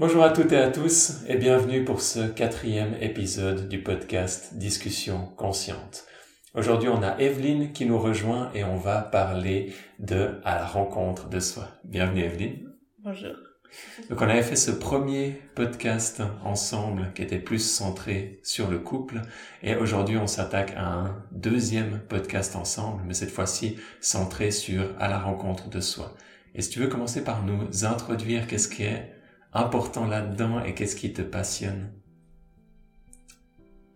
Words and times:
Bonjour 0.00 0.22
à 0.22 0.30
toutes 0.30 0.52
et 0.52 0.56
à 0.56 0.70
tous 0.70 1.18
et 1.28 1.36
bienvenue 1.36 1.84
pour 1.84 2.00
ce 2.00 2.20
quatrième 2.26 2.94
épisode 3.02 3.68
du 3.68 3.82
podcast 3.82 4.54
Discussion 4.54 5.26
consciente. 5.36 6.06
Aujourd'hui, 6.54 6.88
on 6.88 7.02
a 7.02 7.18
Evelyne 7.18 7.72
qui 7.72 7.84
nous 7.84 7.98
rejoint 7.98 8.50
et 8.54 8.64
on 8.64 8.78
va 8.78 9.02
parler 9.02 9.74
de 9.98 10.40
à 10.42 10.54
la 10.54 10.64
rencontre 10.64 11.28
de 11.28 11.38
soi. 11.38 11.68
Bienvenue 11.84 12.22
Evelyne. 12.22 12.70
Bonjour. 13.00 13.34
Donc 14.08 14.22
on 14.22 14.28
avait 14.30 14.42
fait 14.42 14.56
ce 14.56 14.70
premier 14.70 15.38
podcast 15.54 16.22
ensemble 16.46 17.12
qui 17.14 17.20
était 17.20 17.38
plus 17.38 17.58
centré 17.58 18.40
sur 18.42 18.70
le 18.70 18.78
couple 18.78 19.20
et 19.62 19.76
aujourd'hui 19.76 20.16
on 20.16 20.26
s'attaque 20.26 20.72
à 20.78 20.86
un 20.86 21.22
deuxième 21.30 22.00
podcast 22.08 22.56
ensemble 22.56 23.02
mais 23.06 23.12
cette 23.12 23.30
fois-ci 23.30 23.76
centré 24.00 24.50
sur 24.50 24.82
à 24.98 25.08
la 25.08 25.18
rencontre 25.18 25.68
de 25.68 25.80
soi. 25.80 26.14
Et 26.54 26.62
si 26.62 26.70
tu 26.70 26.78
veux 26.78 26.88
commencer 26.88 27.22
par 27.22 27.44
nous 27.44 27.84
introduire 27.84 28.46
qu'est-ce 28.46 28.68
qui 28.68 28.84
est 28.84 29.19
important 29.52 30.06
là-dedans 30.06 30.62
et 30.62 30.74
qu'est-ce 30.74 30.96
qui 30.96 31.12
te 31.12 31.22
passionne? 31.22 31.92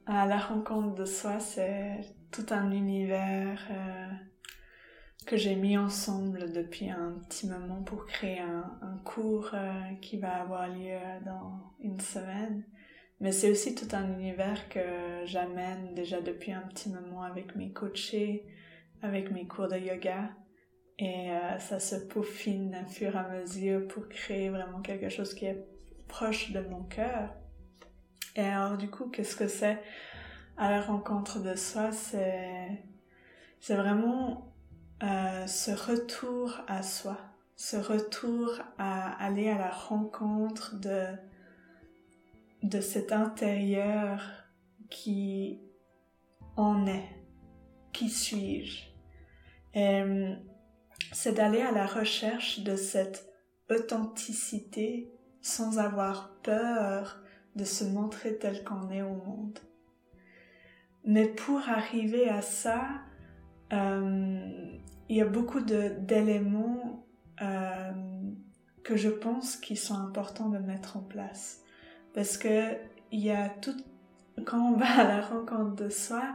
À 0.06 0.26
la 0.26 0.38
rencontre 0.38 0.94
de 0.94 1.04
soi, 1.04 1.40
c'est 1.40 2.00
tout 2.30 2.46
un 2.50 2.70
univers 2.72 3.58
euh, 3.70 4.08
que 5.26 5.36
j'ai 5.36 5.54
mis 5.54 5.78
ensemble 5.78 6.52
depuis 6.52 6.90
un 6.90 7.18
petit 7.26 7.46
moment 7.46 7.82
pour 7.82 8.06
créer 8.06 8.40
un, 8.40 9.00
cours 9.04 9.50
euh, 9.54 9.94
qui 10.02 10.18
va 10.18 10.42
avoir 10.42 10.68
lieu 10.68 10.98
dans 11.24 11.74
une 11.80 12.00
semaine. 12.00 12.64
Mais 13.20 13.32
c'est 13.32 13.50
aussi 13.50 13.74
tout 13.74 13.88
un 13.92 14.12
univers 14.18 14.68
que 14.68 14.80
j'amène 15.24 15.94
déjà 15.94 16.20
depuis 16.20 16.52
un 16.52 16.62
petit 16.62 16.90
moment 16.90 17.22
avec 17.22 17.54
mes 17.56 17.72
coachés, 17.72 18.44
avec 19.02 19.30
mes 19.30 19.46
cours 19.46 19.68
de 19.68 19.78
yoga. 19.78 20.30
Et 20.98 21.32
euh, 21.32 21.58
ça 21.58 21.80
se 21.80 21.96
peaufine 21.96 22.76
au 22.84 22.88
fur 22.88 23.14
et 23.14 23.18
à 23.18 23.28
mesure 23.28 23.88
pour 23.88 24.08
créer 24.08 24.48
vraiment 24.48 24.80
quelque 24.80 25.08
chose 25.08 25.34
qui 25.34 25.46
est 25.46 25.66
proche 26.06 26.52
de 26.52 26.60
mon 26.60 26.84
cœur. 26.84 27.30
Et 28.36 28.42
alors 28.42 28.76
du 28.76 28.88
coup, 28.88 29.08
qu'est-ce 29.08 29.36
que 29.36 29.48
c'est 29.48 29.80
à 30.56 30.70
la 30.70 30.80
rencontre 30.80 31.40
de 31.42 31.56
soi? 31.56 31.90
C'est 31.90 32.84
c'est 33.60 33.74
vraiment 33.76 34.52
euh, 35.02 35.46
ce 35.46 35.70
retour 35.70 36.60
à 36.68 36.82
soi, 36.82 37.18
ce 37.56 37.76
retour 37.76 38.60
à 38.78 39.12
aller 39.24 39.48
à 39.48 39.58
la 39.58 39.70
rencontre 39.70 40.78
de 40.78 41.06
de 42.62 42.80
cet 42.80 43.12
intérieur 43.12 44.22
qui 44.90 45.60
en 46.56 46.86
est, 46.86 47.08
qui 47.92 48.08
suis-je? 48.08 48.84
C'est 51.14 51.32
d'aller 51.32 51.62
à 51.62 51.70
la 51.70 51.86
recherche 51.86 52.60
de 52.60 52.74
cette 52.74 53.32
authenticité 53.70 55.08
sans 55.40 55.78
avoir 55.78 56.34
peur 56.42 57.20
de 57.54 57.64
se 57.64 57.84
montrer 57.84 58.36
tel 58.36 58.64
qu'on 58.64 58.90
est 58.90 59.02
au 59.02 59.14
monde. 59.14 59.58
Mais 61.04 61.26
pour 61.26 61.60
arriver 61.68 62.28
à 62.28 62.42
ça, 62.42 62.84
euh, 63.72 64.76
il 65.08 65.16
y 65.16 65.20
a 65.20 65.26
beaucoup 65.26 65.60
d'éléments 65.60 67.06
euh, 67.40 67.92
que 68.82 68.96
je 68.96 69.10
pense 69.10 69.56
qui 69.56 69.76
sont 69.76 69.94
importants 69.94 70.48
de 70.48 70.58
mettre 70.58 70.96
en 70.96 71.02
place. 71.02 71.62
Parce 72.12 72.36
que 72.36 72.74
il 73.12 73.20
y 73.20 73.30
a 73.30 73.48
tout, 73.48 73.76
quand 74.44 74.58
on 74.58 74.76
va 74.76 75.00
à 75.00 75.04
la 75.04 75.20
rencontre 75.20 75.76
de 75.76 75.90
soi, 75.90 76.34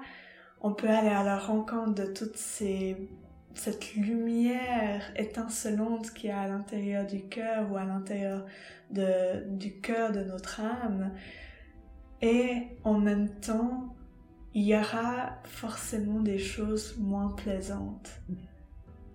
on 0.61 0.73
peut 0.73 0.89
aller 0.89 1.09
à 1.09 1.23
la 1.23 1.37
rencontre 1.37 1.95
de 1.95 2.05
toutes 2.05 2.37
ces 2.37 3.09
cette 3.53 3.95
lumière 3.95 5.11
étincelante 5.15 6.13
qui 6.13 6.27
est 6.27 6.31
à 6.31 6.47
l'intérieur 6.47 7.05
du 7.05 7.23
cœur 7.23 7.71
ou 7.71 7.77
à 7.77 7.83
l'intérieur 7.83 8.45
du 8.91 9.79
cœur 9.81 10.11
de 10.11 10.23
notre 10.23 10.61
âme. 10.61 11.11
Et 12.21 12.67
en 12.83 12.99
même 12.99 13.29
temps, 13.39 13.95
il 14.53 14.63
y 14.65 14.75
aura 14.75 15.39
forcément 15.43 16.19
des 16.19 16.39
choses 16.39 16.97
moins 16.97 17.29
plaisantes. 17.29 18.21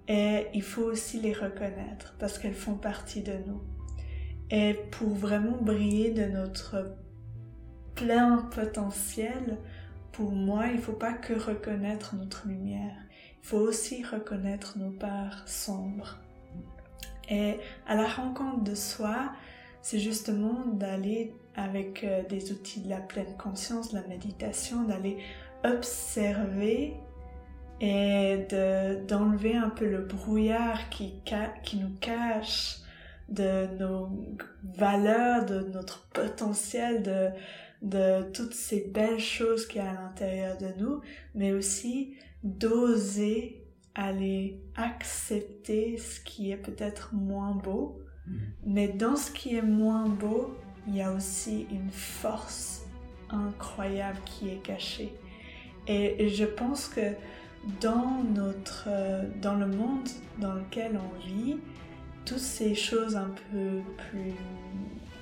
Et 0.09 0.49
il 0.53 0.63
faut 0.63 0.83
aussi 0.83 1.21
les 1.21 1.33
reconnaître 1.33 2.15
parce 2.19 2.39
qu'elles 2.39 2.55
font 2.55 2.77
partie 2.77 3.23
de 3.23 3.35
nous. 3.47 3.63
Et 4.51 4.75
pour 4.91 5.09
vraiment 5.09 5.57
briller 5.61 6.11
de 6.11 6.27
notre 6.27 6.97
plein 7.95 8.39
potentiel, 8.55 9.59
pour 10.13 10.33
moi, 10.33 10.67
il 10.67 10.77
ne 10.77 10.81
faut 10.81 10.93
pas 10.93 11.15
que 11.15 11.33
reconnaître 11.33 12.15
notre 12.15 12.47
lumière 12.47 13.04
faut 13.45 13.59
aussi 13.59 14.03
reconnaître 14.03 14.79
nos 14.79 14.91
parts 14.91 15.47
sombres. 15.47 16.19
Et 17.29 17.59
à 17.87 17.95
la 17.95 18.07
rencontre 18.07 18.65
de 18.65 18.75
soi, 18.75 19.33
c'est 19.83 19.99
justement 19.99 20.65
d'aller 20.67 21.35
avec 21.55 22.05
euh, 22.05 22.23
des 22.25 22.53
outils 22.53 22.81
de 22.81 22.89
la 22.89 23.01
pleine 23.01 23.37
conscience, 23.37 23.93
de 23.93 23.99
la 23.99 24.07
méditation, 24.07 24.85
d'aller 24.85 25.19
observer 25.63 26.95
et 27.81 28.47
d'enlever 29.09 29.57
un 29.57 29.69
peu 29.69 29.87
le 29.87 30.03
brouillard 30.03 30.89
qui, 30.89 31.21
nous 31.75 31.95
cache 32.01 32.79
de 33.29 33.67
nos 33.79 34.09
valeurs, 34.63 35.45
de 35.45 35.61
notre 35.61 36.09
potentiel, 36.09 37.03
de, 37.03 37.29
de 37.83 38.23
toutes 38.33 38.55
ces 38.55 38.91
belles 38.95 39.19
choses 39.19 39.67
qui 39.67 39.79
y 39.79 39.81
a 39.81 39.91
à 39.91 39.95
l'intérieur 39.95 40.57
de 40.57 40.69
nous, 40.79 41.03
mais 41.35 41.53
aussi 41.53 42.15
d'oser 42.45 43.65
aller 43.95 44.61
accepter 44.77 45.97
ce 45.99 46.21
qui 46.21 46.53
est 46.53 46.57
peut-être 46.57 47.15
moins 47.15 47.53
beau, 47.53 47.99
mm. 48.27 48.37
mais 48.67 48.89
dans 48.89 49.17
ce 49.17 49.31
qui 49.31 49.57
est 49.57 49.63
moins 49.63 50.09
beau, 50.09 50.55
il 50.87 50.97
y 50.97 51.03
a 51.03 51.13
aussi 51.13 51.67
une 51.71 51.91
force 51.91 52.87
incroyable 53.31 54.19
qui 54.27 54.51
est 54.51 54.63
cachée. 54.63 55.13
Et 55.87 56.29
je 56.29 56.45
pense 56.45 56.89
que 56.89 57.15
dans 57.81 58.23
notre, 58.35 58.89
dans 59.41 59.55
le 59.55 59.67
monde 59.67 60.09
dans 60.39 60.55
lequel 60.55 60.99
on 60.99 61.27
vit, 61.27 61.57
toutes 62.25 62.39
ces 62.39 62.75
choses 62.75 63.17
un 63.17 63.31
peu 63.51 63.81
plus 63.97 64.33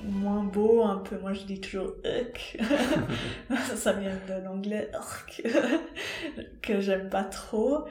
moins 0.04 0.44
beau, 0.44 0.82
un 0.82 0.98
peu, 0.98 1.18
moi 1.18 1.32
je 1.32 1.44
dis 1.44 1.60
toujours 1.60 1.94
ugh, 2.04 2.60
ça 3.76 3.92
vient 3.92 4.18
de 4.28 4.44
l'anglais 4.44 4.90
que 6.62 6.80
j'aime 6.80 7.08
pas 7.08 7.24
trop, 7.24 7.84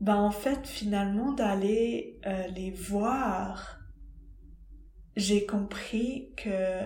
ben 0.00 0.16
en 0.16 0.30
fait 0.30 0.66
finalement 0.66 1.32
d'aller 1.32 2.18
euh, 2.26 2.46
les 2.48 2.70
voir, 2.70 3.80
j'ai 5.16 5.46
compris 5.46 6.32
que, 6.36 6.84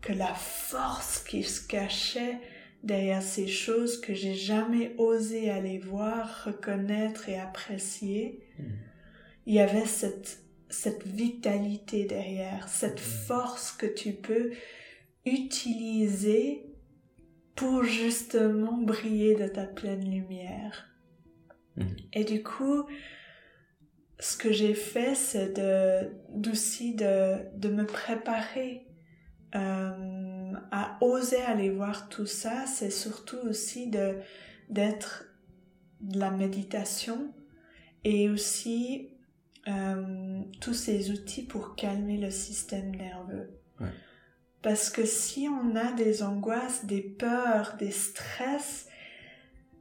que 0.00 0.12
la 0.12 0.34
force 0.34 1.20
qui 1.20 1.42
se 1.42 1.66
cachait 1.66 2.38
derrière 2.82 3.22
ces 3.22 3.46
choses 3.46 4.00
que 4.00 4.14
j'ai 4.14 4.34
jamais 4.34 4.94
osé 4.98 5.50
aller 5.50 5.78
voir, 5.78 6.44
reconnaître 6.46 7.28
et 7.28 7.38
apprécier, 7.38 8.46
hmm. 8.58 8.64
il 9.46 9.54
y 9.54 9.60
avait 9.60 9.86
cette 9.86 10.40
cette 10.70 11.06
vitalité 11.06 12.04
derrière, 12.04 12.68
cette 12.68 13.00
mm. 13.00 13.26
force 13.26 13.72
que 13.72 13.86
tu 13.86 14.12
peux 14.12 14.52
utiliser 15.26 16.64
pour 17.54 17.84
justement 17.84 18.78
briller 18.78 19.34
de 19.34 19.48
ta 19.48 19.66
pleine 19.66 20.10
lumière. 20.10 20.88
Mm. 21.76 21.82
Et 22.14 22.24
du 22.24 22.42
coup, 22.42 22.86
ce 24.18 24.36
que 24.36 24.52
j'ai 24.52 24.74
fait, 24.74 25.14
c'est 25.14 25.58
de, 25.58 26.10
d'aussi 26.34 26.94
de, 26.94 27.36
de 27.56 27.68
me 27.68 27.84
préparer 27.84 28.86
euh, 29.54 30.52
à 30.70 30.98
oser 31.00 31.42
aller 31.42 31.70
voir 31.70 32.08
tout 32.08 32.26
ça. 32.26 32.66
C'est 32.66 32.90
surtout 32.90 33.38
aussi 33.48 33.88
de, 33.88 34.18
d'être 34.68 35.24
de 36.00 36.18
la 36.18 36.30
méditation 36.30 37.32
et 38.04 38.28
aussi 38.28 39.09
euh, 39.68 40.42
tous 40.60 40.74
ces 40.74 41.10
outils 41.10 41.42
pour 41.42 41.74
calmer 41.76 42.16
le 42.16 42.30
système 42.30 42.94
nerveux. 42.94 43.50
Parce 44.62 44.90
que 44.90 45.06
si 45.06 45.48
on 45.48 45.74
a 45.74 45.92
des 45.92 46.22
angoisses, 46.22 46.84
des 46.84 47.00
peurs, 47.00 47.76
des 47.78 47.90
stress, 47.90 48.88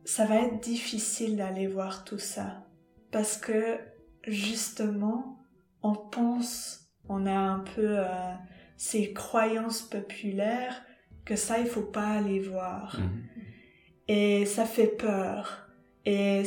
ça 0.05 0.25
va 0.25 0.35
être 0.37 0.61
difficile 0.61 1.35
d'aller 1.35 1.67
voir 1.67 2.05
tout 2.05 2.17
ça. 2.17 2.65
Parce 3.11 3.37
que 3.37 3.77
justement, 4.25 5.43
on 5.83 5.95
pense, 5.95 6.89
on 7.09 7.25
a 7.25 7.37
un 7.37 7.59
peu 7.59 7.99
euh, 7.99 8.33
ces 8.77 9.11
croyances 9.11 9.81
populaires 9.81 10.81
que 11.25 11.35
ça, 11.35 11.59
il 11.59 11.67
faut 11.67 11.81
pas 11.81 12.07
aller 12.07 12.39
voir. 12.39 12.97
Mhm. 12.99 13.23
Et 14.07 14.45
ça 14.45 14.65
fait 14.65 14.87
peur. 14.87 15.69
Et 16.05 16.43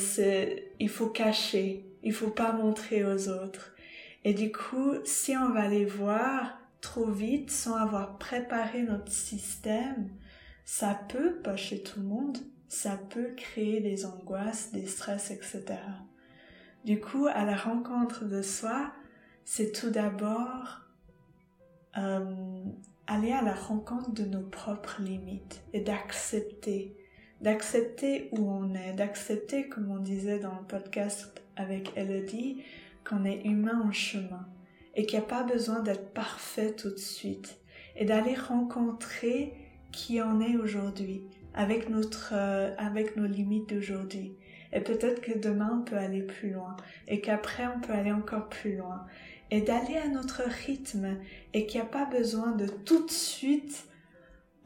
il 0.81 0.89
faut 0.89 1.09
cacher 1.09 1.92
il 2.03 2.13
faut 2.13 2.31
pas 2.31 2.53
montrer 2.53 3.05
aux 3.05 3.29
autres. 3.29 3.75
Et 4.25 4.35
du 4.35 4.53
coup, 4.53 4.95
si 5.05 5.37
on 5.37 5.51
va 5.51 5.69
les 5.69 5.85
voir 5.85 6.59
trop 6.81 7.11
vite 7.11 7.51
sans 7.51 7.77
avoir 7.77 8.19
préparé 8.19 8.83
notre 8.83 9.11
système, 9.11 10.11
ça 10.65 11.01
peut, 11.09 11.37
pas 11.43 11.57
chez 11.57 11.83
tout 11.83 12.01
le 12.01 12.07
monde, 12.07 12.39
ça 12.69 12.99
peut 13.11 13.33
créer 13.37 13.81
des 13.81 14.07
angoisses, 14.07 14.73
des 14.73 14.87
stress, 14.87 15.31
etc. 15.31 15.65
Du 16.85 17.01
coup, 17.01 17.27
à 17.27 17.45
la 17.45 17.57
rencontre 17.57 18.25
de 18.25 18.43
soi, 18.43 18.93
c'est 19.45 19.73
tout 19.73 19.91
d'abord 19.91 20.81
euh, 21.99 22.65
aller 23.07 23.33
à 23.33 23.43
la 23.43 23.55
rencontre 23.55 24.13
de 24.13 24.25
nos 24.25 24.43
propres 24.43 25.03
limites 25.03 25.63
et 25.73 25.81
d'accepter, 25.81 26.97
d'accepter 27.41 28.31
où 28.33 28.51
on 28.51 28.75
est, 28.75 28.95
d'accepter, 28.95 29.69
comme 29.69 29.91
on 29.91 29.99
disait 29.99 30.39
dans 30.39 30.59
le 30.59 30.67
podcast 30.67 31.42
avec 31.57 31.93
Elodie, 31.97 32.63
qu'on 33.05 33.25
est 33.25 33.45
humain 33.45 33.83
en 33.85 33.93
chemin 33.93 34.47
et 34.95 35.07
qu'il 35.07 35.19
n'y 35.19 35.25
a 35.25 35.29
pas 35.29 35.43
besoin 35.43 35.81
d'être 35.81 36.13
parfait 36.13 36.75
tout 36.75 36.91
de 36.91 36.99
suite 36.99 37.59
et 37.97 38.05
d'aller 38.05 38.35
rencontrer 38.35 39.55
qui 39.91 40.23
en 40.23 40.41
est 40.41 40.57
aujourd'hui 40.57 41.23
avec 41.55 41.89
euh, 42.33 42.75
avec 42.79 43.17
nos 43.17 43.27
limites 43.27 43.69
d'aujourd'hui. 43.69 44.35
Et 44.73 44.81
peut-être 44.81 45.21
que 45.21 45.39
demain 45.39 45.81
on 45.81 45.85
peut 45.85 45.99
aller 45.99 46.23
plus 46.23 46.51
loin 46.51 46.77
et 47.09 47.21
qu'après 47.21 47.67
on 47.67 47.81
peut 47.81 47.93
aller 47.93 48.13
encore 48.13 48.49
plus 48.49 48.77
loin. 48.77 49.07
Et 49.51 49.61
d'aller 49.61 49.97
à 49.97 50.09
notre 50.09 50.43
rythme 50.67 51.19
et 51.53 51.67
qu'il 51.67 51.81
n'y 51.81 51.87
a 51.87 51.91
pas 51.91 52.07
besoin 52.07 52.53
de 52.53 52.67
tout 52.67 53.05
de 53.05 53.11
suite 53.11 53.87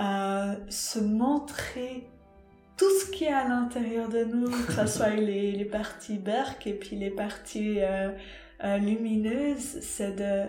euh, 0.00 0.54
se 0.68 1.00
montrer 1.00 2.06
tout 2.76 2.90
ce 2.90 3.10
qui 3.10 3.24
est 3.24 3.32
à 3.32 3.48
l'intérieur 3.48 4.08
de 4.08 4.24
nous, 4.24 4.50
que 4.50 4.72
ce 4.72 4.86
soit 4.86 5.10
les, 5.16 5.64
parties 5.64 6.18
berques 6.18 6.66
et 6.66 6.74
puis 6.74 6.96
les 6.96 7.10
parties 7.10 7.80
euh, 7.80 8.10
euh, 8.64 8.78
lumineuses, 8.78 9.80
c'est 9.80 10.12
de, 10.12 10.46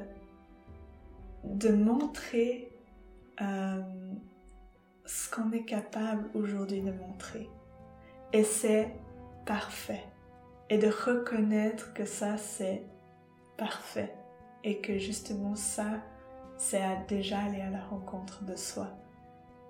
de 1.43 1.69
montrer 1.69 2.71
euh, 3.41 3.81
ce 5.05 5.29
qu'on 5.29 5.51
est 5.51 5.63
capable 5.63 6.29
aujourd'hui 6.33 6.81
de 6.81 6.91
montrer. 6.91 7.49
Et 8.33 8.43
c'est 8.43 8.93
parfait. 9.45 10.03
Et 10.69 10.77
de 10.77 10.87
reconnaître 10.87 11.93
que 11.93 12.03
ça, 12.03 12.37
c'est 12.37 12.83
parfait 13.57 14.13
et 14.65 14.81
que 14.81 14.97
justement 14.97 15.55
ça, 15.55 16.03
c'est 16.57 16.81
déjà 17.07 17.39
aller 17.39 17.61
à 17.61 17.69
la 17.69 17.81
rencontre 17.81 18.43
de 18.43 18.55
soi. 18.55 18.89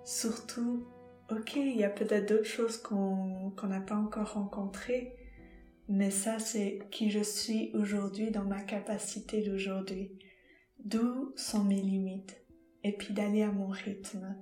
Surtout, 0.03 0.87
ok, 1.31 1.55
il 1.55 1.77
y 1.77 1.83
a 1.83 1.89
peut-être 1.89 2.29
d'autres 2.29 2.45
choses 2.45 2.77
qu'on 2.77 3.53
n'a 3.63 3.81
pas 3.81 3.95
encore 3.95 4.33
rencontrées, 4.33 5.15
mais 5.89 6.11
ça 6.11 6.39
c'est 6.39 6.79
qui 6.91 7.09
je 7.09 7.21
suis 7.21 7.71
aujourd'hui 7.73 8.31
dans 8.31 8.43
ma 8.43 8.61
capacité 8.61 9.41
d'aujourd'hui. 9.41 10.11
D'où 10.83 11.33
sont 11.35 11.63
mes 11.63 11.81
limites 11.81 12.37
et 12.83 12.91
puis 12.93 13.13
d'aller 13.13 13.41
à 13.41 13.51
mon 13.51 13.67
rythme. 13.67 14.37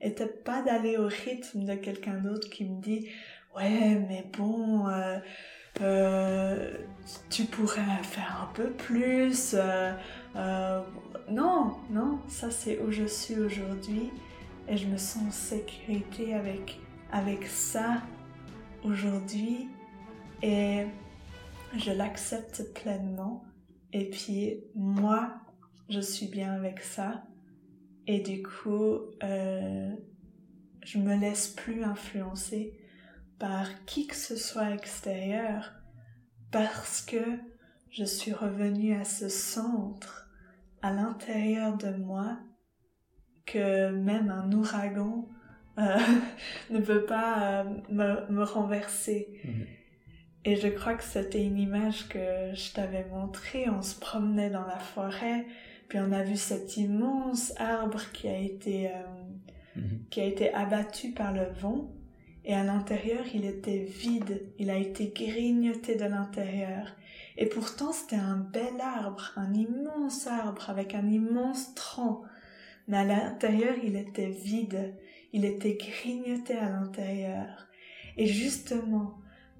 Et 0.00 0.10
peut-être 0.10 0.44
pas 0.44 0.62
d'aller 0.62 0.96
au 0.96 1.08
rythme 1.08 1.64
de 1.64 1.74
quelqu'un 1.74 2.18
d'autre 2.18 2.48
qui 2.48 2.64
me 2.64 2.80
dit 2.80 3.08
ouais 3.56 3.96
mais 4.08 4.24
bon 4.32 4.88
euh, 4.88 5.18
euh, 5.80 6.72
tu 7.28 7.44
pourrais 7.44 8.02
faire 8.02 8.48
un 8.48 8.54
peu 8.54 8.70
plus. 8.70 9.54
Euh, 9.54 9.92
non, 11.28 11.76
non, 11.90 12.20
ça 12.28 12.50
c'est 12.50 12.78
où 12.80 12.90
je 12.90 13.04
suis 13.04 13.38
aujourd'hui 13.38 14.10
et 14.70 14.76
je 14.76 14.86
me 14.86 14.96
sens 14.96 15.24
en 15.26 15.30
sécurité 15.32 16.32
avec, 16.32 16.78
avec 17.10 17.44
ça 17.44 18.02
aujourd'hui. 18.84 19.68
Et 20.42 20.86
je 21.76 21.90
l'accepte 21.90 22.72
pleinement. 22.72 23.44
Et 23.92 24.08
puis 24.08 24.60
moi 24.76 25.34
je 25.88 25.98
suis 26.00 26.28
bien 26.28 26.52
avec 26.52 26.80
ça. 26.80 27.24
Et 28.06 28.20
du 28.20 28.44
coup 28.44 29.00
euh, 29.24 29.92
je 30.84 30.98
me 30.98 31.16
laisse 31.16 31.48
plus 31.48 31.82
influencer 31.82 32.78
par 33.40 33.84
qui 33.86 34.06
que 34.06 34.16
ce 34.16 34.36
soit 34.36 34.70
extérieur 34.70 35.72
parce 36.52 37.02
que 37.02 37.40
je 37.90 38.04
suis 38.04 38.32
revenue 38.32 38.94
à 38.94 39.04
ce 39.04 39.28
centre 39.28 40.30
à 40.80 40.92
l'intérieur 40.92 41.76
de 41.76 41.90
moi 41.96 42.38
que 43.52 43.90
même 43.90 44.30
un 44.30 44.52
ouragan 44.52 45.26
euh, 45.78 45.98
ne 46.70 46.80
peut 46.80 47.04
pas 47.04 47.62
euh, 47.62 47.64
me, 47.88 48.30
me, 48.30 48.42
renverser. 48.42 49.28
Mhm. 49.44 49.66
Et 50.44 50.56
je 50.56 50.68
crois 50.68 50.94
que 50.94 51.04
c'était 51.04 51.44
une 51.44 51.58
image 51.58 52.08
que 52.08 52.54
je 52.54 52.72
t'avais 52.72 53.04
montrée. 53.10 53.68
On 53.68 53.82
se 53.82 53.98
promenait 53.98 54.50
dans 54.50 54.66
la 54.66 54.78
forêt, 54.78 55.46
puis 55.88 55.98
on 55.98 56.12
a 56.12 56.22
vu 56.22 56.36
cet 56.36 56.76
immense 56.76 57.52
arbre 57.58 58.00
qui 58.12 58.28
a 58.28 58.38
été, 58.38 58.88
euh, 58.88 58.92
mhm. 59.76 60.04
qui 60.10 60.20
a 60.20 60.24
été 60.24 60.52
abattu 60.54 61.10
par 61.10 61.32
le 61.32 61.46
vent. 61.60 61.90
Et 62.44 62.54
à 62.54 62.64
l'intérieur, 62.64 63.24
il 63.34 63.44
était 63.44 63.84
vide. 63.84 64.42
Il 64.58 64.70
a 64.70 64.76
été 64.76 65.12
grignoté 65.14 65.94
de 65.96 66.04
l'intérieur. 66.04 66.96
Et 67.36 67.46
pourtant, 67.46 67.92
c'était 67.92 68.16
un 68.16 68.36
bel 68.36 68.80
arbre, 68.80 69.32
un 69.36 69.52
immense 69.52 70.26
arbre 70.26 70.68
avec 70.70 70.94
un 70.94 71.06
immense 71.06 71.74
tronc. 71.74 72.22
Mais 72.90 72.96
à 72.96 73.04
l'intérieur, 73.04 73.76
il 73.84 73.94
était 73.94 74.30
vide. 74.30 74.96
Il 75.32 75.44
était 75.44 75.74
grignoté 75.74 76.56
à 76.56 76.70
l'intérieur. 76.70 77.68
Et 78.16 78.26
justement, 78.26 79.14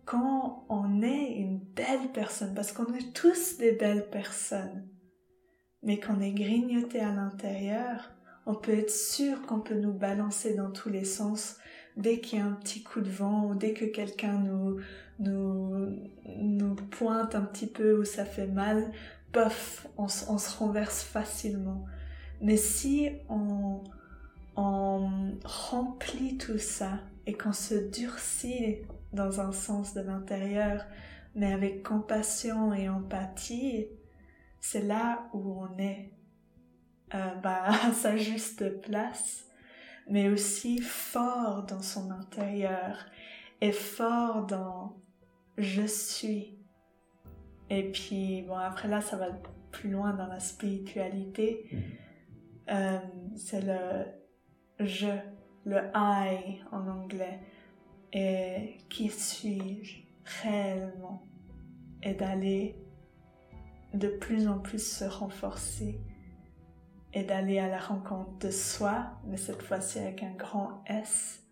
quand 0.04 0.66
on 0.68 1.00
est 1.00 1.34
une 1.34 1.60
belle 1.60 2.10
personne, 2.12 2.54
parce 2.54 2.72
qu'on 2.72 2.92
est 2.92 3.12
tous 3.14 3.56
des 3.58 3.70
belles 3.70 4.10
personnes, 4.10 4.88
mais 5.84 6.00
qu'on 6.00 6.20
est 6.20 6.32
grignoté 6.32 6.98
à 6.98 7.12
l'intérieur, 7.12 8.10
on 8.46 8.56
peut 8.56 8.76
être 8.76 8.90
sûr 8.90 9.42
qu'on 9.42 9.60
peut 9.60 9.78
nous 9.78 9.92
balancer 9.92 10.56
dans 10.56 10.72
tous 10.72 10.88
les 10.88 11.04
sens 11.04 11.56
dès 11.96 12.18
qu'il 12.18 12.40
y 12.40 12.42
a 12.42 12.46
un 12.46 12.54
petit 12.54 12.82
coup 12.82 13.00
de 13.00 13.10
vent 13.10 13.46
ou 13.46 13.54
dès 13.54 13.74
que 13.74 13.84
quelqu'un 13.84 14.40
nous, 14.40 14.80
nous, 15.20 15.94
nous 16.36 16.74
pointe 16.74 17.36
un 17.36 17.42
petit 17.42 17.68
peu 17.68 18.00
où 18.00 18.04
ça 18.04 18.24
fait 18.24 18.48
mal, 18.48 18.90
pof, 19.30 19.86
on, 19.96 20.06
on 20.28 20.38
se 20.38 20.58
renverse 20.58 21.04
facilement. 21.04 21.86
Mais 22.40 22.56
si 22.56 23.10
on, 23.28 23.82
remplit 25.44 26.36
tout 26.36 26.58
ça 26.58 26.98
et 27.26 27.32
qu'on 27.32 27.52
se 27.52 27.74
durcit 27.74 28.78
dans 29.14 29.40
un 29.40 29.52
sens 29.52 29.94
de 29.94 30.02
l'intérieur, 30.02 30.84
mais 31.34 31.52
avec 31.52 31.82
compassion 31.82 32.74
et 32.74 32.88
empathie, 32.88 33.86
c'est 34.60 34.82
là 34.82 35.30
où 35.32 35.62
on 35.62 35.78
est 35.78 36.12
euh, 37.14 37.34
bah, 37.36 37.62
à 37.84 37.92
sa 37.92 38.18
juste 38.18 38.82
place 38.82 39.46
mais 40.10 40.28
aussi 40.28 40.80
fort 40.80 41.62
dans 41.62 41.82
son 41.82 42.10
intérieur 42.10 43.06
et 43.60 43.72
fort 43.72 44.44
dans 44.44 44.96
je 45.56 45.86
suis. 45.86 46.58
Et 47.70 47.90
puis, 47.92 48.42
bon, 48.42 48.56
après 48.56 48.88
là, 48.88 49.00
ça 49.00 49.16
va 49.16 49.28
plus 49.70 49.90
loin 49.90 50.12
dans 50.14 50.26
la 50.26 50.40
spiritualité. 50.40 51.64
Euh, 52.70 52.98
c'est 53.36 53.60
le 53.60 54.06
je, 54.78 55.08
le 55.64 55.78
I 55.94 56.60
en 56.72 56.86
anglais. 56.88 57.40
Et 58.12 58.78
qui 58.88 59.08
suis-je 59.08 60.02
réellement? 60.42 61.22
Et 62.02 62.14
d'aller 62.14 62.76
de 63.94 64.08
plus 64.08 64.48
en 64.48 64.58
plus 64.58 64.84
se 64.84 65.04
renforcer 65.04 66.00
et 67.12 67.24
d'aller 67.24 67.58
à 67.58 67.68
la 67.68 67.78
rencontre 67.78 68.38
de 68.38 68.50
soi, 68.50 69.10
mais 69.26 69.36
cette 69.36 69.62
fois-ci 69.62 69.98
avec 69.98 70.22
un 70.22 70.32
grand 70.32 70.82
S, 70.86 71.42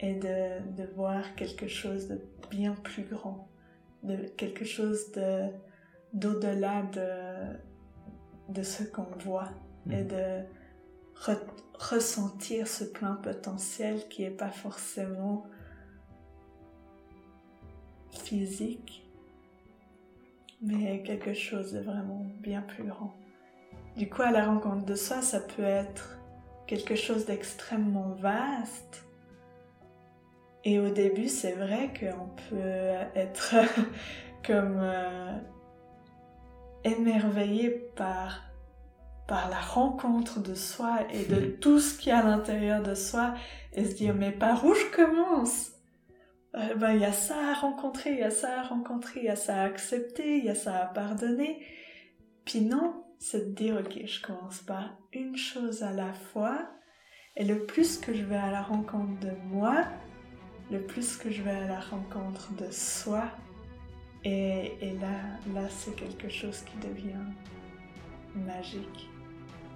et 0.00 0.14
de, 0.14 0.74
de 0.76 0.84
voir 0.94 1.34
quelque 1.34 1.66
chose 1.66 2.08
de 2.08 2.20
bien 2.50 2.74
plus 2.74 3.04
grand, 3.04 3.48
de 4.02 4.16
quelque 4.36 4.64
chose 4.64 5.12
de 5.12 5.48
d'au-delà 6.12 6.82
de, 6.82 8.52
de 8.52 8.62
ce 8.62 8.84
qu'on 8.84 9.08
voit 9.24 9.50
et 9.90 10.02
mhm. 10.02 10.08
de 10.08 10.44
ressentir 11.78 12.68
ce 12.68 12.84
plein 12.84 13.14
potentiel 13.14 14.08
qui 14.08 14.24
est 14.24 14.30
pas 14.30 14.50
forcément 14.50 15.46
physique, 18.10 19.06
mais 20.62 21.02
quelque 21.02 21.34
chose 21.34 21.72
de 21.72 21.80
vraiment 21.80 22.26
bien 22.40 22.62
plus 22.62 22.84
grand. 22.84 23.14
Du 23.96 24.08
coup, 24.08 24.22
à 24.22 24.30
la 24.30 24.44
rencontre 24.44 24.84
de 24.84 24.94
soi, 24.94 25.22
ça 25.22 25.40
peut 25.40 25.62
être 25.62 26.18
quelque 26.66 26.94
chose 26.94 27.26
d'extrêmement 27.26 28.10
vaste. 28.10 29.06
Et 30.64 30.80
au 30.80 30.90
début, 30.90 31.28
c'est 31.28 31.52
vrai 31.52 31.92
qu'on 31.98 32.28
peut 32.50 32.92
être 33.14 33.54
comme 34.46 34.78
euh, 34.80 35.38
émerveillé 36.84 37.70
par, 37.70 38.42
par 39.26 39.50
la 39.50 39.60
rencontre 39.60 40.40
de 40.40 40.54
soi 40.54 41.00
et 41.12 41.24
de 41.24 41.46
tout 41.46 41.80
ce 41.80 41.98
qui 41.98 42.10
est 42.10 42.12
à 42.12 42.22
l'intérieur 42.22 42.82
de 42.82 42.94
soi 42.94 43.34
et 43.72 43.84
se 43.84 43.94
dire 43.94 44.14
mais 44.14 44.32
par 44.32 44.64
où 44.64 44.74
je 44.74 44.96
commence? 44.96 45.72
Euh, 46.54 46.74
ben, 46.76 46.92
il 46.92 47.00
y 47.00 47.04
a 47.04 47.12
ça 47.12 47.50
à 47.50 47.54
rencontrer, 47.54 48.12
il 48.12 48.18
y 48.18 48.22
a 48.22 48.30
ça 48.30 48.60
à 48.60 48.62
rencontrer, 48.62 49.20
il 49.20 49.26
y 49.26 49.28
a 49.28 49.36
ça 49.36 49.56
à 49.56 49.64
accepter, 49.64 50.38
il 50.38 50.44
y 50.44 50.48
a 50.48 50.54
ça 50.54 50.82
à 50.82 50.86
pardonner. 50.86 51.60
Puis 52.44 52.62
non, 52.62 53.04
c'est 53.18 53.50
de 53.50 53.54
dire, 53.54 53.76
ok, 53.76 54.06
je 54.06 54.22
commence 54.22 54.60
par 54.60 54.96
une 55.12 55.36
chose 55.36 55.82
à 55.82 55.92
la 55.92 56.12
fois, 56.12 56.58
et 57.36 57.44
le 57.44 57.66
plus 57.66 57.98
que 57.98 58.14
je 58.14 58.24
vais 58.24 58.36
à 58.36 58.50
la 58.50 58.62
rencontre 58.62 59.20
de 59.20 59.32
moi, 59.48 59.84
le 60.70 60.80
plus 60.80 61.16
que 61.16 61.30
je 61.30 61.42
vais 61.42 61.50
à 61.50 61.66
la 61.66 61.80
rencontre 61.80 62.54
de 62.54 62.70
soi, 62.70 63.24
et, 64.24 64.72
et 64.80 64.92
là, 64.92 65.20
là 65.54 65.68
c'est 65.68 65.94
quelque 65.94 66.30
chose 66.30 66.62
qui 66.62 66.76
devient 66.78 67.26
magique 68.34 69.10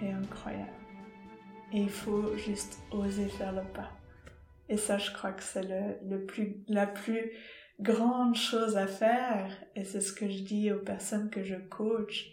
et 0.03 0.11
incroyable. 0.11 0.71
Et 1.73 1.81
il 1.83 1.91
faut 1.91 2.37
juste 2.37 2.79
oser 2.91 3.29
faire 3.29 3.53
le 3.53 3.63
pas. 3.73 3.91
Et 4.69 4.77
ça, 4.77 4.99
je 4.99 5.13
crois 5.13 5.33
que 5.33 5.43
c'est 5.43 5.63
le, 5.63 6.09
le 6.09 6.25
plus, 6.25 6.63
la 6.69 6.87
plus 6.87 7.33
grande 7.81 8.37
chose 8.37 8.77
à 8.77 8.87
faire. 8.87 9.51
Et 9.75 9.85
c'est 9.85 10.01
ce 10.01 10.13
que 10.13 10.29
je 10.29 10.43
dis 10.43 10.73
aux 10.73 10.81
personnes 10.81 11.31
que 11.31 11.43
je 11.43 11.57
coach. 11.57 12.33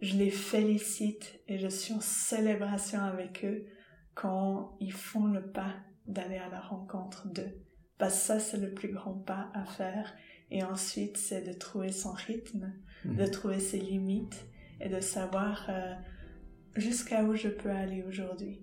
Je 0.00 0.16
les 0.16 0.30
félicite 0.30 1.40
et 1.48 1.58
je 1.58 1.68
suis 1.68 1.94
en 1.94 2.00
célébration 2.00 3.00
avec 3.00 3.44
eux 3.44 3.66
quand 4.14 4.76
ils 4.80 4.92
font 4.92 5.26
le 5.26 5.50
pas 5.50 5.74
d'aller 6.06 6.36
à 6.36 6.48
la 6.48 6.60
rencontre 6.60 7.28
d'eux. 7.28 7.62
Parce 7.98 8.14
que 8.14 8.26
ça, 8.26 8.38
c'est 8.38 8.58
le 8.58 8.72
plus 8.72 8.92
grand 8.92 9.14
pas 9.14 9.50
à 9.54 9.64
faire. 9.64 10.12
Et 10.50 10.62
ensuite, 10.62 11.16
c'est 11.16 11.42
de 11.42 11.52
trouver 11.52 11.92
son 11.92 12.12
rythme, 12.12 12.72
de 13.04 13.22
mhm. 13.22 13.30
trouver 13.30 13.60
ses 13.60 13.78
limites 13.78 14.46
et 14.80 14.88
de 14.88 15.00
savoir 15.00 15.66
euh, 15.68 15.94
jusqu'à 16.76 17.22
où 17.24 17.34
je 17.34 17.48
peux 17.48 17.70
aller 17.70 18.02
aujourd'hui 18.02 18.62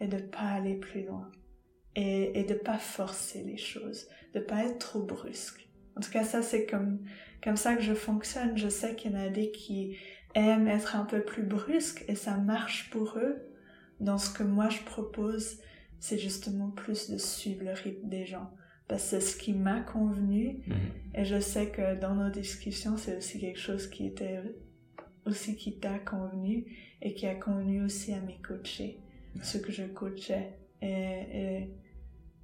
et 0.00 0.08
de 0.08 0.18
pas 0.18 0.38
aller 0.38 0.74
plus 0.74 1.04
loin 1.04 1.30
et, 1.94 2.38
et 2.38 2.44
de 2.44 2.54
pas 2.54 2.78
forcer 2.78 3.42
les 3.42 3.56
choses, 3.56 4.08
de 4.34 4.40
pas 4.40 4.64
être 4.64 4.78
trop 4.78 5.02
brusque. 5.02 5.68
En 5.96 6.00
tout 6.00 6.10
cas, 6.10 6.24
ça 6.24 6.42
c'est 6.42 6.66
comme 6.66 7.00
comme 7.42 7.56
ça 7.56 7.74
que 7.74 7.82
je 7.82 7.94
fonctionne. 7.94 8.56
Je 8.56 8.68
sais 8.68 8.94
qu'il 8.94 9.12
y 9.12 9.14
en 9.14 9.18
a 9.18 9.28
des 9.28 9.50
qui 9.50 9.96
aiment 10.34 10.68
être 10.68 10.96
un 10.96 11.04
peu 11.04 11.22
plus 11.22 11.42
brusques 11.42 12.04
et 12.08 12.14
ça 12.14 12.36
marche 12.36 12.90
pour 12.90 13.18
eux. 13.18 13.36
Dans 14.00 14.18
ce 14.18 14.30
que 14.30 14.42
moi 14.42 14.68
je 14.68 14.82
propose, 14.82 15.58
c'est 16.00 16.18
justement 16.18 16.70
plus 16.70 17.10
de 17.10 17.18
suivre 17.18 17.64
le 17.64 17.72
rythme 17.72 18.08
des 18.08 18.26
gens 18.26 18.50
parce 18.88 19.04
que 19.04 19.08
c'est 19.10 19.20
ce 19.20 19.36
qui 19.36 19.52
m'a 19.52 19.80
convenu 19.80 20.62
mhm. 20.66 20.76
et 21.14 21.24
je 21.24 21.40
sais 21.40 21.70
que 21.70 21.98
dans 21.98 22.14
nos 22.14 22.30
discussions 22.30 22.96
c'est 22.96 23.16
aussi 23.16 23.40
quelque 23.40 23.58
chose 23.58 23.86
qui 23.86 24.06
était 24.06 24.40
aussi 25.26 25.56
qui 25.56 25.78
t'a 25.78 25.98
convenu 25.98 26.66
et 27.00 27.14
qui 27.14 27.26
a 27.26 27.34
convenu 27.34 27.82
aussi 27.82 28.12
à 28.12 28.20
mes 28.20 28.38
coachés, 28.38 28.98
ceux 29.42 29.60
que 29.60 29.72
je 29.72 29.84
coachais. 29.84 30.58
Et, 30.80 30.88
et, 30.88 31.70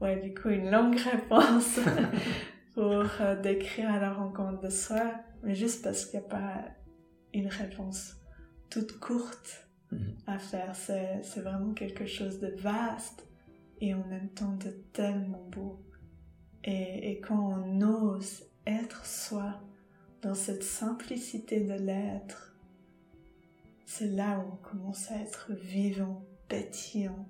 ouais, 0.00 0.20
du 0.20 0.34
coup, 0.34 0.48
une 0.48 0.70
longue 0.70 0.96
réponse 1.12 1.80
pour 2.74 3.04
euh, 3.20 3.40
décrire 3.40 3.90
à 3.90 3.98
la 3.98 4.12
rencontre 4.12 4.60
de 4.60 4.70
soi, 4.70 5.14
mais 5.42 5.54
juste 5.54 5.82
parce 5.82 6.04
qu'il 6.06 6.20
n'y 6.20 6.26
a 6.26 6.28
pas 6.28 6.64
une 7.34 7.48
réponse 7.48 8.16
toute 8.70 8.98
courte 8.98 9.68
mhm. 9.90 10.16
à 10.26 10.38
faire. 10.38 10.74
C'est 10.76 11.40
vraiment 11.40 11.72
quelque 11.72 12.06
chose 12.06 12.40
de 12.40 12.48
vaste 12.58 13.26
et 13.80 13.94
en 13.94 14.04
même 14.06 14.28
temps 14.30 14.56
de 14.56 14.70
tellement 14.92 15.46
beau. 15.50 15.84
Et, 16.64 17.12
et 17.12 17.20
quand 17.20 17.38
on 17.38 17.80
ose 17.80 18.44
être 18.66 19.06
soi 19.06 19.60
dans 20.22 20.34
cette 20.34 20.64
simplicité 20.64 21.60
de 21.60 21.74
l'être, 21.74 22.47
c'est 23.88 24.08
là 24.08 24.38
où 24.38 24.52
on 24.52 24.56
commence 24.56 25.10
à 25.10 25.16
être 25.16 25.50
vivant, 25.54 26.22
pétillant, 26.46 27.26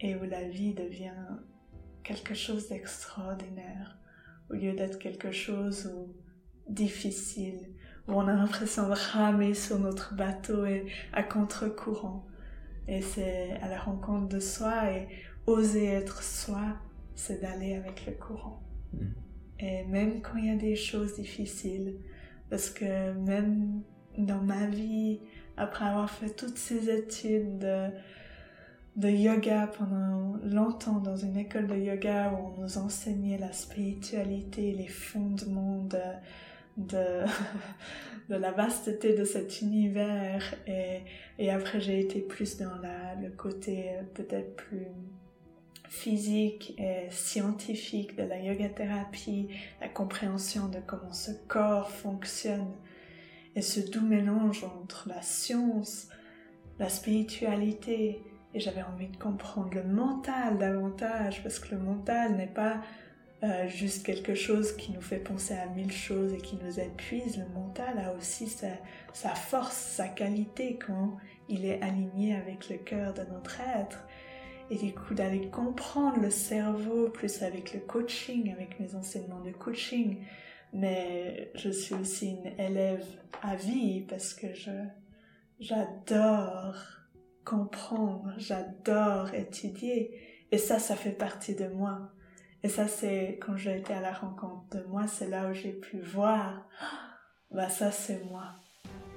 et 0.00 0.16
où 0.16 0.24
la 0.24 0.42
vie 0.42 0.74
devient 0.74 1.12
quelque 2.02 2.34
chose 2.34 2.68
d'extraordinaire, 2.68 3.96
au 4.50 4.54
lieu 4.54 4.72
d'être 4.74 4.98
quelque 4.98 5.30
chose 5.30 5.88
où 5.94 6.12
difficile, 6.68 7.70
où 8.08 8.14
on 8.14 8.26
a 8.26 8.32
l'impression 8.32 8.88
de 8.88 8.94
ramer 8.94 9.54
sur 9.54 9.78
notre 9.78 10.16
bateau 10.16 10.66
et 10.66 10.86
à 11.12 11.22
contre-courant. 11.22 12.26
Et 12.88 13.00
c'est 13.00 13.52
à 13.62 13.68
la 13.68 13.78
rencontre 13.78 14.26
de 14.26 14.40
soi 14.40 14.90
et 14.90 15.06
oser 15.46 15.86
être 15.86 16.20
soi, 16.24 16.78
c'est 17.14 17.40
d'aller 17.40 17.76
avec 17.76 18.06
le 18.06 18.12
courant. 18.14 18.60
Mm. 18.92 18.98
Et 19.60 19.84
même 19.84 20.20
quand 20.20 20.36
il 20.36 20.46
y 20.46 20.50
a 20.50 20.56
des 20.56 20.74
choses 20.74 21.14
difficiles, 21.14 21.96
parce 22.50 22.70
que 22.70 23.12
même 23.12 23.84
dans 24.18 24.42
ma 24.42 24.66
vie, 24.66 25.20
après 25.56 25.84
avoir 25.84 26.10
fait 26.10 26.30
toutes 26.30 26.58
ces 26.58 26.90
études 26.90 27.66
de, 28.96 29.08
yoga 29.08 29.70
pendant 29.78 30.36
longtemps 30.44 31.00
dans 31.00 31.16
une 31.16 31.36
école 31.36 31.66
de 31.66 31.76
yoga 31.76 32.32
où 32.32 32.46
on 32.46 32.60
nous 32.62 32.78
enseignait 32.78 33.38
la 33.38 33.52
spiritualité, 33.52 34.72
les 34.72 34.88
fondements 34.88 35.86
de, 36.76 37.24
la 38.28 38.50
vasteté 38.52 39.14
de 39.14 39.24
cet 39.24 39.62
univers. 39.62 40.54
Et, 40.66 41.50
après 41.50 41.80
j'ai 41.80 42.00
été 42.00 42.20
plus 42.20 42.58
dans 42.58 42.76
le 43.20 43.30
côté 43.30 43.90
peut-être 44.14 44.56
plus 44.56 44.86
physique 45.88 46.74
et 46.78 47.10
scientifique 47.10 48.16
de 48.16 48.24
la 48.24 48.38
yoga 48.38 48.68
thérapie, 48.68 49.48
la 49.80 49.88
compréhension 49.88 50.68
de 50.68 50.78
comment 50.86 51.12
ce 51.12 51.30
corps 51.48 51.90
fonctionne 51.90 52.72
et 53.56 53.62
ce 53.62 53.80
doux 53.80 54.06
mélange 54.06 54.64
entre 54.64 55.08
la 55.08 55.22
science, 55.22 56.08
la 56.78 56.90
spiritualité, 56.90 58.22
et 58.54 58.60
j'avais 58.60 58.82
envie 58.82 59.08
de 59.08 59.16
comprendre 59.16 59.70
le 59.74 59.82
mental 59.82 60.58
davantage, 60.58 61.42
parce 61.42 61.58
que 61.58 61.74
le 61.74 61.80
mental 61.80 62.36
n'est 62.36 62.46
pas 62.46 62.82
euh, 63.42 63.66
juste 63.66 64.04
quelque 64.04 64.34
chose 64.34 64.76
qui 64.76 64.92
nous 64.92 65.00
fait 65.00 65.18
penser 65.18 65.54
à 65.54 65.66
mille 65.66 65.92
choses 65.92 66.34
et 66.34 66.38
qui 66.38 66.58
nous 66.62 66.78
épuise. 66.78 67.38
Le 67.38 67.48
mental 67.54 67.98
a 67.98 68.12
aussi 68.12 68.46
sa, 68.46 68.68
sa 69.14 69.34
force, 69.34 69.76
sa 69.76 70.08
qualité 70.08 70.78
quand 70.78 71.16
il 71.48 71.64
est 71.64 71.82
aligné 71.82 72.34
avec 72.36 72.68
le 72.68 72.76
cœur 72.76 73.14
de 73.14 73.22
notre 73.32 73.60
être. 73.60 74.06
Et 74.70 74.76
du 74.76 74.92
coup, 74.92 75.14
d'aller 75.14 75.48
comprendre 75.48 76.18
le 76.20 76.30
cerveau, 76.30 77.08
plus 77.08 77.42
avec 77.42 77.72
le 77.72 77.80
coaching, 77.80 78.52
avec 78.52 78.80
mes 78.80 78.94
enseignements 78.94 79.40
de 79.40 79.52
coaching, 79.52 80.18
mais 80.72 81.50
je 81.54 81.70
suis 81.70 81.94
aussi 81.94 82.30
une 82.30 82.60
élève 82.60 83.04
à 83.42 83.56
vie 83.56 84.02
parce 84.02 84.34
que 84.34 84.52
je 84.54 84.70
j'adore 85.58 86.76
comprendre, 87.44 88.34
j'adore 88.36 89.32
étudier 89.34 90.20
et 90.50 90.58
ça 90.58 90.78
ça 90.78 90.96
fait 90.96 91.12
partie 91.12 91.54
de 91.54 91.68
moi. 91.68 92.10
Et 92.62 92.68
ça 92.68 92.88
c'est 92.88 93.38
quand 93.40 93.56
j'ai 93.56 93.78
été 93.78 93.92
à 93.92 94.00
la 94.00 94.12
rencontre 94.12 94.78
de 94.78 94.82
moi, 94.84 95.06
c'est 95.06 95.28
là 95.28 95.48
où 95.48 95.54
j'ai 95.54 95.72
pu 95.72 96.00
voir 96.00 96.68
bah 97.50 97.68
ça 97.68 97.90
c'est 97.90 98.24
moi. 98.24 98.56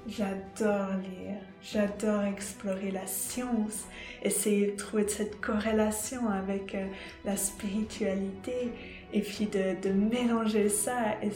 J'adore 0.06 0.94
lire, 0.94 1.42
j'adore 1.62 2.22
explorer 2.22 2.90
la 2.90 3.06
science, 3.06 3.86
essayer 4.22 4.72
de 4.72 4.76
trouver 4.76 5.06
cette 5.06 5.40
corrélation 5.40 6.28
avec 6.30 6.74
euh, 6.74 6.86
la 7.24 7.36
spiritualité 7.36 8.72
et 9.12 9.20
puis 9.20 9.46
de, 9.46 9.80
de 9.80 9.90
mélanger 9.92 10.68
ça. 10.68 11.16
Et 11.22 11.30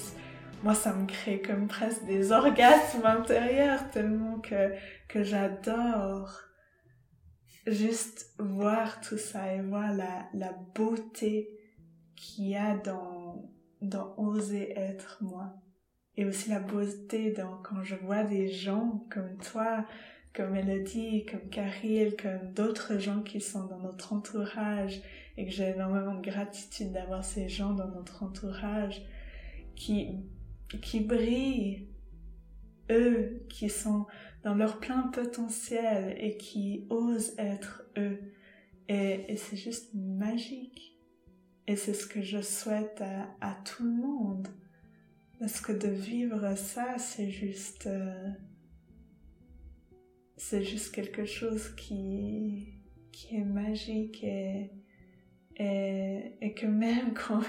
moi, 0.62 0.74
ça 0.74 0.94
me 0.94 1.06
crée 1.06 1.40
comme 1.40 1.68
presque 1.68 2.04
des 2.04 2.32
orgasmes 2.32 3.04
intérieurs 3.04 3.90
tellement 3.90 4.38
que, 4.40 4.72
que 5.08 5.22
j'adore 5.22 6.40
juste 7.66 8.34
voir 8.38 9.00
tout 9.00 9.18
ça 9.18 9.54
et 9.54 9.60
voir 9.60 9.92
la, 9.94 10.26
la 10.34 10.52
beauté 10.74 11.48
qu'il 12.16 12.48
y 12.48 12.56
a 12.56 12.76
dans, 12.76 13.50
dans 13.80 14.14
oser 14.16 14.72
être 14.76 15.18
moi. 15.20 15.54
Et 16.16 16.24
aussi 16.24 16.50
la 16.50 16.60
beauté 16.60 17.32
dans 17.32 17.56
quand 17.62 17.82
je 17.82 17.96
vois 17.96 18.22
des 18.22 18.48
gens 18.48 19.04
comme 19.10 19.36
toi, 19.38 19.84
comme 20.32 20.50
Melody, 20.50 21.26
comme 21.26 21.48
Caril, 21.48 22.16
comme 22.16 22.52
d'autres 22.52 22.98
gens 22.98 23.22
qui 23.22 23.40
sont 23.40 23.66
dans 23.66 23.80
notre 23.80 24.12
entourage 24.12 25.02
et 25.36 25.46
que 25.46 25.50
j'ai 25.50 25.70
énormément 25.70 26.14
de 26.14 26.22
gratitude 26.22 26.92
d'avoir 26.92 27.24
ces 27.24 27.48
gens 27.48 27.72
dans 27.72 27.88
notre 27.88 28.22
entourage 28.22 29.02
qui, 29.74 30.20
qui 30.80 31.00
brillent, 31.00 31.88
eux, 32.90 33.44
qui 33.48 33.68
sont 33.68 34.06
dans 34.42 34.54
leur 34.54 34.78
plein 34.78 35.08
potentiel 35.08 36.14
et 36.18 36.36
qui 36.36 36.86
osent 36.90 37.34
être 37.38 37.84
eux. 37.96 38.20
Et, 38.88 39.36
c'est 39.36 39.56
juste 39.56 39.94
magique. 39.94 40.98
Et 41.66 41.76
c'est 41.76 41.94
ce 41.94 42.06
que 42.06 42.20
je 42.20 42.42
souhaite 42.42 43.00
à, 43.00 43.34
à, 43.40 43.54
tout 43.64 43.84
le 43.84 43.90
monde. 43.90 44.48
Parce 45.40 45.60
que 45.60 45.72
de 45.72 45.88
vivre 45.88 46.56
ça, 46.56 46.98
c'est 46.98 47.30
juste... 47.30 47.86
Euh, 47.86 48.30
c'est 50.36 50.64
juste 50.64 50.92
quelque 50.92 51.24
chose 51.24 51.74
qui, 51.76 52.74
qui 53.12 53.36
est 53.36 53.44
magique 53.44 54.22
et, 54.24 54.70
et, 55.56 56.36
et 56.40 56.54
que 56.54 56.66
même 56.66 57.14
quand 57.14 57.42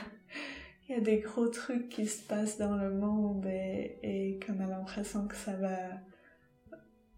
il 0.88 0.96
y 0.96 0.98
a 0.98 1.02
des 1.02 1.20
gros 1.20 1.48
trucs 1.48 1.90
qui 1.90 2.06
se 2.06 2.24
passent 2.24 2.58
dans 2.58 2.76
le 2.76 2.94
monde 2.94 3.46
et, 3.48 3.98
et 4.04 4.40
qu'on 4.40 4.60
a 4.60 4.68
l'impression 4.68 5.28
que 5.28 5.36
ça 5.36 5.56
va 5.56 5.78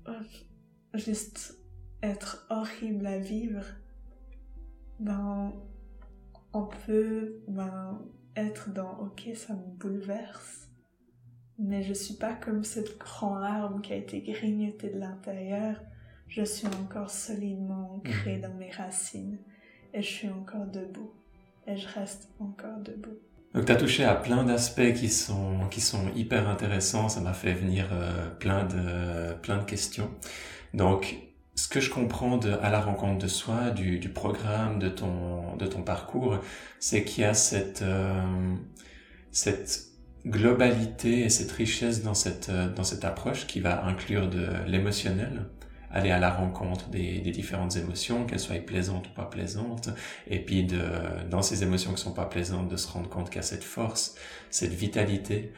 euh, 0.07 0.23
juste 0.93 1.57
être 2.01 2.45
horrible 2.49 3.05
à 3.05 3.17
vivre, 3.17 3.65
ben, 4.99 5.53
on 6.53 6.67
peut 6.85 7.43
ben, 7.47 8.01
être 8.35 8.71
dans 8.71 8.99
ok, 8.99 9.29
ça 9.35 9.53
me 9.53 9.77
bouleverse, 9.77 10.69
mais 11.59 11.83
je 11.83 11.93
suis 11.93 12.15
pas 12.15 12.33
comme 12.33 12.63
cette 12.63 12.97
grande 12.97 13.43
arbre 13.43 13.81
qui 13.81 13.93
a 13.93 13.97
été 13.97 14.21
grignotée 14.21 14.89
de 14.91 14.99
l'intérieur. 14.99 15.81
Je 16.27 16.43
suis 16.43 16.67
encore 16.67 17.09
solidement 17.09 17.95
ancrée 17.95 18.35
mhm. 18.37 18.41
dans 18.41 18.53
mes 18.55 18.71
racines 18.71 19.39
et 19.93 20.01
je 20.01 20.07
suis 20.07 20.29
encore 20.29 20.65
debout 20.65 21.11
et 21.67 21.77
je 21.77 21.87
reste 21.87 22.29
encore 22.39 22.79
debout. 22.83 23.17
Donc 23.53 23.65
tu 23.65 23.71
as 23.71 23.75
touché 23.75 24.03
à 24.03 24.15
plein 24.15 24.43
d'aspects 24.43 24.93
qui 24.93 25.09
sont 25.09 25.67
qui 25.71 25.81
sont 25.81 26.09
hyper 26.15 26.47
intéressants, 26.47 27.09
ça 27.09 27.21
m'a 27.21 27.33
fait 27.33 27.53
venir 27.53 27.89
euh, 27.91 28.29
plein 28.39 28.65
de 28.65 29.33
plein 29.41 29.57
de 29.57 29.63
questions. 29.63 30.11
Donc 30.73 31.27
ce 31.57 31.67
que 31.67 31.79
je 31.79 31.89
comprends 31.89 32.37
de, 32.37 32.51
à 32.61 32.69
la 32.69 32.79
rencontre 32.79 33.17
de 33.17 33.27
soi, 33.27 33.71
du, 33.71 33.99
programme, 34.09 34.77
de 34.77 34.89
ton, 34.89 35.55
de 35.55 35.65
ton 35.65 35.81
parcours, 35.81 36.37
c'est 36.79 37.03
qu'il 37.03 37.23
y 37.23 37.25
a 37.25 37.33
cette, 37.33 37.81
euh, 37.81 38.55
cette 39.31 39.87
globalité 40.25 41.21
et 41.21 41.29
cette 41.29 41.51
richesse 41.51 42.03
dans 42.03 42.13
cette, 42.13 42.49
euh, 42.49 42.69
dans 42.69 42.83
cette 42.83 43.03
approche 43.05 43.47
qui 43.47 43.59
va 43.59 43.85
inclure 43.85 44.29
de 44.29 44.47
l'émotionnel, 44.67 45.45
aller 45.91 46.11
à 46.11 46.19
la 46.19 46.29
rencontre 46.29 46.89
des, 46.89 47.19
des 47.19 47.31
différentes 47.31 47.75
émotions, 47.77 48.25
qu'elles 48.25 48.39
soient 48.39 48.55
plaisantes 48.55 49.07
ou 49.07 49.11
pas 49.11 49.25
plaisantes, 49.25 49.89
et 50.27 50.39
puis 50.39 50.63
de, 50.63 50.81
dans 51.29 51.41
ces 51.41 51.63
émotions 51.63 51.93
qui 51.93 52.01
sont 52.01 52.13
pas 52.13 52.25
plaisantes, 52.25 52.69
de 52.69 52.77
se 52.77 52.89
rendre 52.89 53.09
compte 53.09 53.29
qu'il 53.29 53.37
y 53.37 53.39
a 53.39 53.43
cette 53.43 53.63
force, 53.63 54.15
cette 54.49 54.73
vitalité, 54.73 55.53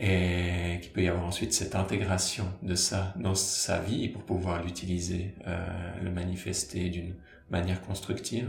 et 0.00 0.78
qu'il 0.80 0.92
peut 0.92 1.02
y 1.02 1.08
avoir 1.08 1.24
ensuite 1.24 1.52
cette 1.52 1.74
intégration 1.74 2.46
de 2.62 2.76
ça 2.76 3.14
dans 3.18 3.34
sa 3.34 3.80
vie 3.80 4.08
pour 4.08 4.22
pouvoir 4.22 4.62
l'utiliser, 4.62 5.34
euh, 5.46 5.58
le 6.02 6.10
manifester 6.10 6.88
d'une 6.88 7.14
manière 7.50 7.82
constructive. 7.82 8.48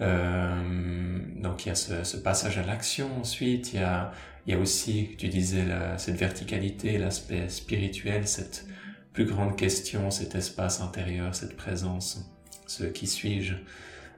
Euh, 0.00 1.18
donc 1.36 1.64
il 1.64 1.68
y 1.68 1.72
a 1.72 1.74
ce, 1.74 2.04
ce 2.04 2.16
passage 2.16 2.58
à 2.58 2.64
l'action 2.64 3.20
ensuite, 3.20 3.72
il 3.72 3.80
y 3.80 3.82
a, 3.82 4.12
y 4.46 4.52
a 4.52 4.58
aussi, 4.58 5.10
tu 5.18 5.28
disais, 5.28 5.64
la, 5.64 5.98
cette 5.98 6.16
verticalité, 6.16 6.98
l'aspect 6.98 7.48
spirituel, 7.48 8.26
cette 8.28 8.66
plus 9.14 9.24
grande 9.24 9.56
question, 9.56 10.10
cet 10.10 10.34
espace 10.34 10.80
intérieur, 10.80 11.34
cette 11.34 11.56
présence, 11.56 12.30
ce 12.66 12.82
qui 12.82 13.06
suis-je, 13.06 13.54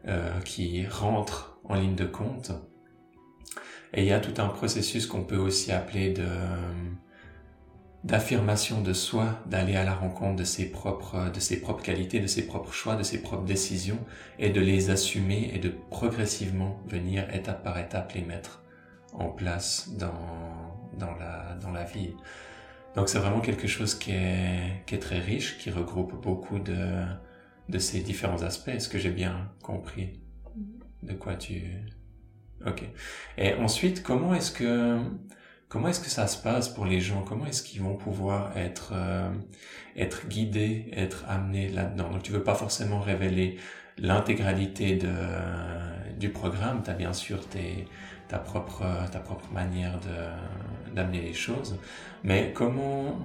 euh, 0.09 0.41
qui 0.41 0.87
rentre 0.87 1.59
en 1.65 1.75
ligne 1.75 1.95
de 1.95 2.07
compte. 2.07 2.51
Et 3.93 4.03
il 4.03 4.09
y 4.09 4.13
a 4.13 4.21
tout 4.21 4.41
un 4.41 4.49
processus 4.49 5.07
qu'on 5.07 5.23
peut 5.23 5.37
aussi 5.37 5.71
appeler 5.71 6.13
de 6.13 6.27
d'affirmation 8.05 8.83
de 8.83 8.93
soi, 8.93 9.41
d'aller 9.47 9.75
à 9.75 9.83
la 9.83 9.93
rencontre 9.93 10.37
de 10.37 10.45
ses 10.45 10.71
propres 10.71 11.31
de 11.31 11.41
ses 11.41 11.61
propres 11.61 11.83
qualités, 11.83 12.21
de 12.21 12.29
ses 12.29 12.47
propres 12.47 12.73
choix, 12.73 12.95
de 12.95 13.03
ses 13.03 13.21
propres 13.21 13.45
décisions 13.45 13.99
et 14.39 14.51
de 14.51 14.61
les 14.61 14.91
assumer 14.91 15.51
et 15.53 15.59
de 15.59 15.73
progressivement 15.91 16.81
venir 16.87 17.29
étape 17.35 17.65
par 17.65 17.79
étape 17.79 18.13
les 18.13 18.23
mettre 18.23 18.63
en 19.13 19.29
place 19.29 19.91
dans 19.99 20.13
dans 20.99 21.15
la 21.17 21.57
dans 21.61 21.73
la 21.73 21.85
vie. 21.85 22.15
Donc 22.97 23.11
c'est 23.11 23.19
vraiment 23.19 23.41
quelque 23.41 23.69
chose 23.69 23.95
qui 23.95 24.13
est 24.13 24.99
très 25.01 25.21
riche, 25.21 25.59
qui 25.59 25.71
regroupe 25.71 26.21
beaucoup 26.21 26.59
de 26.59 27.79
ces 27.79 28.01
différents 28.01 28.43
aspects. 28.43 28.69
Est-ce 28.69 28.89
que 28.89 28.99
j'ai 28.99 29.11
bien 29.11 29.51
compris 29.63 30.21
de 31.03 31.13
quoi 31.13 31.35
tu 31.35 31.63
Ok. 32.67 32.83
Et 33.37 33.55
ensuite, 33.55 34.03
comment 34.03 34.35
est-ce 34.35 34.51
que 34.51 34.99
comment 35.69 35.89
est-ce 35.89 36.01
que 36.01 36.09
ça 36.09 36.27
se 36.27 36.43
passe 36.43 36.71
pour 36.71 36.87
les 36.87 37.01
gens? 37.01 37.23
Comment 37.23 37.47
est-ce 37.47 37.63
qu'ils 37.63 37.83
vont 37.83 37.97
pouvoir 37.97 38.57
être 38.57 38.93
euh, 38.95 39.31
guidés, 40.29 40.89
être 40.93 41.25
amenés 41.29 41.69
là-dedans? 41.69 42.11
Donc, 42.11 42.23
tu 42.23 42.33
veux 42.33 42.43
pas 42.43 42.55
forcément 42.55 43.01
révéler 43.01 43.59
l'intégralité 43.99 44.99
du 46.19 46.31
programme. 46.31 46.83
Tu 46.83 46.91
as 46.91 46.95
bien 46.95 47.13
sûr 47.13 47.41
ta 48.29 48.39
propre 48.39 48.85
ta 49.13 49.21
propre 49.21 49.53
manière 49.53 50.01
de 50.01 50.86
d'amener 50.97 51.21
les 51.21 51.35
choses. 51.35 51.79
Mais 52.25 52.53
comment 52.53 53.19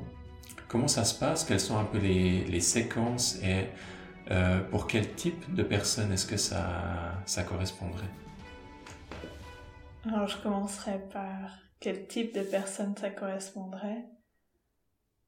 comment 0.67 0.87
ça 0.87 1.03
se 1.03 1.17
passe? 1.17 1.43
Quelles 1.43 1.59
sont 1.59 1.79
un 1.79 1.85
peu 1.85 1.97
les 1.97 2.45
les 2.45 2.61
séquences 2.61 3.39
et 3.41 3.65
euh, 4.29 4.59
pour 4.69 4.85
quel 4.87 5.15
type 5.15 5.53
de 5.53 5.63
personne 5.63 6.11
est-ce 6.11 6.27
que 6.27 6.37
ça 6.37 6.63
ça 7.25 7.43
correspondrait? 7.43 8.11
Alors, 10.05 10.27
je 10.27 10.37
commencerai 10.37 10.99
par 11.13 11.59
quel 11.79 12.07
type 12.07 12.33
de 12.33 12.41
personne 12.41 12.95
ça 12.97 13.11
correspondrait. 13.11 14.05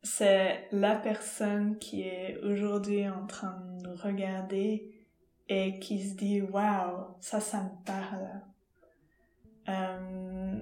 C'est 0.01 0.67
la 0.71 0.95
personne 0.95 1.77
qui 1.77 2.01
est 2.01 2.38
aujourd'hui 2.43 3.07
en 3.07 3.27
train 3.27 3.55
de 3.59 3.88
nous 3.88 3.95
regarder 3.95 4.91
et 5.47 5.79
qui 5.79 6.03
se 6.09 6.15
dit 6.15 6.41
waouh, 6.41 7.15
ça, 7.19 7.39
ça 7.39 7.63
me 7.63 7.85
parle. 7.85 8.41
Euh, 9.70 10.61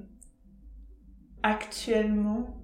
actuellement, 1.44 2.62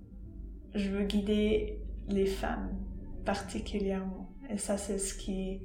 je 0.75 0.89
veux 0.89 1.03
guider 1.03 1.79
les 2.07 2.25
femmes 2.25 2.77
particulièrement. 3.25 4.29
Et 4.49 4.57
ça, 4.57 4.77
c'est 4.77 4.99
ce 4.99 5.13
qui, 5.13 5.61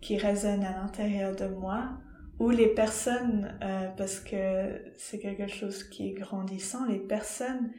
qui 0.00 0.16
résonne 0.16 0.62
à 0.62 0.72
l'intérieur 0.80 1.34
de 1.34 1.46
moi 1.46 1.98
ou 2.38 2.50
les 2.50 2.68
personnes, 2.68 3.56
euh, 3.62 3.88
parce 3.96 4.18
que 4.20 4.92
c'est 4.96 5.18
quelque 5.18 5.46
chose 5.46 5.84
qui 5.84 6.08
est 6.08 6.12
grandissant, 6.12 6.84
les 6.86 6.98
personnes 6.98 7.72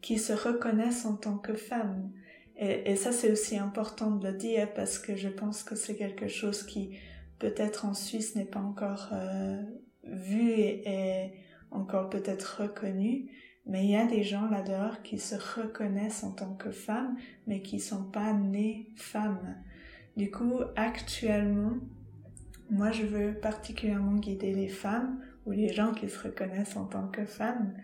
qui 0.00 0.18
se 0.18 0.32
reconnaissent 0.32 1.04
en 1.04 1.16
tant 1.16 1.38
que 1.38 1.54
femmes. 1.54 2.10
Et, 2.56 2.90
et 2.90 2.96
ça, 2.96 3.12
c'est 3.12 3.30
aussi 3.30 3.56
important 3.56 4.10
de 4.10 4.28
le 4.28 4.36
dire 4.36 4.72
parce 4.74 4.98
que 4.98 5.16
je 5.16 5.28
pense 5.28 5.62
que 5.62 5.76
c'est 5.76 5.96
quelque 5.96 6.28
chose 6.28 6.64
qui, 6.64 6.96
peut-être 7.38 7.84
en 7.86 7.94
Suisse, 7.94 8.34
n'est 8.34 8.44
pas 8.44 8.60
encore 8.60 9.10
euh, 9.12 9.62
vu 10.04 10.50
et, 10.50 10.88
et 10.88 11.32
encore 11.70 12.10
peut-être 12.10 12.62
reconnu. 12.62 13.30
Mais 13.70 13.84
il 13.84 13.90
y 13.92 13.96
a 13.96 14.04
des 14.04 14.24
gens 14.24 14.50
là-dehors 14.50 15.00
qui 15.02 15.16
se 15.20 15.36
reconnaissent 15.36 16.24
en 16.24 16.32
tant 16.32 16.54
que 16.54 16.72
femmes, 16.72 17.16
mais 17.46 17.62
qui 17.62 17.78
sont 17.78 18.02
pas 18.02 18.32
nées 18.32 18.88
femmes. 18.96 19.56
Du 20.16 20.28
coup, 20.28 20.60
actuellement, 20.74 21.74
moi, 22.68 22.90
je 22.90 23.04
veux 23.04 23.32
particulièrement 23.32 24.16
guider 24.16 24.52
les 24.52 24.66
femmes 24.66 25.20
ou 25.46 25.52
les 25.52 25.72
gens 25.72 25.92
qui 25.92 26.08
se 26.08 26.20
reconnaissent 26.20 26.76
en 26.76 26.86
tant 26.86 27.06
que 27.06 27.24
femmes, 27.24 27.74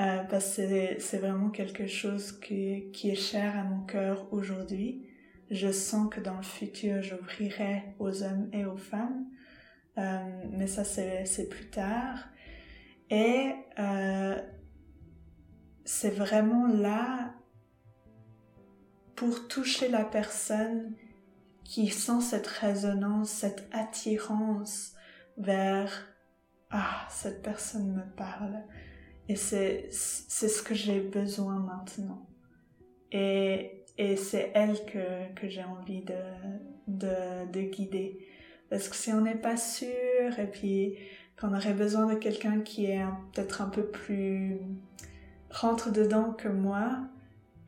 euh, 0.00 0.24
parce 0.24 0.56
que 0.56 0.98
c'est 0.98 1.18
vraiment 1.18 1.50
quelque 1.50 1.86
chose 1.86 2.32
qui, 2.40 2.90
qui 2.92 3.10
est 3.10 3.14
cher 3.14 3.56
à 3.56 3.62
mon 3.62 3.86
cœur 3.86 4.26
aujourd'hui. 4.32 5.06
Je 5.52 5.70
sens 5.70 6.12
que 6.12 6.18
dans 6.18 6.36
le 6.36 6.42
futur, 6.42 7.00
j'ouvrirai 7.00 7.84
aux 8.00 8.24
hommes 8.24 8.48
et 8.52 8.64
aux 8.64 8.76
femmes, 8.76 9.24
euh, 9.98 10.18
mais 10.50 10.66
ça, 10.66 10.82
c'est 10.82 11.48
plus 11.48 11.70
tard. 11.70 12.28
Et 13.08 13.52
euh, 13.78 14.36
c'est 15.86 16.10
vraiment 16.10 16.66
là 16.66 17.32
pour 19.14 19.48
toucher 19.48 19.88
la 19.88 20.04
personne 20.04 20.94
qui 21.64 21.88
sent 21.88 22.20
cette 22.20 22.46
résonance, 22.46 23.30
cette 23.30 23.68
attirance 23.72 24.94
vers 25.38 26.08
ah 26.70 27.06
cette 27.08 27.40
personne 27.40 27.94
me 27.94 28.16
parle. 28.16 28.64
Et 29.28 29.36
c'est 29.36 29.90
ce 29.90 30.62
que 30.62 30.74
j'ai 30.74 31.00
besoin 31.00 31.60
maintenant. 31.60 32.26
Et 33.12 33.84
et 33.96 34.16
c'est 34.16 34.50
elle 34.54 34.84
que 34.84 35.32
que 35.34 35.48
j'ai 35.48 35.64
envie 35.64 36.02
de 36.02 36.20
de 36.88 37.50
de 37.50 37.60
guider. 37.60 38.26
Parce 38.70 38.88
que 38.88 38.96
si 38.96 39.12
on 39.12 39.20
n'est 39.20 39.40
pas 39.40 39.56
sûr 39.56 40.38
et 40.38 40.50
puis 40.50 40.98
qu'on 41.40 41.54
aurait 41.54 41.74
besoin 41.74 42.12
de 42.12 42.18
quelqu'un 42.18 42.60
qui 42.60 42.86
est 42.86 43.04
peut-être 43.32 43.62
un 43.62 43.68
peu 43.68 43.86
plus 43.86 44.58
rentre 45.50 45.90
dedans 45.92 46.32
que 46.32 46.48
moi 46.48 46.98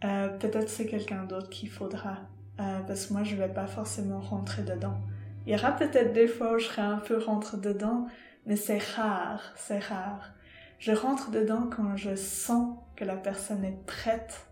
euh, 0.05 0.29
peut-être 0.39 0.69
c'est 0.69 0.87
quelqu'un 0.87 1.25
d'autre 1.25 1.49
qu'il 1.51 1.69
faudra 1.69 2.19
euh, 2.61 2.81
parce 2.87 3.07
que 3.07 3.13
moi 3.13 3.25
je 3.25 3.37
vais 3.37 3.49
pas 3.49 3.67
forcément 3.67 4.21
rentrer 4.21 4.63
dedans. 4.63 4.99
Il 5.47 5.53
y 5.53 5.55
aura 5.55 5.73
peut-être 5.73 6.13
des 6.13 6.29
fois 6.29 6.55
où 6.55 6.59
je 6.59 6.67
serai 6.67 6.83
un 6.83 6.99
peu 6.99 7.19
rentre 7.19 7.57
dedans, 7.57 8.07
mais 8.47 8.57
c'est 8.57 8.83
rare, 8.97 9.43
c'est 9.57 9.79
rare. 9.79 10.33
Je 10.79 10.93
rentre 10.93 11.31
dedans 11.31 11.69
quand 11.75 11.97
je 11.97 12.15
sens 12.17 12.77
que 12.97 13.05
la 13.05 13.17
personne 13.17 13.65
est 13.65 13.79
prête 13.87 14.47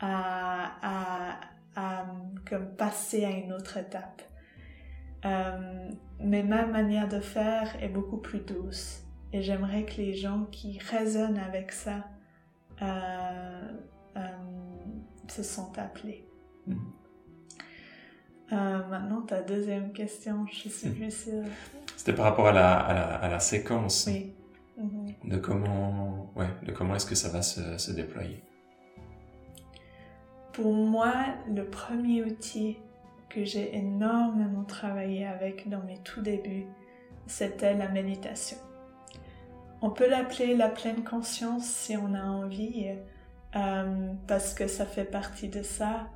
à, 0.00 0.72
à, 0.82 1.40
à 1.76 2.06
comme 2.48 2.66
passer 2.76 3.24
à 3.24 3.30
une 3.30 3.52
autre 3.52 3.76
étape. 3.76 4.22
Euh, 5.24 5.88
mais 6.20 6.42
ma 6.42 6.66
manière 6.66 7.08
de 7.08 7.20
faire 7.20 7.76
est 7.82 7.88
beaucoup 7.88 8.18
plus 8.18 8.40
douce. 8.40 9.02
Et 9.32 9.42
j'aimerais 9.42 9.84
que 9.84 9.96
les 9.96 10.14
gens 10.14 10.44
qui 10.50 10.78
résonnent 10.78 11.38
avec 11.38 11.72
ça 11.72 12.04
se 15.28 15.42
sentent 15.42 15.78
appelés. 15.78 16.26
Mm-hmm. 16.68 16.74
Euh, 18.52 18.86
maintenant, 18.88 19.22
ta 19.22 19.42
deuxième 19.42 19.92
question, 19.92 20.46
je 20.50 20.68
suis 20.68 20.90
plus 20.90 21.10
sûre. 21.10 21.44
C'était 21.96 22.12
par 22.12 22.26
rapport 22.26 22.46
à 22.48 22.52
la, 22.52 22.78
à 22.78 22.94
la, 22.94 23.14
à 23.16 23.28
la 23.28 23.40
séquence 23.40 24.06
oui. 24.06 24.32
Mhm. 24.76 25.14
de 25.24 25.36
comment, 25.38 26.30
ouais, 26.36 26.48
de 26.64 26.72
comment 26.72 26.94
est-ce 26.94 27.06
que 27.06 27.14
ça 27.14 27.30
va 27.30 27.42
se, 27.42 27.78
se 27.78 27.90
déployer? 27.92 28.42
Pour 30.52 30.72
moi, 30.72 31.12
le 31.52 31.64
premier 31.64 32.22
outil 32.22 32.76
que 33.28 33.44
j'ai 33.44 33.76
énormément 33.76 34.64
travaillé 34.64 35.26
avec 35.26 35.68
dans 35.68 35.82
mes 35.82 35.98
tout 36.04 36.20
débuts, 36.20 36.66
c'était 37.26 37.74
la 37.74 37.88
méditation. 37.88 38.58
On 39.84 39.90
peut 39.90 40.08
l'appeler 40.08 40.56
la 40.56 40.70
pleine 40.70 41.04
conscience 41.04 41.66
si 41.66 41.94
on 41.94 42.14
a 42.14 42.22
envie, 42.22 42.88
euh, 43.54 44.12
parce 44.26 44.54
que 44.54 44.66
ça 44.66 44.86
fait 44.86 45.04
partie 45.04 45.50
de 45.50 45.62
ça. 45.62 46.08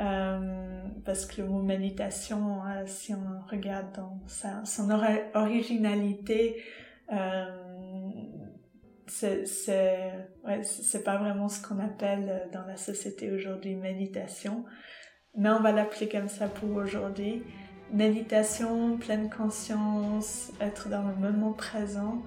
Euh, 0.00 0.84
parce 1.04 1.26
que 1.26 1.42
le 1.42 1.48
mot 1.48 1.60
méditation, 1.60 2.64
euh, 2.64 2.84
si 2.86 3.14
on 3.14 3.40
regarde 3.50 3.90
dans 3.96 4.20
sa, 4.28 4.64
son 4.64 4.90
originalité, 5.34 6.62
c'est 9.08 9.42
ouais, 10.44 10.60
pas 11.04 11.16
vraiment 11.16 11.48
ce 11.48 11.60
qu'on 11.66 11.80
appelle 11.80 12.48
dans 12.52 12.64
la 12.64 12.76
société 12.76 13.32
aujourd'hui 13.32 13.74
méditation. 13.74 14.64
mais 15.34 15.48
on 15.48 15.62
va 15.62 15.72
l'appeler 15.72 16.08
comme 16.08 16.28
ça 16.28 16.46
pour 16.46 16.76
aujourd'hui. 16.76 17.42
Méditation, 17.92 18.98
pleine 18.98 19.30
conscience, 19.30 20.52
être 20.60 20.88
dans 20.88 21.08
le 21.08 21.16
moment 21.16 21.54
présent, 21.54 22.22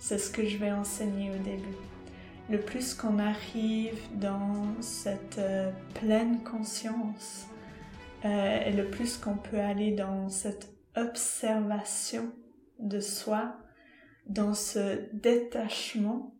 c'est 0.00 0.18
ce 0.18 0.30
que 0.30 0.44
je 0.44 0.56
vais 0.56 0.72
enseigner 0.72 1.30
au 1.30 1.38
début. 1.38 1.76
Le 2.48 2.58
plus 2.58 2.94
qu'on 2.94 3.20
arrive 3.20 4.00
dans 4.16 4.74
cette 4.80 5.38
euh, 5.38 5.70
pleine 5.94 6.42
conscience 6.42 7.46
euh, 8.24 8.64
et 8.64 8.72
le 8.72 8.86
plus 8.86 9.16
qu'on 9.16 9.36
peut 9.36 9.60
aller 9.60 9.92
dans 9.92 10.28
cette 10.28 10.68
observation 10.96 12.32
de 12.80 12.98
soi, 12.98 13.56
dans 14.26 14.54
ce 14.54 14.98
détachement 15.12 16.34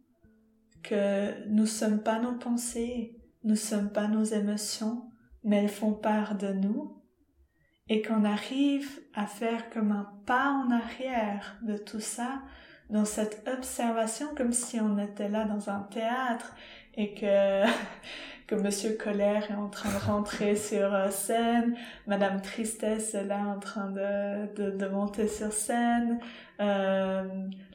que 0.83 1.47
nous 1.49 1.67
sommes 1.67 2.03
pas 2.03 2.19
nos 2.19 2.37
pensées, 2.37 3.17
nous 3.45 3.57
sommes 3.57 3.93
pas 3.93 4.09
nos 4.09 4.25
émotions, 4.25 5.05
mais 5.45 5.59
elles 5.63 5.69
font 5.69 5.93
part 5.93 6.37
de 6.37 6.53
nous 6.53 6.97
et 7.89 8.03
qu'on 8.03 8.25
arrive 8.25 9.01
à 9.15 9.27
faire 9.27 9.69
comme 9.71 9.93
un 9.93 10.09
pas 10.25 10.51
en 10.51 10.71
arrière 10.71 11.59
de 11.63 11.77
tout 11.77 12.01
ça, 12.01 12.41
dans 12.91 13.05
cette 13.05 13.49
observation 13.49 14.27
comme 14.37 14.53
si 14.53 14.81
on 14.81 14.99
était 14.99 15.29
là 15.29 15.45
dans 15.45 15.71
un 15.71 15.87
théâtre 15.91 16.55
et 16.97 17.15
que 17.15 17.65
que 18.47 18.57
Monsieur 18.57 18.95
Colère 18.95 19.49
est 19.49 19.55
en 19.55 19.69
train 19.69 19.91
de 19.91 20.05
rentrer 20.05 20.57
sur 20.71 20.93
euh, 20.93 21.09
scène, 21.11 21.77
Madame 22.09 22.43
Tristesse 22.43 23.15
est 23.15 23.25
là 23.25 23.39
en 23.39 23.61
train 23.61 23.91
de, 23.91 24.53
de, 24.57 24.77
de 24.77 24.87
monter 24.89 25.29
sur 25.29 25.53
scène, 25.53 26.19
euh, 26.61 27.23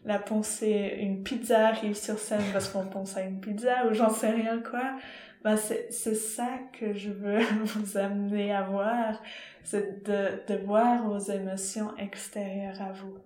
la 0.04 0.20
pensée, 0.20 0.98
une 1.00 1.24
pizza 1.24 1.70
arrive 1.70 1.96
sur 1.96 2.20
scène 2.20 2.44
parce 2.52 2.68
qu'on 2.68 2.86
pense 2.86 3.16
à 3.16 3.22
une 3.22 3.40
pizza 3.40 3.88
ou 3.88 3.94
j'en 3.94 4.10
sais 4.10 4.32
rien 4.32 4.60
quoi. 4.60 4.98
Ben 5.46 5.58
c'est, 5.58 5.88
c'est 5.92 6.16
ça 6.16 6.50
que 6.78 6.94
je 6.94 7.10
veux 7.10 7.40
vous 7.64 7.98
amener 7.98 8.54
à 8.54 8.64
voir, 8.64 9.22
c'est 9.64 10.04
de, 10.04 10.44
de 10.48 10.60
voir 10.66 11.08
vos 11.08 11.20
émotions 11.20 11.96
extérieures 11.98 12.82
à 12.82 12.92
vous. 12.92 13.18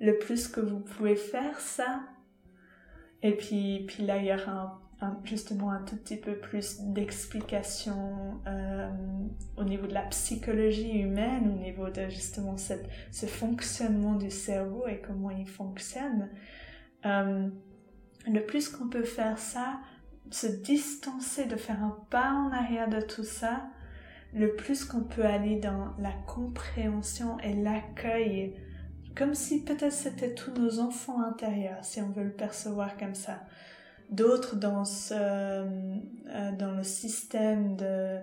Le 0.00 0.18
plus 0.18 0.48
que 0.48 0.60
vous 0.60 0.80
pouvez 0.80 1.16
faire 1.16 1.58
ça, 1.60 2.00
et 3.22 3.32
puis, 3.32 3.84
puis 3.88 4.04
là, 4.04 4.18
il 4.18 4.26
y 4.26 4.32
aura 4.32 4.80
justement 5.24 5.70
un 5.70 5.82
tout 5.82 5.96
petit 5.96 6.16
peu 6.16 6.36
plus 6.36 6.80
d'explications 6.80 8.40
euh, 8.46 8.88
au 9.56 9.64
niveau 9.64 9.86
de 9.86 9.94
la 9.94 10.02
psychologie 10.02 10.98
humaine, 10.98 11.54
au 11.54 11.58
niveau 11.62 11.88
de 11.88 12.08
justement 12.08 12.56
cette, 12.56 12.88
ce 13.12 13.26
fonctionnement 13.26 14.14
du 14.14 14.30
cerveau 14.30 14.86
et 14.88 15.00
comment 15.00 15.30
il 15.30 15.46
fonctionne. 15.46 16.28
Euh, 17.06 17.48
le 18.26 18.40
plus 18.40 18.68
qu'on 18.68 18.88
peut 18.88 19.04
faire 19.04 19.38
ça, 19.38 19.80
se 20.30 20.46
distancer, 20.46 21.46
de 21.46 21.56
faire 21.56 21.82
un 21.82 21.96
pas 22.10 22.32
en 22.32 22.50
arrière 22.52 22.88
de 22.88 23.00
tout 23.00 23.24
ça, 23.24 23.68
le 24.34 24.54
plus 24.56 24.84
qu'on 24.84 25.04
peut 25.04 25.24
aller 25.24 25.58
dans 25.58 25.94
la 25.98 26.12
compréhension 26.26 27.38
et 27.40 27.54
l'accueil, 27.54 28.54
comme 29.18 29.34
si 29.34 29.64
peut-être 29.64 29.92
c'était 29.92 30.34
tous 30.34 30.52
nos 30.52 30.78
enfants 30.78 31.22
intérieurs, 31.22 31.84
si 31.84 32.00
on 32.00 32.10
veut 32.10 32.24
le 32.24 32.32
percevoir 32.32 32.96
comme 32.96 33.14
ça. 33.14 33.40
D'autres 34.10 34.56
dans, 34.56 34.84
euh, 35.12 35.64
le 36.26 36.82
système 36.82 37.76
de, 37.76 38.20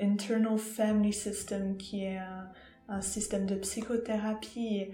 Internal 0.00 0.58
Family 0.58 1.12
System, 1.12 1.76
qui 1.76 2.04
est 2.04 2.18
un, 2.18 2.48
un 2.88 3.00
système 3.00 3.46
de 3.46 3.56
psychothérapie, 3.56 4.88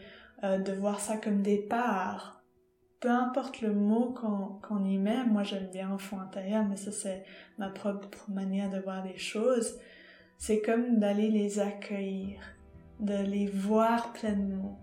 euh, 0.45 0.59
de 0.59 0.73
voir 0.73 1.01
ça 1.01 1.17
comme 1.17 1.43
des 1.43 1.59
parts 1.59 2.37
peu 3.01 3.11
importe 3.11 3.61
le 3.61 3.73
mot 3.73 4.15
qu'on 4.63 4.85
y 4.85 4.99
met, 4.99 5.25
moi 5.25 5.43
j'aime 5.43 5.69
bien 5.71 5.91
enfant 5.93 6.21
intérieur, 6.21 6.65
mais 6.65 6.77
ça 6.77 6.93
c'est 6.93 7.25
ma 7.59 7.69
propre 7.69 8.31
manière 8.31 8.71
de 8.71 8.79
voir 8.79 9.05
les 9.05 9.19
choses, 9.19 9.79
c'est 10.39 10.61
comme 10.61 10.99
d'aller 10.99 11.31
les 11.31 11.59
accueillir, 11.59 12.41
de 13.01 13.17
les 13.17 13.47
voir 13.47 14.13
pleinement. 14.13 14.81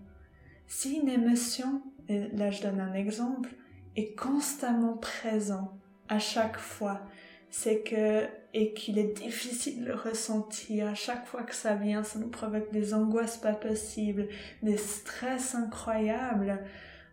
Si 0.66 0.94
une 0.96 1.08
émotion, 1.08 1.82
et 2.08 2.28
là 2.28 2.50
je 2.50 2.62
donne 2.62 2.80
un 2.80 2.94
exemple, 2.94 3.50
est 3.96 4.14
constamment 4.14 4.96
présent 4.96 5.78
à 6.08 6.18
chaque 6.18 6.58
fois, 6.58 7.00
c'est 7.50 7.82
que 7.82 8.26
et 8.56 8.72
qu'il 8.72 8.98
est 8.98 9.16
difficile 9.18 9.80
de 9.80 9.86
le 9.86 9.94
ressentir 9.94 10.86
à 10.86 10.94
chaque 10.94 11.26
fois 11.26 11.42
que 11.42 11.54
ça 11.54 11.74
vient, 11.74 12.04
ça 12.04 12.20
nous 12.20 12.28
provoque 12.28 12.70
des 12.72 12.94
angoisses 12.94 13.36
pas 13.36 13.52
possibles, 13.52 14.28
des 14.62 14.76
stress 14.76 15.56
incroyables 15.56 16.60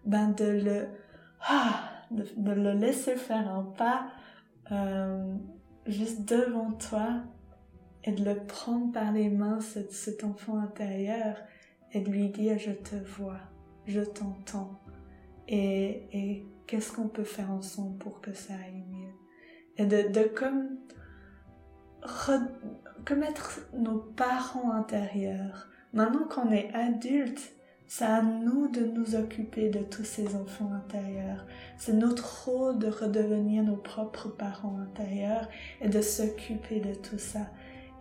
ben 0.06 0.30
de 0.30 0.46
le, 0.46 0.88
ah, 1.48 1.90
de, 2.12 2.52
le 2.52 2.74
laisser 2.74 3.16
faire 3.16 3.50
un 3.50 3.64
pas 3.64 4.08
euh, 4.72 5.36
juste 5.88 6.28
devant 6.28 6.72
toi 6.72 7.24
et 8.04 8.12
de 8.12 8.24
le 8.24 8.46
prendre 8.46 8.92
par 8.92 9.12
les 9.12 9.30
mains, 9.30 9.60
cet, 9.60 9.92
cet 9.92 10.24
enfant 10.24 10.60
intérieur, 10.60 11.36
et 11.94 12.02
de 12.02 12.10
lui 12.10 12.30
dire 12.30 12.58
je 12.58 12.72
te 12.72 12.96
vois, 12.96 13.40
je 13.86 14.02
t'entends. 14.02 14.80
Et, 15.48 16.08
et 16.14 16.46
qu'est-ce 16.68 16.94
qu'on 16.94 17.08
peut 17.08 17.24
faire 17.24 17.52
ensemble 17.52 17.98
pour 17.98 18.22
que 18.22 18.34
ça 18.34 18.54
aille 18.54 18.84
mieux? 18.90 19.12
Et 19.78 19.86
de, 19.86 20.10
de 20.12 20.28
comme, 20.28 20.78
être 23.24 23.62
nos 23.74 23.98
parents 23.98 24.72
intérieurs. 24.72 25.68
Maintenant 25.94 26.28
qu'on 26.28 26.52
est 26.52 26.74
adulte, 26.74 27.54
c'est 27.88 28.06
à 28.06 28.22
nous 28.22 28.70
de 28.70 28.86
nous 28.86 29.16
occuper 29.16 29.70
de 29.70 29.80
tous 29.80 30.06
ces 30.06 30.36
enfants 30.38 30.72
intérieurs. 30.72 31.46
C'est 31.78 31.94
notre 31.94 32.46
rôle 32.46 32.80
de 32.80 32.88
redevenir 32.88 33.64
nos 33.64 33.76
propres 33.76 34.30
parents 34.30 34.80
intérieurs 34.80 35.50
et 35.82 35.90
de 35.90 36.00
s'occuper 36.00 36.80
de 36.80 36.94
tout 36.94 37.20
ça. 37.20 37.50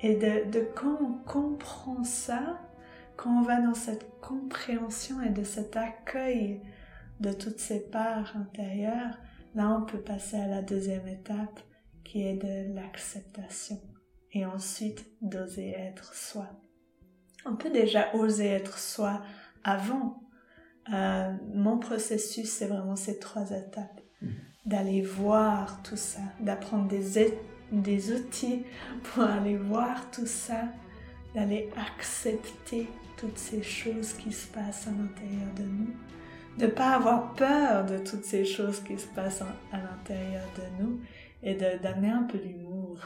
Et 0.00 0.14
de, 0.14 0.48
de 0.50 0.64
quand 0.76 0.98
on 1.00 1.14
comprend 1.29 2.05
ça, 2.05 2.61
quand 3.20 3.40
on 3.40 3.42
va 3.42 3.61
dans 3.61 3.74
cette 3.74 4.18
compréhension 4.20 5.20
et 5.20 5.28
de 5.28 5.44
cet 5.44 5.76
accueil 5.76 6.62
de 7.20 7.33
toutes 7.33 7.59
ces 7.59 7.80
parts 7.80 8.35
intérieures, 8.35 9.18
là 9.54 9.76
on 9.78 9.85
peut 9.85 10.00
passer 10.00 10.38
à 10.38 10.46
la 10.46 10.62
deuxième 10.62 11.06
étape 11.06 11.61
qui 12.02 12.26
est 12.26 12.37
de 12.37 12.74
l'acceptation 12.74 13.78
et 14.33 14.46
ensuite 14.46 15.04
d'oser 15.20 15.70
être 15.70 16.14
soi. 16.14 16.48
On 17.44 17.56
peut 17.56 17.70
déjà 17.70 18.14
oser 18.14 18.46
être 18.46 18.78
soi 18.78 19.22
avant. 19.64 20.22
Euh, 20.92 21.33
mon 21.52 21.78
processus, 21.78 22.48
c'est 22.48 22.68
vraiment 22.68 22.96
ces 22.96 23.18
trois 23.18 23.50
étapes. 23.50 24.00
D'aller 24.64 25.02
voir 25.02 25.83
tout 25.83 25.96
ça, 25.96 26.20
d'apprendre 26.40 26.88
des, 26.88 27.35
des 27.72 28.12
outils 28.12 28.64
pour 29.02 29.24
aller 29.24 29.56
voir 29.56 30.11
tout 30.11 30.26
ça, 30.26 30.68
d'aller 31.35 31.70
accepter 31.76 32.88
toutes 33.20 33.38
ces 33.38 33.62
choses 33.62 34.14
qui 34.14 34.33
se 34.33 34.50
passent 34.50 34.88
à 34.88 34.92
l'intérieur 34.92 35.52
de 35.54 35.62
nous, 35.62 35.94
de 36.56 36.64
ne 36.64 36.70
pas 36.70 36.94
avoir 36.94 37.35
peur 37.35 37.85
de 37.85 37.98
toutes 37.98 38.24
ces 38.24 38.46
choses 38.46 38.80
qui 38.80 38.98
se 38.98 39.06
passent 39.09 39.42
à 39.72 39.76
l'intérieur 39.76 40.44
de 40.56 40.83
nous 40.83 41.00
et 41.42 41.54
d'amener 41.54 42.09
un 42.09 42.22
peu 42.22 42.38
d'humour. 42.38 42.98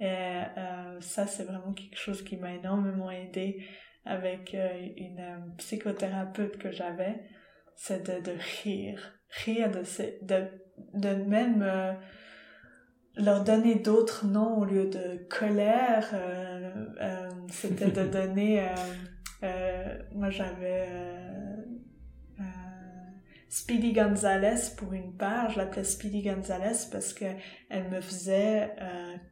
Et 0.00 0.06
euh, 0.06 1.00
ça, 1.00 1.26
c'est 1.26 1.44
vraiment 1.44 1.74
quelque 1.74 1.98
chose 1.98 2.22
qui 2.22 2.38
m'a 2.38 2.54
énormément 2.54 3.10
aidé 3.10 3.62
avec 4.06 4.54
euh, 4.54 4.88
une 4.96 5.20
euh, 5.20 5.36
psychothérapeute 5.58 6.56
que 6.56 6.72
j'avais, 6.72 7.20
c'est 7.76 8.06
de, 8.06 8.24
de, 8.24 8.36
rire, 8.62 9.12
rire 9.44 9.70
de, 9.70 9.82
de, 10.22 10.46
de 10.94 11.14
même 11.24 11.96
leur 13.16 13.44
donner 13.44 13.74
d'autres 13.74 14.26
noms 14.26 14.56
au 14.58 14.64
lieu 14.64 14.86
de 14.86 15.26
colère. 15.28 16.14
C'était 17.48 17.90
de 17.90 18.06
donner, 18.10 18.66
moi 19.42 20.30
j'avais 20.30 20.88
Speedy 23.48 23.92
Gonzalez 23.92 24.60
pour 24.76 24.92
une 24.92 25.12
part, 25.12 25.50
je 25.50 25.58
l'appelais 25.58 25.84
Speedy 25.84 26.22
Gonzalez 26.22 26.86
parce 26.92 27.12
que 27.12 27.24
elle 27.68 27.88
me 27.90 28.00
faisait 28.00 28.70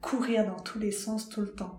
courir 0.01 0.45
dans 0.47 0.59
tous 0.59 0.79
les 0.79 0.91
sens 0.91 1.29
tout 1.29 1.43
le 1.43 1.53
temps. 1.53 1.79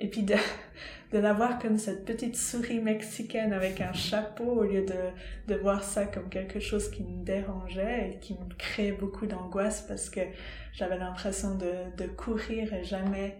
Et 0.00 0.08
puis 0.08 0.22
de, 0.22 0.34
de 1.12 1.18
la 1.18 1.32
voir 1.32 1.58
comme 1.58 1.78
cette 1.78 2.04
petite 2.04 2.36
souris 2.36 2.80
mexicaine 2.80 3.52
avec 3.52 3.80
un 3.80 3.92
chapeau 3.92 4.44
au 4.44 4.62
lieu 4.64 4.84
de, 4.84 5.52
de 5.52 5.54
voir 5.54 5.82
ça 5.82 6.06
comme 6.06 6.28
quelque 6.28 6.60
chose 6.60 6.90
qui 6.90 7.02
me 7.02 7.24
dérangeait 7.24 8.10
et 8.10 8.18
qui 8.18 8.34
me 8.34 8.54
créait 8.56 8.92
beaucoup 8.92 9.26
d'angoisse 9.26 9.82
parce 9.82 10.08
que 10.10 10.20
j'avais 10.72 10.98
l'impression 10.98 11.56
de 11.56 12.06
courir 12.06 12.72
et 12.74 12.84
jamais 12.84 13.36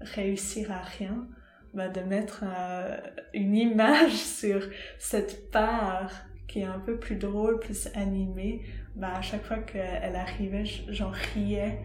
réussir 0.00 0.72
à 0.72 0.80
rien. 0.80 1.28
Bah, 1.72 1.88
de 1.88 2.00
mettre 2.00 2.42
euh, 2.44 2.96
une 3.32 3.54
image 3.54 4.12
sur 4.16 4.60
cette 4.98 5.50
part 5.50 6.10
qui 6.48 6.60
est 6.60 6.64
un 6.64 6.80
peu 6.80 6.98
plus 6.98 7.14
drôle, 7.14 7.60
plus 7.60 7.88
animée, 7.94 8.62
bah, 8.96 9.14
à 9.14 9.22
chaque 9.22 9.44
fois 9.44 9.58
qu'elle 9.58 10.16
arrivait, 10.16 10.64
j'en 10.64 11.10
riais 11.10 11.78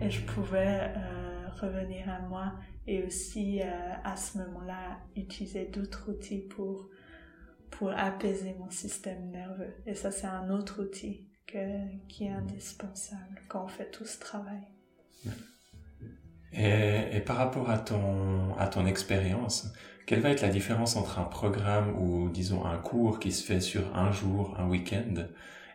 et 0.00 0.10
je 0.10 0.20
pouvais 0.22 0.92
euh, 0.96 1.48
revenir 1.60 2.08
à 2.08 2.20
moi 2.22 2.54
et 2.88 3.04
aussi 3.04 3.62
euh, 3.62 3.66
à 4.02 4.16
ce 4.16 4.38
moment-là 4.38 4.98
utiliser 5.14 5.66
d'autres 5.66 6.10
outils 6.10 6.40
pour, 6.40 6.88
pour 7.70 7.90
apaiser 7.90 8.56
mon 8.58 8.70
système 8.70 9.30
nerveux. 9.30 9.72
Et 9.86 9.94
ça, 9.94 10.10
c'est 10.10 10.26
un 10.26 10.50
autre 10.50 10.82
outil 10.82 11.28
que, 11.46 12.06
qui 12.08 12.24
est 12.24 12.30
indispensable 12.30 13.42
quand 13.48 13.64
on 13.64 13.68
fait 13.68 13.90
tout 13.90 14.04
ce 14.04 14.18
travail. 14.18 14.62
Et, 16.52 17.16
et, 17.16 17.20
par 17.20 17.36
rapport 17.36 17.70
à 17.70 17.78
ton, 17.78 18.54
à 18.58 18.68
ton 18.68 18.86
expérience, 18.86 19.72
quelle 20.06 20.20
va 20.20 20.30
être 20.30 20.40
la 20.40 20.48
différence 20.48 20.96
entre 20.96 21.18
un 21.18 21.24
programme 21.24 21.94
ou, 21.98 22.30
disons, 22.30 22.64
un 22.64 22.78
cours 22.78 23.20
qui 23.20 23.32
se 23.32 23.44
fait 23.44 23.60
sur 23.60 23.94
un 23.96 24.10
jour, 24.10 24.54
un 24.58 24.66
week-end, 24.66 25.26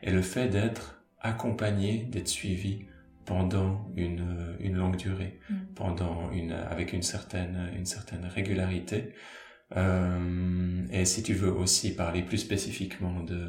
et 0.01 0.11
le 0.11 0.21
fait 0.21 0.47
d'être 0.47 1.03
accompagné, 1.21 2.07
d'être 2.09 2.27
suivi 2.27 2.85
pendant 3.25 3.87
une, 3.95 4.55
une 4.59 4.75
longue 4.75 4.97
durée, 4.97 5.39
mm. 5.49 5.55
pendant 5.75 6.31
une, 6.31 6.51
avec 6.51 6.93
une 6.93 7.03
certaine, 7.03 7.69
une 7.75 7.85
certaine 7.85 8.25
régularité. 8.25 9.13
Euh, 9.77 10.85
et 10.91 11.05
si 11.05 11.23
tu 11.23 11.33
veux 11.33 11.51
aussi 11.51 11.95
parler 11.95 12.21
plus 12.21 12.39
spécifiquement 12.39 13.21
de, 13.21 13.47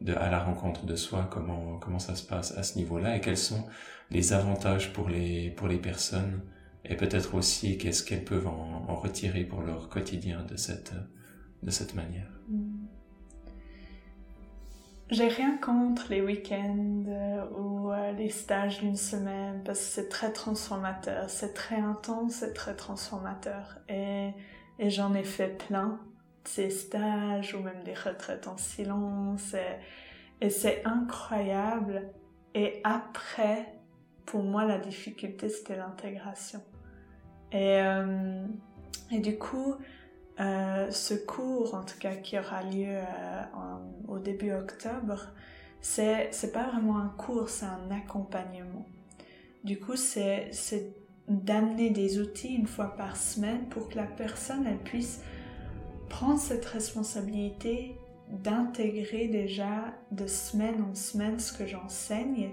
de 0.00 0.14
à 0.14 0.30
la 0.30 0.40
rencontre 0.42 0.84
de 0.86 0.96
soi, 0.96 1.28
comment, 1.30 1.78
comment 1.78 1.98
ça 1.98 2.14
se 2.14 2.26
passe 2.26 2.56
à 2.56 2.62
ce 2.62 2.76
niveau-là 2.76 3.16
et 3.16 3.20
quels 3.20 3.38
sont 3.38 3.64
les 4.10 4.32
avantages 4.32 4.92
pour 4.92 5.08
les, 5.08 5.50
pour 5.50 5.68
les 5.68 5.78
personnes 5.78 6.42
et 6.84 6.96
peut-être 6.96 7.34
aussi 7.34 7.78
qu'est-ce 7.78 8.04
qu'elles 8.04 8.24
peuvent 8.24 8.46
en, 8.46 8.94
retirer 8.94 9.44
pour 9.44 9.62
leur 9.62 9.88
quotidien 9.88 10.44
de 10.44 10.56
cette, 10.56 10.92
de 11.62 11.70
cette 11.70 11.94
manière. 11.94 12.30
Mm. 12.48 12.86
J'ai 15.08 15.28
rien 15.28 15.56
contre 15.58 16.06
les 16.10 16.20
week-ends 16.20 17.04
euh, 17.06 17.44
ou 17.56 17.92
euh, 17.92 18.10
les 18.12 18.28
stages 18.28 18.80
d'une 18.80 18.96
semaine 18.96 19.62
parce 19.64 19.78
que 19.78 19.84
c'est 19.84 20.08
très 20.08 20.32
transformateur, 20.32 21.30
c'est 21.30 21.54
très 21.54 21.76
intense, 21.76 22.32
c'est 22.32 22.54
très 22.54 22.74
transformateur 22.74 23.78
et, 23.88 24.30
et 24.80 24.90
j'en 24.90 25.14
ai 25.14 25.22
fait 25.22 25.58
plein 25.68 26.00
ces 26.48 26.70
stages 26.70 27.54
ou 27.54 27.60
même 27.60 27.82
des 27.84 27.94
retraites 27.94 28.48
en 28.48 28.56
silence. 28.56 29.54
Et, 30.40 30.50
c'est 30.50 30.82
incroyable. 30.84 32.10
Et 32.54 32.80
après 32.84 33.72
pour 34.24 34.42
moi 34.42 34.64
la 34.64 34.78
difficulté 34.78 35.48
c'était 35.48 35.76
l'intégration. 35.76 36.62
Et, 37.52 37.80
euh, 37.80 38.44
et 39.12 39.20
du 39.20 39.38
coup, 39.38 39.76
euh, 40.40 40.90
ce 40.90 41.14
cours, 41.14 41.74
en 41.74 41.82
tout 41.82 41.98
cas 41.98 42.14
qui 42.16 42.38
aura 42.38 42.62
lieu 42.62 42.98
euh, 42.98 43.42
au 44.08 44.18
début 44.18 44.52
octobre, 44.52 45.28
c'est 45.80 46.28
c'est 46.32 46.52
pas 46.52 46.68
vraiment 46.68 46.98
un 46.98 47.08
cours, 47.16 47.48
c'est 47.48 47.66
un 47.66 47.90
accompagnement. 47.90 48.86
Du 49.64 49.78
coup, 49.78 49.96
c'est 49.96 50.48
c'est 50.52 50.92
d'amener 51.28 51.90
des 51.90 52.20
outils 52.20 52.54
une 52.54 52.66
fois 52.66 52.96
par 52.96 53.16
semaine 53.16 53.66
pour 53.68 53.88
que 53.88 53.96
la 53.96 54.04
personne 54.04 54.66
elle 54.66 54.78
puisse 54.78 55.22
prendre 56.08 56.38
cette 56.38 56.64
responsabilité 56.64 57.98
d'intégrer 58.30 59.28
déjà 59.28 59.94
de 60.10 60.26
semaine 60.26 60.82
en 60.82 60.94
semaine 60.94 61.38
ce 61.38 61.52
que 61.52 61.66
j'enseigne 61.66 62.50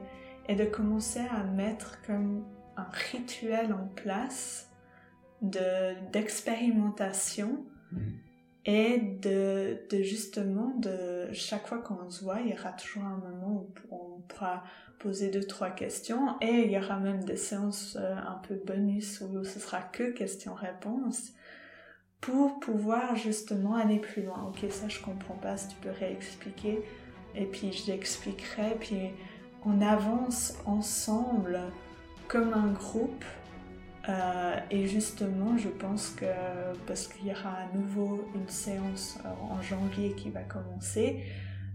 et 0.48 0.56
de 0.56 0.66
commencer 0.66 1.22
à 1.32 1.44
mettre 1.44 2.00
comme 2.06 2.46
un 2.78 2.88
rituel 3.12 3.74
en 3.74 3.88
place 3.96 4.70
d'expérimentation 5.42 7.66
mhm. 7.92 8.14
et 8.66 9.00
de, 9.00 9.80
de, 9.90 10.02
justement 10.02 10.74
de 10.78 11.28
chaque 11.34 11.68
fois 11.68 11.80
qu'on 11.80 12.10
se 12.10 12.24
voit, 12.24 12.40
il 12.42 12.52
y 12.52 12.54
aura 12.54 12.72
toujours 12.72 13.04
un 13.04 13.18
moment 13.18 13.68
où 13.92 13.92
on 13.92 14.22
pourra 14.22 14.64
poser 15.00 15.30
deux 15.30 15.44
trois 15.44 15.72
questions 15.72 16.40
et 16.40 16.64
il 16.64 16.72
y 16.72 16.78
aura 16.78 16.98
même 16.98 17.26
des 17.26 17.36
séances 17.36 17.98
euh, 18.00 18.16
un 18.16 18.40
peu 18.48 18.56
bonus 18.66 19.20
où 19.22 19.44
ce 19.44 19.60
sera 19.60 19.82
que 19.82 20.12
questions-réponses 20.12 21.34
pour 22.24 22.60
pouvoir 22.60 23.16
justement 23.16 23.76
aller 23.76 24.00
plus 24.00 24.24
loin. 24.24 24.50
Ok, 24.50 24.70
ça 24.72 24.88
je 24.88 25.00
comprends 25.00 25.36
pas, 25.36 25.58
si 25.58 25.68
tu 25.68 25.76
peux 25.76 25.92
réexpliquer 25.92 26.82
et 27.36 27.46
puis 27.46 27.72
je 27.74 27.92
l'expliquerai 27.92 28.76
puis 28.80 29.10
on 29.66 29.82
avance 29.82 30.54
ensemble 30.66 31.60
comme 32.28 32.54
un 32.54 32.72
groupe 32.72 33.26
euh, 34.10 34.60
et 34.70 34.88
justement, 34.88 35.58
je 35.58 35.70
pense 35.70 36.10
que 36.10 36.26
parce 36.88 37.08
qu'il 37.08 37.28
y 37.28 37.32
aura 37.32 37.52
à 37.52 37.76
nouveau 37.76 38.28
une 38.36 38.50
séance 38.50 39.18
euh, 39.26 39.30
en 39.50 39.62
janvier 39.62 40.14
qui 40.14 40.30
va 40.30 40.42
commencer, 40.42 41.24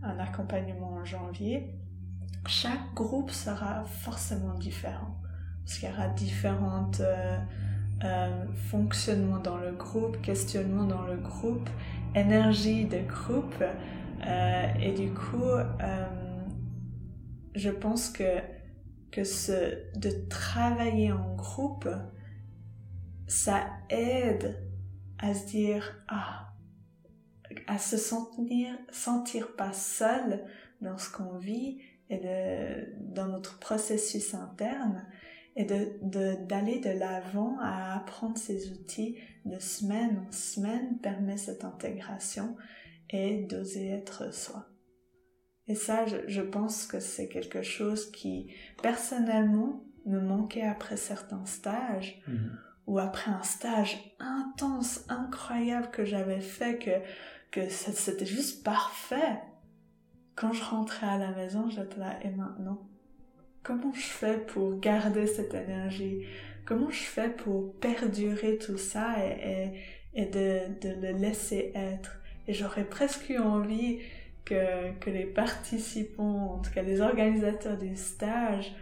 un 0.02 0.18
accompagnement 0.18 0.92
en 0.92 1.04
janvier, 1.04 1.70
chaque 2.46 2.92
groupe 2.94 3.30
sera 3.30 3.84
forcément 3.84 4.54
différent. 4.54 5.16
Parce 5.64 5.78
qu'il 5.78 5.88
y 5.88 5.92
aura 5.92 6.08
différents 6.08 6.90
euh, 7.00 7.38
fonctionnements 8.70 9.38
dans 9.38 9.56
le 9.56 9.72
groupe, 9.72 10.20
questionnements 10.22 10.86
dans 10.86 11.02
le 11.02 11.16
groupe, 11.16 11.68
énergie 12.14 12.84
de 12.84 12.98
groupe. 12.98 13.62
et 14.80 14.92
du 14.92 15.12
coup, 15.12 15.50
je 17.54 17.70
pense 17.70 18.10
que, 18.10 18.40
que 19.10 19.24
ce, 19.24 19.76
de 19.98 20.10
travailler 20.28 21.12
en 21.12 21.34
groupe, 21.34 21.88
ça 23.26 23.66
aide 23.90 24.56
à 25.18 25.34
se 25.34 25.46
dire 25.46 26.02
ah 26.08 26.48
à 27.66 27.78
se 27.78 27.96
sentir 27.96 28.76
sentir 28.90 29.54
pas 29.56 29.72
seul 29.72 30.44
dans 30.80 30.98
ce 30.98 31.10
qu'on 31.10 31.36
vit 31.36 31.80
et 32.08 32.18
de 32.18 33.14
dans 33.14 33.26
notre 33.26 33.58
processus 33.58 34.34
interne 34.34 35.06
et 35.58 35.64
de 35.64 36.46
d'aller 36.46 36.78
de 36.78 36.90
l'avant 36.90 37.58
à 37.60 37.96
apprendre 37.96 38.38
ces 38.38 38.70
outils 38.70 39.18
de 39.44 39.58
semaine 39.58 40.24
en 40.26 40.32
semaine 40.32 40.98
permet 41.02 41.36
cette 41.36 41.64
intégration 41.64 42.56
et 43.10 43.42
d'oser 43.42 43.88
être 43.88 44.32
soi. 44.32 44.66
Et 45.66 45.74
ça, 45.74 46.06
je, 46.06 46.40
pense 46.40 46.86
que 46.86 47.00
c'est 47.00 47.28
quelque 47.28 47.62
chose 47.62 48.10
qui, 48.10 48.50
personnellement, 48.82 49.84
me 50.06 50.20
manquait 50.20 50.62
après 50.62 50.96
certains 50.96 51.44
stages, 51.44 52.22
mmh 52.26 52.48
ou 52.86 52.98
après 52.98 53.30
un 53.30 53.42
stage 53.42 54.14
intense, 54.18 55.04
incroyable 55.10 55.90
que 55.90 56.06
j'avais 56.06 56.40
fait, 56.40 56.78
que, 56.78 56.90
que 57.50 57.68
c'était 57.68 58.24
juste 58.24 58.64
parfait. 58.64 59.42
Quand 60.34 60.54
je 60.54 60.64
rentrais 60.64 61.06
à 61.06 61.18
la 61.18 61.32
maison, 61.32 61.68
j'étais 61.68 62.00
là, 62.00 62.18
et 62.24 62.30
maintenant, 62.30 62.88
comment 63.62 63.92
je 63.92 64.06
fais 64.06 64.38
pour 64.38 64.78
garder 64.80 65.26
cette 65.26 65.54
énergie? 65.54 66.26
Comment 66.64 66.90
je 66.90 67.02
fais 67.02 67.30
pour 67.30 67.74
perdurer 67.76 68.58
tout 68.58 68.78
ça 68.78 69.16
et, 69.24 69.72
et, 70.14 70.22
et 70.22 70.26
de, 70.26 70.80
de 70.80 71.00
le 71.00 71.18
laisser 71.18 71.72
être? 71.74 72.20
Et 72.46 72.54
j'aurais 72.54 72.84
presque 72.84 73.28
eu 73.28 73.38
envie 73.38 74.00
que, 74.44 74.92
que 75.00 75.10
les 75.10 75.26
participants, 75.26 76.54
en 76.54 76.58
tout 76.58 76.70
cas 76.70 76.82
les 76.82 77.00
organisateurs 77.00 77.76
du 77.76 77.94
stage, 77.96 78.74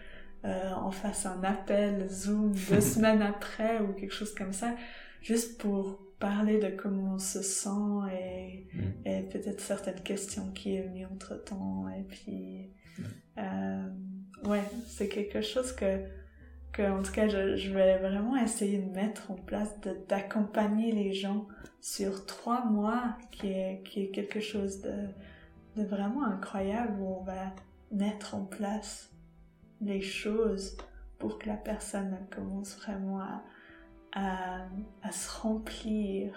euh, 0.44 0.70
on 0.84 0.92
fasse 0.92 1.26
un 1.26 1.42
appel 1.42 2.06
Zoom 2.08 2.52
deux 2.70 2.80
semaines 2.80 3.22
après 3.22 3.80
ou 3.80 3.92
quelque 3.92 4.14
chose 4.14 4.34
comme 4.34 4.52
ça, 4.52 4.74
juste 5.20 5.60
pour 5.60 5.98
parler 6.20 6.58
de 6.58 6.68
comment 6.68 7.14
on 7.14 7.18
se 7.18 7.42
sent 7.42 7.68
et, 8.12 8.68
mm. 8.72 9.06
et 9.06 9.22
peut-être 9.22 9.60
certaines 9.60 10.00
questions 10.02 10.50
qui 10.52 10.76
est 10.76 10.88
mis 10.88 11.04
entre 11.04 11.34
temps 11.42 11.86
et 11.88 12.02
puis 12.02 12.70
mm. 12.98 13.02
euh, 13.38 13.88
ouais 14.44 14.64
c'est 14.86 15.08
quelque 15.08 15.40
chose 15.40 15.72
que 15.72 16.00
que 16.72 16.82
en 16.82 17.02
tout 17.02 17.12
cas 17.12 17.28
je, 17.28 17.56
je 17.56 17.72
vais 17.72 17.98
vraiment 17.98 18.36
essayer 18.36 18.78
de 18.78 18.90
mettre 18.90 19.30
en 19.30 19.34
place 19.34 19.70
d'accompagner 20.08 20.92
les 20.92 21.12
gens 21.12 21.46
sur 21.80 22.26
trois 22.26 22.64
mois 22.64 23.16
qui 23.30 23.48
est 23.48 23.82
qui 23.84 24.02
est 24.02 24.08
quelque 24.08 24.40
chose 24.40 24.80
de 24.82 25.08
de 25.76 25.86
vraiment 25.86 26.24
incroyable 26.24 27.00
où 27.00 27.16
on 27.20 27.22
va 27.22 27.52
mettre 27.92 28.34
en 28.34 28.44
place 28.44 29.10
les 29.80 30.00
choses 30.00 30.76
pour 31.18 31.38
que 31.38 31.48
la 31.48 31.56
personne 31.56 32.16
commence 32.34 32.76
vraiment 32.76 33.20
à, 33.20 33.42
à, 34.12 34.66
à 35.02 35.12
se 35.12 35.40
remplir 35.40 36.34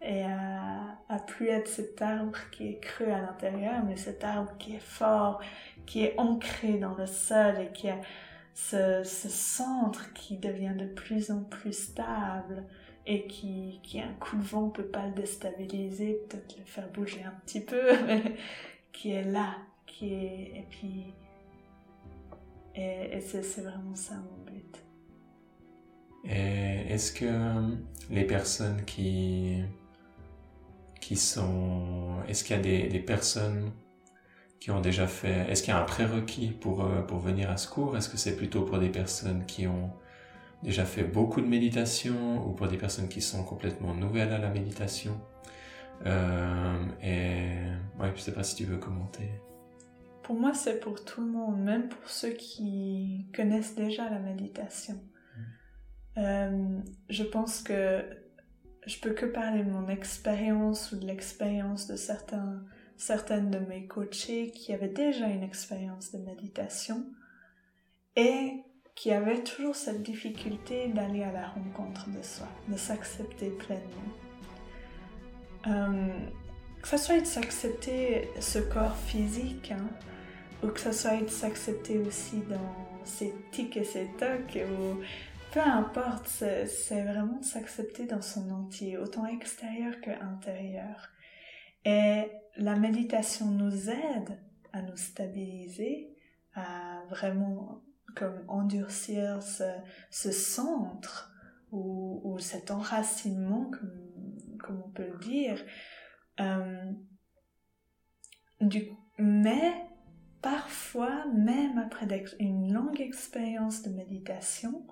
et 0.00 0.22
à, 0.22 0.98
à 1.08 1.18
plus 1.18 1.48
être 1.48 1.68
cet 1.68 2.00
arbre 2.02 2.38
qui 2.52 2.68
est 2.68 2.80
creux 2.80 3.10
à 3.10 3.20
l'intérieur, 3.20 3.82
mais 3.84 3.96
cet 3.96 4.24
arbre 4.24 4.52
qui 4.58 4.76
est 4.76 4.82
fort, 4.82 5.40
qui 5.86 6.04
est 6.04 6.14
ancré 6.18 6.78
dans 6.78 6.94
le 6.94 7.06
sol 7.06 7.60
et 7.60 7.72
qui 7.72 7.88
a 7.88 8.00
ce, 8.54 9.02
ce 9.04 9.28
centre 9.28 10.12
qui 10.14 10.36
devient 10.36 10.74
de 10.76 10.86
plus 10.86 11.30
en 11.30 11.42
plus 11.44 11.72
stable 11.72 12.64
et 13.06 13.26
qui, 13.26 13.80
un 13.94 14.12
coup 14.20 14.36
de 14.36 14.42
vent 14.42 14.68
peut 14.68 14.84
pas 14.84 15.06
le 15.06 15.12
déstabiliser, 15.12 16.20
peut-être 16.28 16.58
le 16.58 16.64
faire 16.64 16.88
bouger 16.90 17.22
un 17.24 17.34
petit 17.46 17.60
peu, 17.60 18.02
mais 18.06 18.34
qui 18.92 19.12
est 19.12 19.24
là, 19.24 19.56
qui 19.86 20.12
est, 20.12 20.52
et 20.58 20.66
puis 20.68 21.14
et, 22.74 23.20
c'est 23.20 23.62
vraiment 23.62 23.94
ça 23.94 24.14
mon 24.14 24.44
but. 24.44 24.84
Et 26.24 26.92
est-ce 26.92 27.12
que 27.12 27.74
les 28.10 28.24
personnes 28.24 28.84
qui, 28.84 29.62
qui 31.08 31.16
sont... 31.16 32.22
Est-ce 32.28 32.44
qu'il 32.44 32.54
y 32.54 32.58
a 32.58 32.62
des, 32.62 32.86
des, 32.88 32.98
personnes 32.98 33.72
qui 34.60 34.70
ont 34.70 34.82
déjà 34.82 35.06
fait... 35.06 35.50
Est-ce 35.50 35.62
qu'il 35.62 35.72
y 35.72 35.74
a 35.74 35.80
un 35.80 35.86
prérequis 35.86 36.50
pour, 36.50 36.84
euh, 36.84 37.00
pour 37.00 37.18
venir 37.18 37.50
à 37.50 37.56
ce 37.56 37.66
cours? 37.66 37.96
Est-ce 37.96 38.10
que 38.10 38.18
c'est 38.18 38.36
plutôt 38.36 38.60
pour 38.60 38.78
des 38.78 38.90
personnes 38.90 39.46
qui 39.46 39.66
ont 39.66 39.90
déjà 40.62 40.84
fait 40.84 41.04
beaucoup 41.04 41.40
de 41.40 41.46
méditation 41.46 42.46
ou 42.46 42.52
pour 42.52 42.68
des 42.68 42.76
personnes 42.76 43.08
qui 43.08 43.22
sont 43.22 43.42
complètement 43.42 43.94
nouvelles 43.94 44.34
à 44.34 44.38
la 44.38 44.50
méditation? 44.50 45.18
Euh, 46.04 46.84
Et 47.02 47.56
ouais, 47.98 48.12
je 48.14 48.20
sais 48.20 48.32
pas 48.32 48.42
si 48.42 48.56
tu 48.56 48.64
veux 48.64 48.76
commenter. 48.76 49.30
Pour 50.22 50.38
moi, 50.38 50.52
c'est 50.52 50.78
pour 50.78 51.02
tout 51.06 51.22
le 51.22 51.28
monde, 51.28 51.58
même 51.58 51.88
pour 51.88 52.06
ceux 52.10 52.32
qui 52.32 53.30
connaissent 53.34 53.76
déjà 53.76 54.10
la 54.10 54.18
méditation. 54.18 54.96
Mm. 54.96 55.40
Euh, 56.18 56.80
je 57.08 57.22
pense 57.22 57.62
que 57.62 58.04
je 58.86 58.98
peux 59.00 59.12
que 59.12 59.26
parler 59.26 59.62
de 59.64 59.70
mon 59.70 59.88
expérience 59.88 60.92
ou 60.92 60.96
de 60.96 61.06
l'expérience 61.06 61.86
de 61.86 61.96
certains, 61.96 62.62
certaines 62.96 63.50
de 63.50 63.58
mes 63.58 63.86
coachés 63.86 64.50
qui 64.50 64.72
avaient 64.72 64.88
déjà 64.88 65.26
une 65.26 65.42
expérience 65.42 66.12
de 66.12 66.18
méditation 66.18 67.04
et 68.16 68.62
qui 68.94 69.12
avaient 69.12 69.44
toujours 69.44 69.76
cette 69.76 70.02
difficulté 70.02 70.88
d'aller 70.88 71.22
à 71.22 71.30
la 71.30 71.46
rencontre 71.48 72.08
de 72.10 72.22
soi, 72.22 72.48
de 72.68 72.76
s'accepter 72.76 73.50
pleinement. 73.50 74.12
Euh, 75.68 76.08
que 76.82 76.88
ce 76.88 76.96
soit 76.96 77.20
de 77.20 77.26
s'accepter 77.26 78.28
ce 78.40 78.58
corps 78.58 78.96
physique, 78.96 79.72
hein, 79.72 79.88
ou 80.62 80.68
que 80.68 80.80
ce 80.80 80.92
soit 80.92 81.20
de 81.20 81.28
s'accepter 81.28 81.98
aussi 81.98 82.38
dans 82.48 82.74
ses 83.04 83.32
tics 83.52 83.76
et 83.76 83.84
ses 83.84 84.08
tocs, 84.18 84.58
ou 84.68 85.00
peu 85.52 85.60
importe, 85.60 86.26
c'est 86.26 87.02
vraiment 87.04 87.42
s'accepter 87.42 88.06
dans 88.06 88.20
son 88.20 88.50
entier, 88.50 88.98
autant 88.98 89.26
extérieur 89.26 90.00
que 90.00 90.10
intérieur. 90.10 91.08
Et 91.84 92.30
la 92.56 92.76
méditation 92.76 93.46
nous 93.46 93.90
aide 93.90 94.38
à 94.72 94.82
nous 94.82 94.96
stabiliser, 94.96 96.14
à 96.54 97.02
vraiment 97.08 97.82
comme 98.14 98.44
endurcir 98.48 99.40
ce, 99.42 100.32
centre 100.32 101.32
ou, 101.70 102.36
cet 102.40 102.70
enracinement, 102.70 103.70
comme, 104.58 104.82
on 104.84 104.90
peut 104.90 105.08
le 105.12 105.18
dire. 105.18 105.64
Euh, 106.40 106.92
du, 108.60 108.90
mais 109.18 109.72
parfois, 110.42 111.26
même 111.32 111.78
après 111.78 112.06
une 112.38 112.72
longue 112.72 113.00
expérience 113.00 113.82
de 113.82 113.90
méditation, 113.90 114.86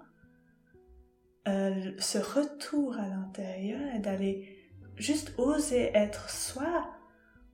euh, 1.46 1.92
ce 1.98 2.18
retour 2.18 2.96
à 2.98 3.08
l'intérieur 3.08 3.94
et 3.94 3.98
d'aller 3.98 4.56
juste 4.96 5.34
oser 5.38 5.90
être 5.94 6.30
soi, 6.30 6.90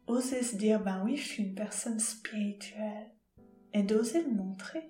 oser 0.06 0.42
se 0.42 0.56
dire, 0.56 0.80
ben 0.80 1.02
oui, 1.04 1.16
je 1.16 1.26
suis 1.26 1.42
une 1.42 1.54
personne 1.54 2.00
spirituelle, 2.00 3.10
et 3.74 3.82
d'oser 3.82 4.22
le 4.22 4.30
montrer. 4.30 4.82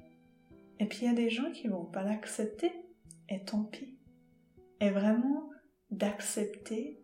Et 0.79 0.87
puis 0.87 1.01
il 1.03 1.05
y 1.07 1.11
a 1.11 1.15
des 1.15 1.31
gens 1.31 1.51
qui 1.53 1.69
vont 1.69 1.85
pas 1.85 2.05
l'accepter, 2.05 2.73
et 3.29 3.45
tant 3.45 3.65
pis. 3.65 3.99
Et 4.81 4.91
vraiment 4.91 5.51
d'accepter 5.91 7.01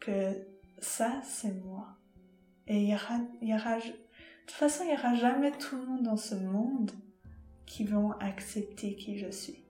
que 0.00 0.46
ça, 0.78 1.20
c'est 1.24 1.54
moi. 1.64 1.96
Et 2.66 2.82
il 2.82 2.88
y 2.90 2.94
aura, 2.94 3.20
il 3.40 3.48
y 3.48 3.54
aura, 3.54 3.76
de 3.78 3.82
toute 3.82 4.50
façon, 4.50 4.84
il 4.84 4.90
y 4.90 4.94
aura 4.94 5.14
jamais 5.14 5.52
tout 5.52 5.76
le 5.76 5.86
monde 5.86 6.02
dans 6.02 6.16
ce 6.16 6.34
monde 6.34 6.92
qui 7.66 7.84
vont 7.84 8.12
accepter 8.12 8.96
qui 8.96 9.18
je 9.18 9.30
suis. 9.30 9.61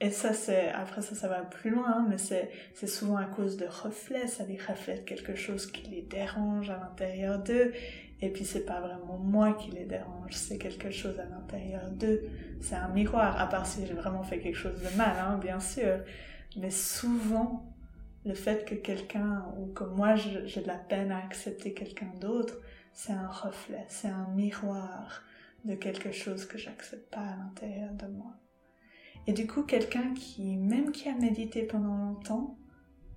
Et 0.00 0.10
ça, 0.10 0.32
c'est, 0.32 0.68
après 0.68 1.02
ça, 1.02 1.16
ça 1.16 1.26
va 1.26 1.40
plus 1.40 1.70
loin, 1.70 1.86
hein, 1.88 2.06
mais 2.08 2.18
c'est, 2.18 2.50
c'est 2.74 2.86
souvent 2.86 3.16
à 3.16 3.24
cause 3.24 3.56
de 3.56 3.66
reflets, 3.66 4.28
ça 4.28 4.44
les 4.44 4.56
reflète 4.56 5.04
quelque 5.04 5.34
chose 5.34 5.70
qui 5.72 5.90
les 5.90 6.02
dérange 6.02 6.70
à 6.70 6.78
l'intérieur 6.78 7.40
d'eux. 7.40 7.72
Et 8.20 8.30
puis 8.30 8.44
c'est 8.44 8.64
pas 8.64 8.80
vraiment 8.80 9.18
moi 9.18 9.54
qui 9.54 9.70
les 9.70 9.84
dérange, 9.84 10.32
c'est 10.32 10.58
quelque 10.58 10.90
chose 10.90 11.18
à 11.18 11.24
l'intérieur 11.24 11.90
d'eux. 11.90 12.22
C'est 12.60 12.76
un 12.76 12.88
miroir, 12.88 13.40
à 13.40 13.48
part 13.48 13.66
si 13.66 13.86
j'ai 13.86 13.94
vraiment 13.94 14.22
fait 14.22 14.38
quelque 14.38 14.56
chose 14.56 14.80
de 14.80 14.96
mal, 14.96 15.16
hein, 15.18 15.38
bien 15.38 15.58
sûr. 15.60 16.00
Mais 16.56 16.70
souvent, 16.70 17.74
le 18.24 18.34
fait 18.34 18.64
que 18.64 18.74
quelqu'un, 18.76 19.46
ou 19.58 19.66
que 19.66 19.84
moi 19.84 20.14
j'ai 20.16 20.60
de 20.60 20.66
la 20.66 20.78
peine 20.78 21.10
à 21.10 21.18
accepter 21.18 21.74
quelqu'un 21.74 22.12
d'autre, 22.20 22.54
c'est 22.92 23.12
un 23.12 23.28
reflet, 23.28 23.84
c'est 23.88 24.08
un 24.08 24.28
miroir 24.34 25.22
de 25.64 25.74
quelque 25.74 26.12
chose 26.12 26.44
que 26.46 26.58
j'accepte 26.58 27.10
pas 27.10 27.20
à 27.20 27.36
l'intérieur 27.36 27.92
de 27.94 28.06
moi. 28.06 28.34
Et 29.26 29.32
du 29.32 29.46
coup, 29.46 29.62
quelqu'un 29.62 30.14
qui, 30.14 30.56
même 30.56 30.92
qui 30.92 31.08
a 31.08 31.14
médité 31.14 31.62
pendant 31.62 31.96
longtemps, 31.96 32.56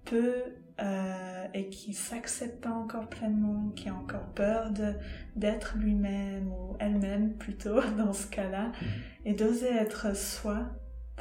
peut 0.06 0.44
euh, 0.82 1.46
et 1.54 1.70
qui 1.70 1.94
s'accepte 1.94 2.64
pas 2.64 2.72
encore 2.72 3.08
pleinement, 3.08 3.70
qui 3.76 3.90
a 3.90 3.94
encore 3.94 4.26
peur 4.34 4.72
d'être 5.36 5.78
lui-même 5.78 6.48
ou 6.48 6.76
elle-même 6.80 7.34
plutôt 7.36 7.82
dans 7.98 8.14
ce 8.14 8.26
cas-là, 8.28 8.68
mhm. 8.70 8.88
et 9.26 9.34
d'oser 9.34 9.68
être 9.68 10.16
soi 10.16 10.70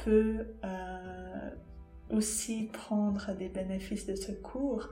peut 0.03 0.47
euh, 0.63 1.49
aussi 2.09 2.69
prendre 2.73 3.35
des 3.35 3.49
bénéfices 3.49 4.07
de 4.07 4.15
ce 4.15 4.31
cours. 4.31 4.89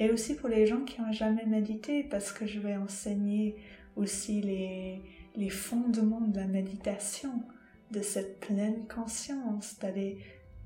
Et 0.00 0.10
aussi 0.10 0.34
pour 0.34 0.48
les 0.48 0.66
gens 0.66 0.80
qui 0.80 1.00
n'ont 1.00 1.12
jamais 1.12 1.44
médité, 1.46 2.02
parce 2.02 2.32
que 2.32 2.46
je 2.46 2.58
vais 2.58 2.76
enseigner 2.76 3.56
aussi 3.96 4.40
les, 4.40 5.02
les 5.36 5.50
fondements 5.50 6.22
de 6.22 6.38
la 6.38 6.46
méditation 6.46 7.44
de 7.90 8.02
cette 8.02 8.40
pleine 8.40 8.86
conscience, 8.86 9.78
d'aller 9.78 10.18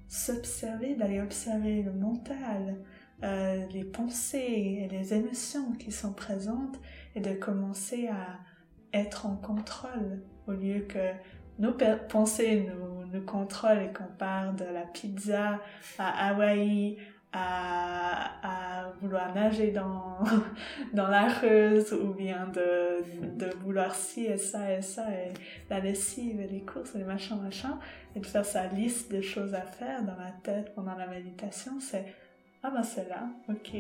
s'observer, 0.09 0.95
d'aller 0.95 1.21
observer 1.21 1.83
le 1.83 1.93
mental, 1.93 2.77
euh, 3.23 3.67
les 3.73 3.85
pensées 3.85 4.85
et 4.85 4.89
les 4.89 5.15
émotions 5.15 5.73
qui 5.73 5.93
sont 5.93 6.13
présentes 6.13 6.79
et 7.15 7.21
de 7.21 7.33
commencer 7.33 8.09
à 8.09 8.39
être 8.93 9.27
en 9.27 9.37
contrôle 9.37 10.23
au 10.47 10.53
lieu 10.53 10.81
que 10.81 11.13
nos 11.59 11.73
pensées 12.09 12.67
nous, 13.13 13.21
contrôlent 13.23 13.83
et 13.83 13.93
qu'on 13.93 14.13
part 14.19 14.55
de 14.55 14.65
la 14.65 14.83
pizza 14.83 15.61
à 15.99 16.29
Hawaï 16.29 16.99
à, 17.35 18.93
vouloir 19.01 19.35
nager 19.35 19.71
dans, 19.73 20.19
dans 20.95 21.09
la 21.09 21.29
reuse 21.29 21.93
ou 21.93 22.15
bien 22.15 22.47
de, 22.47 23.03
de 23.37 23.51
vouloir 23.57 23.95
ci 23.95 24.27
et 24.27 24.39
ça 24.39 24.73
et 24.73 24.83
ça 24.83 25.11
et 25.11 25.33
la 25.69 25.81
lessive 25.81 26.41
et 26.41 26.47
les 26.47 26.61
courses 26.61 26.95
et 26.95 26.99
les 26.99 27.05
machins 27.05 27.41
machins. 27.41 27.77
Et 28.15 28.21
de 28.21 28.27
faire 28.27 28.45
sa 28.45 28.69
liste 28.69 29.13
de 29.13 29.21
choses 29.21 29.55
à 29.55 29.63
faire 29.63 30.03
dans 30.05 30.17
la 30.17 30.31
tête 30.43 30.75
pendant 30.75 30.95
la 30.95 31.07
méditation 31.07 31.81
c'est 31.81 32.07
ah 32.63 32.71
ben 32.71 32.83
c'est 32.83 33.09
là 33.09 33.29
ok. 33.49 33.77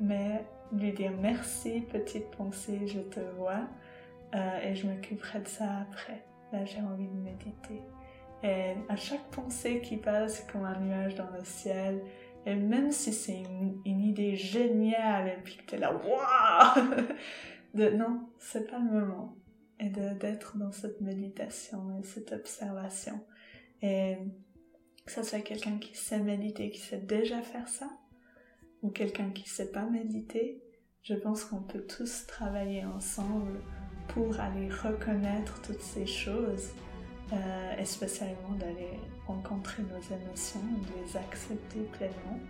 Mais 0.00 0.44
lui 0.72 0.92
dire 0.92 1.12
merci 1.20 1.80
petite 1.80 2.30
pensée 2.30 2.86
je 2.86 3.00
te 3.00 3.20
vois 3.36 3.66
euh, 4.34 4.60
et 4.62 4.74
je 4.76 4.86
m'occuperai 4.86 5.40
de 5.40 5.48
ça 5.48 5.64
après. 5.90 6.22
Là 6.52 6.64
j'ai 6.64 6.80
envie 6.80 7.08
de 7.08 7.16
méditer. 7.16 7.82
Et 8.44 8.74
à 8.88 8.94
chaque 8.94 9.24
pensée 9.32 9.80
qui 9.80 9.96
passe 9.96 10.46
comme 10.52 10.64
un 10.64 10.78
nuage 10.78 11.16
dans 11.16 11.28
le 11.36 11.44
ciel 11.44 12.00
et 12.46 12.54
même 12.54 12.92
si 12.92 13.12
c'est 13.12 13.42
une, 13.42 14.00
idée 14.00 14.36
géniale 14.36 15.28
et 15.28 15.42
puis 15.42 15.56
que 15.56 15.66
t'es 15.66 15.78
là, 15.78 15.92
waouh 15.92 17.04
de, 17.74 17.90
Non, 17.90 18.28
c'est 18.38 18.70
pas 18.70 18.78
le 18.78 18.90
moment. 18.90 19.36
Et 19.80 19.90
d'être 19.90 20.56
dans 20.56 20.72
cette 20.72 21.00
méditation 21.00 21.98
et 21.98 22.04
cette 22.04 22.32
observation. 22.32 23.20
Et 23.82 24.16
que 25.04 25.12
ça 25.12 25.22
soit 25.22 25.40
quelqu'un 25.40 25.78
qui 25.78 25.96
sait 25.96 26.20
méditer, 26.20 26.70
qui 26.70 26.80
sait 26.80 26.98
déjà 26.98 27.42
faire 27.42 27.68
ça, 27.68 27.88
ou 28.82 28.90
quelqu'un 28.90 29.30
qui 29.30 29.48
sait 29.48 29.70
pas 29.70 29.84
méditer, 29.84 30.62
je 31.02 31.14
pense 31.14 31.44
qu'on 31.44 31.62
peut 31.62 31.86
tous 31.86 32.26
travailler 32.26 32.84
ensemble 32.84 33.60
pour 34.08 34.40
aller 34.40 34.68
reconnaître 34.68 35.60
toutes 35.62 35.80
ces 35.80 36.06
choses 36.06 36.70
euh, 37.32 37.76
et 37.78 37.84
spécialement 37.84 38.52
d'aller 38.58 38.98
rencontrer 39.26 39.82
nos 39.82 40.00
émotions, 40.16 40.60
de 40.60 41.04
les 41.04 41.16
accepter 41.16 41.80
pleinement 41.92 42.40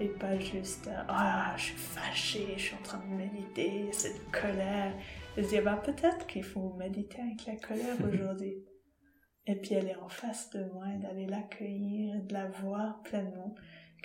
et 0.00 0.08
pas 0.08 0.38
juste 0.38 0.88
euh, 0.88 1.02
ah 1.08 1.54
je 1.56 1.62
suis 1.62 1.76
fâchée, 1.76 2.54
je 2.56 2.62
suis 2.62 2.74
en 2.74 2.82
train 2.82 2.98
de 2.98 3.14
méditer, 3.14 3.88
cette 3.92 4.30
colère. 4.30 4.92
Et 5.36 5.42
se 5.42 5.48
dire 5.48 5.64
bah 5.64 5.80
peut-être 5.84 6.26
qu'il 6.26 6.44
faut 6.44 6.72
méditer 6.74 7.20
avec 7.20 7.46
la 7.46 7.56
colère 7.56 7.96
aujourd'hui. 8.08 8.54
et 9.46 9.54
puis 9.56 9.74
elle 9.74 9.88
est 9.88 9.96
en 9.96 10.08
face 10.08 10.50
de 10.50 10.64
moi 10.72 10.86
et 10.94 10.98
d'aller 10.98 11.26
l'accueillir, 11.26 12.22
de 12.22 12.32
la 12.32 12.48
voir 12.48 13.02
pleinement. 13.02 13.54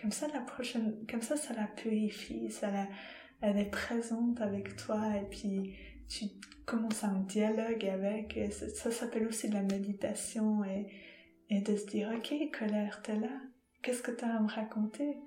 Comme 0.02 0.12
ça 0.12 0.28
la 0.34 0.42
prochaine, 0.42 0.96
comme 1.10 1.22
ça 1.22 1.38
ça 1.38 1.54
la 1.54 1.68
purifie, 1.68 2.50
ça 2.52 2.72
la, 2.72 2.88
elle 3.42 3.58
est 3.58 3.70
présente 3.70 4.42
avec 4.42 4.76
toi 4.76 5.16
et 5.18 5.26
puis 5.30 5.76
tu 6.10 6.26
commences 6.66 7.04
un 7.04 7.20
dialogue 7.22 7.86
avec, 7.86 8.36
et 8.36 8.52
ça, 8.52 8.92
s'appelle 8.92 9.28
aussi 9.28 9.50
de 9.50 9.54
la 9.54 9.62
méditation 9.64 10.64
et, 10.64 10.88
et 11.50 11.62
de 11.62 11.76
se 11.76 11.86
dire, 11.88 12.12
ok, 12.16 12.34
colère, 12.58 13.02
t'es 13.02 13.16
là, 13.16 13.42
qu'est-ce 13.82 14.02
que 14.02 14.12
t'as 14.12 14.36
à 14.36 14.40
me 14.40 14.50
raconter 14.50 15.18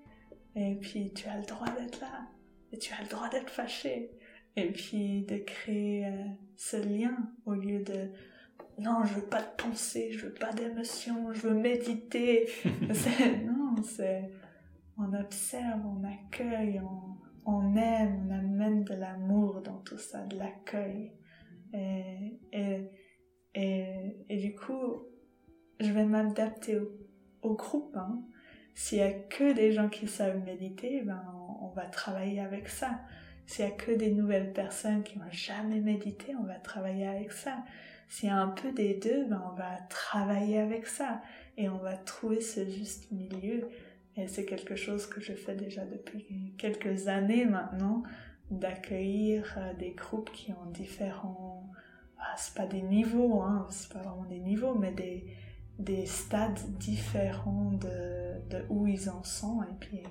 Et 0.54 0.76
puis 0.76 1.12
tu 1.14 1.28
as 1.28 1.38
le 1.38 1.46
droit 1.46 1.70
d'être 1.70 2.00
là, 2.00 2.28
et 2.72 2.78
tu 2.78 2.92
as 2.92 3.02
le 3.02 3.08
droit 3.08 3.28
d'être 3.28 3.50
fâché, 3.50 4.10
et 4.56 4.70
puis 4.70 5.22
de 5.22 5.38
créer 5.38 6.06
euh, 6.06 6.24
ce 6.56 6.76
lien 6.76 7.16
au 7.46 7.54
lieu 7.54 7.82
de 7.82 8.10
non, 8.78 9.04
je 9.04 9.14
veux 9.14 9.26
pas 9.26 9.42
de 9.42 9.62
pensée, 9.62 10.12
je 10.12 10.26
veux 10.26 10.34
pas 10.34 10.52
d'émotion, 10.52 11.32
je 11.32 11.42
veux 11.42 11.54
méditer. 11.54 12.48
non, 13.44 13.76
c'est 13.82 14.30
on 14.98 15.12
observe, 15.14 15.80
on 15.84 16.04
accueille, 16.04 16.80
on, 16.80 17.21
on 17.44 17.76
aime, 17.76 18.28
on 18.28 18.32
amène 18.32 18.84
de 18.84 18.94
l'amour 18.94 19.62
dans 19.62 19.78
tout 19.78 19.98
ça, 19.98 20.24
de 20.26 20.36
l'accueil. 20.36 21.12
Et, 21.72 22.40
et, 22.52 22.90
et, 24.28 24.36
du 24.36 24.54
coup, 24.54 25.06
je 25.80 25.90
vais 25.90 26.04
m'adapter 26.04 26.78
au, 27.42 27.54
groupe. 27.54 27.96
Hein. 27.96 28.22
S'il 28.74 28.98
y 28.98 29.02
a 29.02 29.12
que 29.12 29.52
des 29.52 29.72
gens 29.72 29.88
qui 29.88 30.06
savent 30.06 30.42
méditer, 30.44 31.02
ben 31.02 31.22
on, 31.60 31.68
va 31.74 31.86
travailler 31.86 32.40
avec 32.40 32.68
ça. 32.68 33.00
S'il 33.46 33.64
y 33.64 33.68
a 33.68 33.70
que 33.70 33.92
des 33.92 34.12
nouvelles 34.12 34.52
personnes 34.52 35.02
qui 35.02 35.18
n'ont 35.18 35.30
jamais 35.30 35.80
médité, 35.80 36.34
on 36.38 36.44
va 36.44 36.54
travailler 36.54 37.06
avec 37.06 37.32
ça. 37.32 37.64
s'il 38.08 38.28
y 38.28 38.32
a 38.32 38.36
un 38.36 38.48
peu 38.48 38.72
des 38.72 38.94
deux, 38.94 39.24
ben 39.24 39.42
on 39.50 39.56
va 39.56 39.78
travailler 39.88 40.58
avec 40.58 40.86
ça 40.86 41.22
et 41.56 41.68
on 41.68 41.78
va 41.78 41.96
trouver 41.96 42.40
ce 42.40 42.64
juste 42.64 43.10
milieu. 43.10 43.68
Et 44.16 44.26
c'est 44.26 44.44
quelque 44.44 44.76
chose 44.76 45.06
que 45.06 45.20
je 45.20 45.32
fais 45.32 45.54
déjà 45.54 45.84
depuis 45.84 46.54
quelques 46.58 47.08
années 47.08 47.46
maintenant, 47.46 48.02
d'accueillir 48.50 49.54
euh, 49.56 49.74
des 49.74 49.92
groupes 49.92 50.30
qui 50.32 50.52
ont 50.52 50.70
différents, 50.70 51.70
ah, 52.18 52.34
c'est 52.36 52.54
pas 52.54 52.66
des 52.66 52.82
niveaux, 52.82 53.40
hein, 53.40 53.66
c'est 53.70 53.92
pas 53.92 54.00
vraiment 54.00 54.26
des 54.26 54.40
niveaux, 54.40 54.74
mais 54.74 54.92
des, 54.92 55.26
des 55.78 56.04
stades 56.04 56.60
différents 56.78 57.72
de, 57.72 58.48
de 58.50 58.64
où 58.68 58.86
ils 58.86 59.08
en 59.08 59.24
sont 59.24 59.62
et 59.62 59.74
puis 59.80 60.02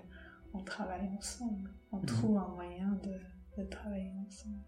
on 0.54 0.60
travaille 0.60 1.08
ensemble. 1.18 1.70
On 1.92 1.98
mhm. 1.98 2.06
trouve 2.06 2.38
un 2.38 2.48
moyen 2.56 3.00
de, 3.04 3.62
de 3.62 3.70
travailler 3.70 4.12
ensemble. 4.28 4.64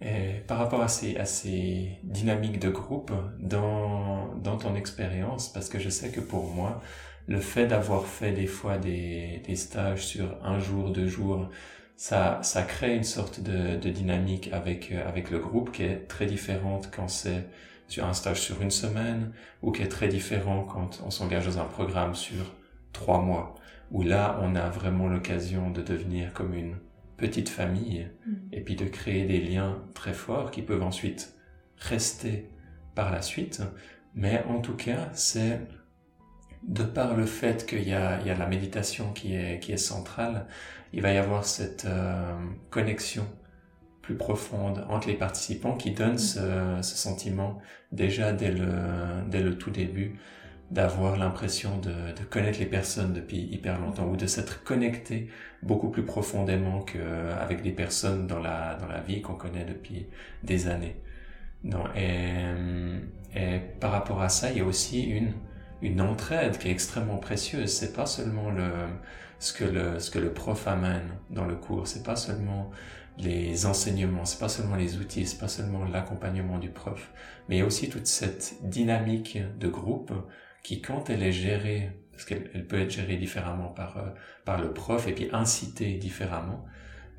Et 0.00 0.40
par 0.46 0.58
rapport 0.58 0.82
à 0.82 0.88
ces, 0.88 1.16
à 1.16 1.24
ces 1.24 1.98
dynamiques 2.02 2.58
de 2.58 2.68
groupe, 2.68 3.12
dans, 3.38 4.34
dans 4.36 4.58
ton 4.58 4.74
expérience, 4.74 5.50
parce 5.50 5.68
que 5.70 5.78
je 5.78 5.88
sais 5.88 6.10
que 6.10 6.20
pour 6.20 6.52
moi, 6.52 6.82
le 7.26 7.40
fait 7.40 7.66
d'avoir 7.66 8.06
fait 8.06 8.32
des 8.32 8.46
fois 8.46 8.78
des, 8.78 9.42
des 9.46 9.56
stages 9.56 10.06
sur 10.06 10.36
un 10.44 10.58
jour, 10.58 10.90
deux 10.90 11.08
jours, 11.08 11.48
ça, 11.96 12.40
ça 12.42 12.62
crée 12.62 12.94
une 12.94 13.04
sorte 13.04 13.40
de, 13.40 13.76
de 13.76 13.90
dynamique 13.90 14.50
avec, 14.52 14.92
avec 14.92 15.30
le 15.30 15.38
groupe 15.38 15.72
qui 15.72 15.82
est 15.82 16.06
très 16.08 16.26
différente 16.26 16.90
quand 16.94 17.08
c'est 17.08 17.46
sur 17.88 18.04
un 18.04 18.12
stage 18.12 18.40
sur 18.40 18.60
une 18.62 18.70
semaine 18.70 19.32
ou 19.62 19.72
qui 19.72 19.82
est 19.82 19.88
très 19.88 20.08
différent 20.08 20.64
quand 20.64 21.02
on 21.04 21.10
s'engage 21.10 21.46
dans 21.46 21.58
un 21.58 21.64
programme 21.64 22.14
sur 22.14 22.54
trois 22.92 23.20
mois, 23.20 23.54
où 23.90 24.02
là, 24.02 24.38
on 24.42 24.54
a 24.54 24.68
vraiment 24.68 25.08
l'occasion 25.08 25.70
de 25.70 25.82
devenir 25.82 26.32
comme 26.32 26.54
une 26.54 26.76
petite 27.16 27.48
famille 27.48 28.08
mm. 28.26 28.34
et 28.52 28.60
puis 28.60 28.76
de 28.76 28.84
créer 28.84 29.24
des 29.24 29.40
liens 29.40 29.82
très 29.94 30.12
forts 30.12 30.50
qui 30.50 30.62
peuvent 30.62 30.82
ensuite 30.82 31.34
rester 31.78 32.50
par 32.94 33.12
la 33.12 33.22
suite. 33.22 33.62
Mais 34.14 34.42
en 34.48 34.60
tout 34.60 34.76
cas, 34.76 35.10
c'est 35.12 35.60
de 36.66 36.82
par 36.82 37.16
le 37.16 37.26
fait 37.26 37.66
qu'il 37.66 37.88
y 37.88 37.94
a, 37.94 38.20
il 38.20 38.26
y 38.26 38.30
a 38.30 38.34
la 38.34 38.46
méditation 38.46 39.12
qui 39.12 39.34
est, 39.34 39.60
qui 39.60 39.72
est 39.72 39.76
centrale, 39.76 40.46
il 40.92 41.02
va 41.02 41.12
y 41.12 41.18
avoir 41.18 41.44
cette 41.44 41.84
euh, 41.86 42.34
connexion 42.70 43.26
plus 44.02 44.16
profonde 44.16 44.84
entre 44.88 45.08
les 45.08 45.14
participants 45.14 45.76
qui 45.76 45.92
donne 45.92 46.18
ce, 46.18 46.78
ce 46.82 46.96
sentiment 46.96 47.58
déjà 47.92 48.32
dès 48.32 48.50
le, 48.50 48.68
dès 49.28 49.40
le 49.40 49.58
tout 49.58 49.70
début 49.70 50.18
d'avoir 50.70 51.16
l'impression 51.16 51.78
de, 51.78 51.90
de, 51.90 52.24
connaître 52.28 52.58
les 52.58 52.66
personnes 52.66 53.12
depuis 53.12 53.38
hyper 53.38 53.80
longtemps 53.80 54.08
ou 54.08 54.16
de 54.16 54.26
s'être 54.26 54.64
connecté 54.64 55.28
beaucoup 55.62 55.90
plus 55.90 56.04
profondément 56.04 56.82
qu'avec 56.82 57.62
des 57.62 57.70
personnes 57.70 58.26
dans 58.26 58.40
la, 58.40 58.74
dans 58.74 58.88
la 58.88 59.00
vie 59.00 59.22
qu'on 59.22 59.34
connaît 59.34 59.64
depuis 59.64 60.06
des 60.42 60.66
années. 60.66 60.96
Non, 61.62 61.84
et, 61.96 62.44
et 63.36 63.60
par 63.80 63.92
rapport 63.92 64.20
à 64.22 64.28
ça, 64.28 64.50
il 64.50 64.58
y 64.58 64.60
a 64.60 64.64
aussi 64.64 65.02
une, 65.02 65.32
une 65.82 66.00
entraide 66.00 66.58
qui 66.58 66.68
est 66.68 66.72
extrêmement 66.72 67.18
précieuse. 67.18 67.72
C'est 67.72 67.92
pas 67.92 68.06
seulement 68.06 68.50
le, 68.50 68.70
ce 69.38 69.52
que 69.52 69.64
le, 69.64 69.98
ce 69.98 70.10
que 70.10 70.18
le 70.18 70.32
prof 70.32 70.66
amène 70.66 71.08
dans 71.30 71.44
le 71.44 71.56
cours, 71.56 71.86
c'est 71.86 72.02
pas 72.02 72.16
seulement 72.16 72.70
les 73.18 73.66
enseignements, 73.66 74.24
c'est 74.24 74.38
pas 74.38 74.48
seulement 74.48 74.76
les 74.76 74.98
outils, 74.98 75.26
c'est 75.26 75.38
pas 75.38 75.48
seulement 75.48 75.84
l'accompagnement 75.84 76.58
du 76.58 76.70
prof, 76.70 77.12
mais 77.48 77.56
il 77.56 77.58
y 77.60 77.62
a 77.62 77.66
aussi 77.66 77.88
toute 77.88 78.06
cette 78.06 78.56
dynamique 78.62 79.38
de 79.58 79.68
groupe 79.68 80.12
qui, 80.62 80.82
quand 80.82 81.08
elle 81.08 81.22
est 81.22 81.32
gérée, 81.32 81.92
parce 82.12 82.24
qu'elle 82.24 82.66
peut 82.66 82.80
être 82.80 82.90
gérée 82.90 83.16
différemment 83.16 83.68
par, 83.68 83.98
euh, 83.98 84.10
par 84.44 84.60
le 84.60 84.72
prof 84.72 85.06
et 85.08 85.12
puis 85.12 85.28
incitée 85.32 85.94
différemment, 85.94 86.64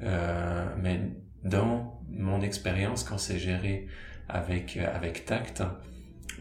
euh, 0.04 0.68
mais 0.82 1.00
dans 1.44 2.00
mon 2.10 2.42
expérience, 2.42 3.04
quand 3.04 3.18
c'est 3.18 3.40
géré 3.40 3.88
avec, 4.30 4.78
avec 4.78 5.26
tact, 5.26 5.64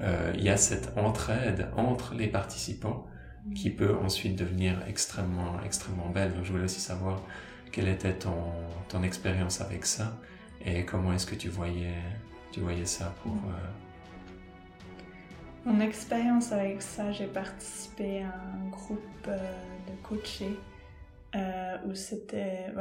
euh, 0.02 0.32
il 0.36 0.44
y 0.44 0.50
a 0.50 0.56
cette 0.56 0.96
entraide 0.96 1.68
entre 1.76 2.14
les 2.14 2.28
participants 2.28 3.06
qui 3.54 3.70
peut 3.70 3.94
ensuite 3.94 4.36
devenir 4.36 4.82
extrêmement, 4.88 5.60
extrêmement 5.64 6.08
belle. 6.08 6.34
Donc, 6.34 6.44
je 6.44 6.50
voulais 6.50 6.64
aussi 6.64 6.80
savoir 6.80 7.22
quelle 7.70 7.86
était 7.86 8.14
ton, 8.14 8.52
ton 8.88 9.04
expérience 9.04 9.60
avec 9.60 9.86
ça 9.86 10.18
et 10.64 10.84
comment 10.84 11.12
est-ce 11.12 11.26
que 11.26 11.36
tu 11.36 11.48
voyais, 11.48 11.94
tu 12.50 12.60
voyais 12.60 12.86
ça 12.86 13.14
pour, 13.22 13.32
euh, 13.32 13.68
mon 15.66 15.80
expérience 15.80 16.52
avec 16.52 16.80
ça, 16.80 17.10
j'ai 17.10 17.26
participé 17.26 18.22
à 18.22 18.28
un 18.28 18.68
groupe 18.68 19.00
euh, 19.26 19.36
de 19.88 20.06
coachés 20.06 20.56
euh, 21.34 21.76
où 21.84 21.94
c'était. 21.96 22.72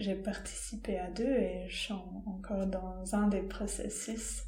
j'ai 0.00 0.16
participé 0.16 0.98
à 0.98 1.08
deux 1.08 1.22
et 1.22 1.66
je 1.68 1.76
suis 1.76 1.94
encore 2.26 2.66
dans 2.66 3.14
un 3.14 3.28
des 3.28 3.42
processus 3.42 4.42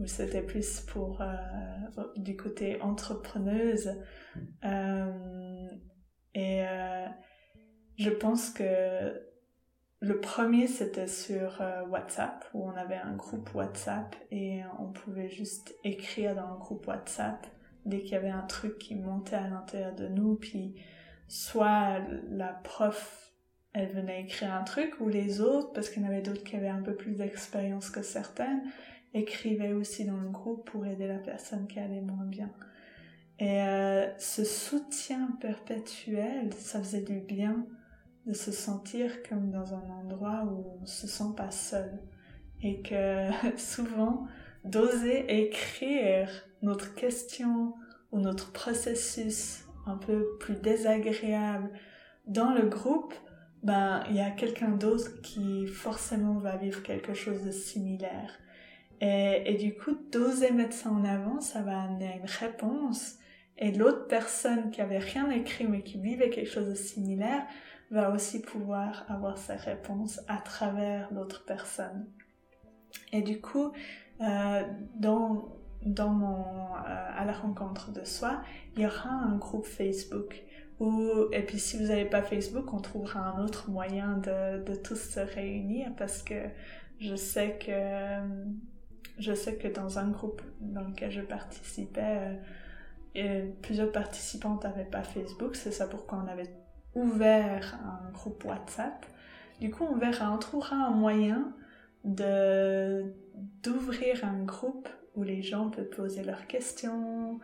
où 0.00 0.06
c'était 0.06 0.42
plus 0.42 0.80
pour 0.80 1.20
euh, 1.20 1.34
du 2.16 2.36
côté 2.36 2.80
entrepreneuse. 2.82 3.96
et 6.34 6.64
je 7.96 8.10
pense 8.10 8.50
que 8.50 9.30
le 10.00 10.20
premier, 10.20 10.66
c'était 10.66 11.06
sur 11.06 11.60
euh, 11.60 11.84
WhatsApp, 11.84 12.46
où 12.54 12.66
on 12.66 12.74
avait 12.74 12.96
un 12.96 13.14
groupe 13.14 13.54
WhatsApp 13.54 14.16
et 14.30 14.62
on 14.78 14.90
pouvait 14.90 15.28
juste 15.28 15.74
écrire 15.84 16.34
dans 16.34 16.52
le 16.52 16.58
groupe 16.58 16.86
WhatsApp 16.86 17.46
dès 17.84 18.00
qu'il 18.00 18.12
y 18.12 18.16
avait 18.16 18.30
un 18.30 18.46
truc 18.46 18.78
qui 18.78 18.94
montait 18.94 19.36
à 19.36 19.48
l'intérieur 19.48 19.94
de 19.94 20.08
nous, 20.08 20.36
puis 20.36 20.76
soit 21.28 21.98
la 22.30 22.48
prof, 22.48 23.30
elle 23.74 23.88
venait 23.88 24.22
écrire 24.22 24.54
un 24.54 24.64
truc, 24.64 24.98
ou 25.00 25.08
les 25.08 25.42
autres, 25.42 25.72
parce 25.74 25.90
qu'il 25.90 26.02
y 26.02 26.06
en 26.06 26.08
avait 26.08 26.22
d'autres 26.22 26.44
qui 26.44 26.56
avaient 26.56 26.68
un 26.68 26.82
peu 26.82 26.94
plus 26.94 27.16
d'expérience 27.16 27.90
que 27.90 28.00
certaines, 28.00 28.62
écrivaient 29.14 29.72
aussi 29.72 30.04
dans 30.04 30.18
le 30.18 30.28
groupe 30.28 30.68
pour 30.70 30.86
aider 30.86 31.06
la 31.06 31.18
personne 31.18 31.66
qui 31.66 31.78
allait 31.78 32.00
moins 32.00 32.26
bien. 32.26 32.50
Et 33.38 33.62
euh, 33.62 34.06
ce 34.18 34.44
soutien 34.44 35.36
perpétuel, 35.40 36.52
ça 36.54 36.78
faisait 36.80 37.02
du 37.02 37.20
bien 37.20 37.66
de 38.26 38.34
se 38.34 38.52
sentir 38.52 39.22
comme 39.28 39.50
dans 39.50 39.74
un 39.74 39.88
endroit 39.90 40.44
où 40.44 40.78
on 40.82 40.86
se 40.86 41.06
sent 41.06 41.32
pas 41.36 41.50
seul 41.50 42.00
et 42.62 42.82
que 42.82 43.28
souvent 43.56 44.26
d'oser 44.64 45.42
écrire 45.42 46.28
notre 46.62 46.94
question 46.94 47.74
ou 48.12 48.18
notre 48.18 48.52
processus 48.52 49.64
un 49.86 49.96
peu 49.96 50.36
plus 50.38 50.56
désagréable 50.56 51.70
dans 52.26 52.52
le 52.52 52.68
groupe, 52.68 53.14
ben 53.62 54.04
il 54.10 54.16
y 54.16 54.20
a 54.20 54.30
quelqu'un 54.30 54.70
d'autre 54.70 55.20
qui 55.22 55.66
forcément 55.66 56.38
va 56.38 56.56
vivre 56.56 56.82
quelque 56.82 57.14
chose 57.14 57.44
de 57.44 57.50
similaire. 57.50 58.38
Et, 59.00 59.54
du 59.54 59.74
coup, 59.74 59.96
d'oser 60.12 60.50
mettre 60.50 60.74
ça 60.74 60.90
en 60.90 61.04
avant, 61.04 61.40
ça 61.40 61.62
va 61.62 61.82
amener 61.82 62.18
une 62.18 62.28
réponse. 62.28 63.16
Et 63.56 63.72
l'autre 63.72 64.06
personne 64.06 64.70
qui 64.70 64.80
avait 64.80 64.98
rien 64.98 65.30
écrit 65.30 65.66
mais 65.66 65.82
qui 65.82 65.98
vivait 65.98 66.30
quelque 66.30 66.50
chose 66.50 66.68
de 66.68 66.74
similaire 66.74 67.44
va 67.90 68.10
aussi 68.10 68.40
pouvoir 68.40 69.04
avoir 69.08 69.36
sa 69.36 69.56
réponse 69.56 70.20
à 70.28 70.36
travers 70.38 71.12
l'autre 71.12 71.44
personne. 71.44 72.06
Et 73.12 73.22
du 73.22 73.40
coup, 73.40 73.72
euh, 74.20 74.62
dans, 74.96 75.56
dans 75.84 76.10
mon, 76.10 76.44
euh, 76.44 77.10
à 77.16 77.24
la 77.24 77.32
rencontre 77.32 77.92
de 77.92 78.04
soi, 78.04 78.42
il 78.76 78.82
y 78.82 78.86
aura 78.86 79.10
un 79.10 79.36
groupe 79.36 79.66
Facebook. 79.66 80.42
Où, 80.78 81.10
et 81.32 81.42
puis 81.42 81.58
si 81.58 81.76
vous 81.76 81.88
n'avez 81.88 82.06
pas 82.06 82.22
Facebook, 82.22 82.72
on 82.72 82.80
trouvera 82.80 83.20
un 83.20 83.44
autre 83.44 83.70
moyen 83.70 84.16
de, 84.16 84.62
de 84.62 84.74
tous 84.74 84.96
se 84.96 85.20
réunir 85.20 85.90
parce 85.98 86.22
que 86.22 86.48
je 87.00 87.14
sais 87.14 87.58
que 87.58 88.20
je 89.20 89.34
sais 89.34 89.56
que 89.56 89.68
dans 89.68 89.98
un 89.98 90.08
groupe 90.08 90.42
dans 90.60 90.82
lequel 90.82 91.10
je 91.10 91.20
participais, 91.20 92.38
euh, 93.16 93.48
plusieurs 93.62 93.92
participantes 93.92 94.64
n'avaient 94.64 94.84
pas 94.84 95.02
Facebook. 95.02 95.54
C'est 95.54 95.72
ça 95.72 95.86
pourquoi 95.86 96.22
on 96.24 96.28
avait 96.28 96.52
ouvert 96.94 97.78
un 97.84 98.10
groupe 98.10 98.44
WhatsApp. 98.44 99.06
Du 99.60 99.70
coup, 99.70 99.84
on 99.84 99.96
verra, 99.96 100.32
on 100.32 100.38
trouvera 100.38 100.76
un 100.76 100.90
moyen 100.90 101.52
de 102.04 103.14
d'ouvrir 103.62 104.24
un 104.24 104.42
groupe 104.42 104.88
où 105.14 105.22
les 105.22 105.42
gens 105.42 105.70
peuvent 105.70 105.90
poser 105.90 106.22
leurs 106.22 106.46
questions, 106.46 107.40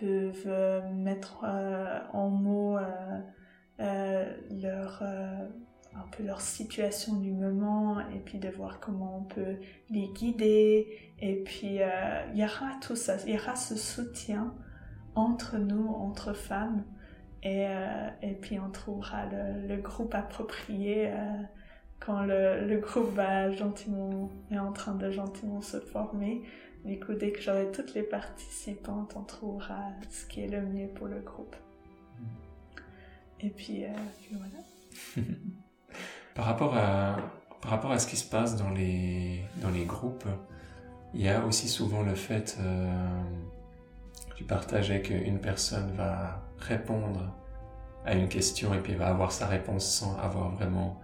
peuvent 0.00 0.44
euh, 0.46 0.80
mettre 0.92 1.44
euh, 1.44 2.00
en 2.12 2.28
mots 2.28 2.78
euh, 3.80 4.32
leur 4.50 5.02
un 5.94 6.06
peu 6.16 6.22
leur 6.22 6.40
situation 6.40 7.16
du 7.16 7.32
moment 7.32 8.00
et 8.14 8.20
puis 8.20 8.38
de 8.38 8.48
voir 8.48 8.80
comment 8.80 9.18
on 9.18 9.24
peut 9.24 9.56
les 9.90 10.08
guider 10.08 11.12
et 11.18 11.36
puis 11.42 11.78
il 12.32 12.38
y 12.38 12.44
aura 12.44 12.70
tout 12.80 12.96
ça, 12.96 13.16
il 13.26 13.34
y 13.34 13.38
aura 13.38 13.56
ce 13.56 13.76
soutien 13.76 14.54
entre 15.14 15.58
nous, 15.58 15.88
entre 15.88 16.32
femmes 16.32 16.84
et, 17.42 17.66
euh, 17.66 18.08
et 18.22 18.34
puis 18.34 18.58
on 18.58 18.70
trouvera 18.70 19.26
le, 19.26 19.66
le 19.66 19.76
groupe 19.80 20.14
approprié 20.14 21.08
euh, 21.08 21.42
quand 21.98 22.22
le, 22.22 22.66
le, 22.66 22.78
groupe 22.78 23.14
va 23.14 23.50
gentiment, 23.50 24.30
est 24.50 24.58
en 24.58 24.72
train 24.72 24.94
de 24.94 25.10
gentiment 25.10 25.60
se 25.60 25.80
former. 25.80 26.42
Du 26.84 26.98
coup, 26.98 27.12
dès 27.12 27.30
que 27.30 27.40
j'aurai 27.40 27.70
toutes 27.72 27.94
les 27.94 28.02
participantes, 28.02 29.14
on 29.16 29.22
trouvera 29.22 29.90
ce 30.08 30.24
qui 30.26 30.40
est 30.40 30.48
le 30.48 30.62
mieux 30.62 30.88
pour 30.88 31.08
le 31.08 31.20
groupe. 31.20 31.54
Et 33.40 33.50
puis, 33.50 33.84
euh, 33.84 33.88
puis 34.22 34.36
voilà. 34.36 35.26
par, 36.34 36.44
rapport 36.44 36.76
à, 36.76 37.16
par 37.60 37.70
rapport 37.70 37.92
à 37.92 37.98
ce 37.98 38.06
qui 38.06 38.16
se 38.16 38.28
passe 38.28 38.56
dans 38.56 38.70
les, 38.70 39.42
dans 39.56 39.70
les 39.70 39.84
groupes, 39.84 40.26
Il 41.14 41.22
y 41.22 41.28
a 41.28 41.44
aussi 41.44 41.68
souvent 41.68 42.02
le 42.02 42.14
fait, 42.14 42.56
euh, 42.60 43.22
tu 44.36 44.44
partageais 44.44 45.02
qu'une 45.02 45.40
personne 45.40 45.92
va 45.96 46.40
répondre 46.58 47.34
à 48.04 48.14
une 48.14 48.28
question 48.28 48.74
et 48.74 48.78
puis 48.78 48.94
va 48.94 49.08
avoir 49.08 49.32
sa 49.32 49.46
réponse 49.46 49.84
sans 49.86 50.16
avoir 50.18 50.50
vraiment 50.50 51.00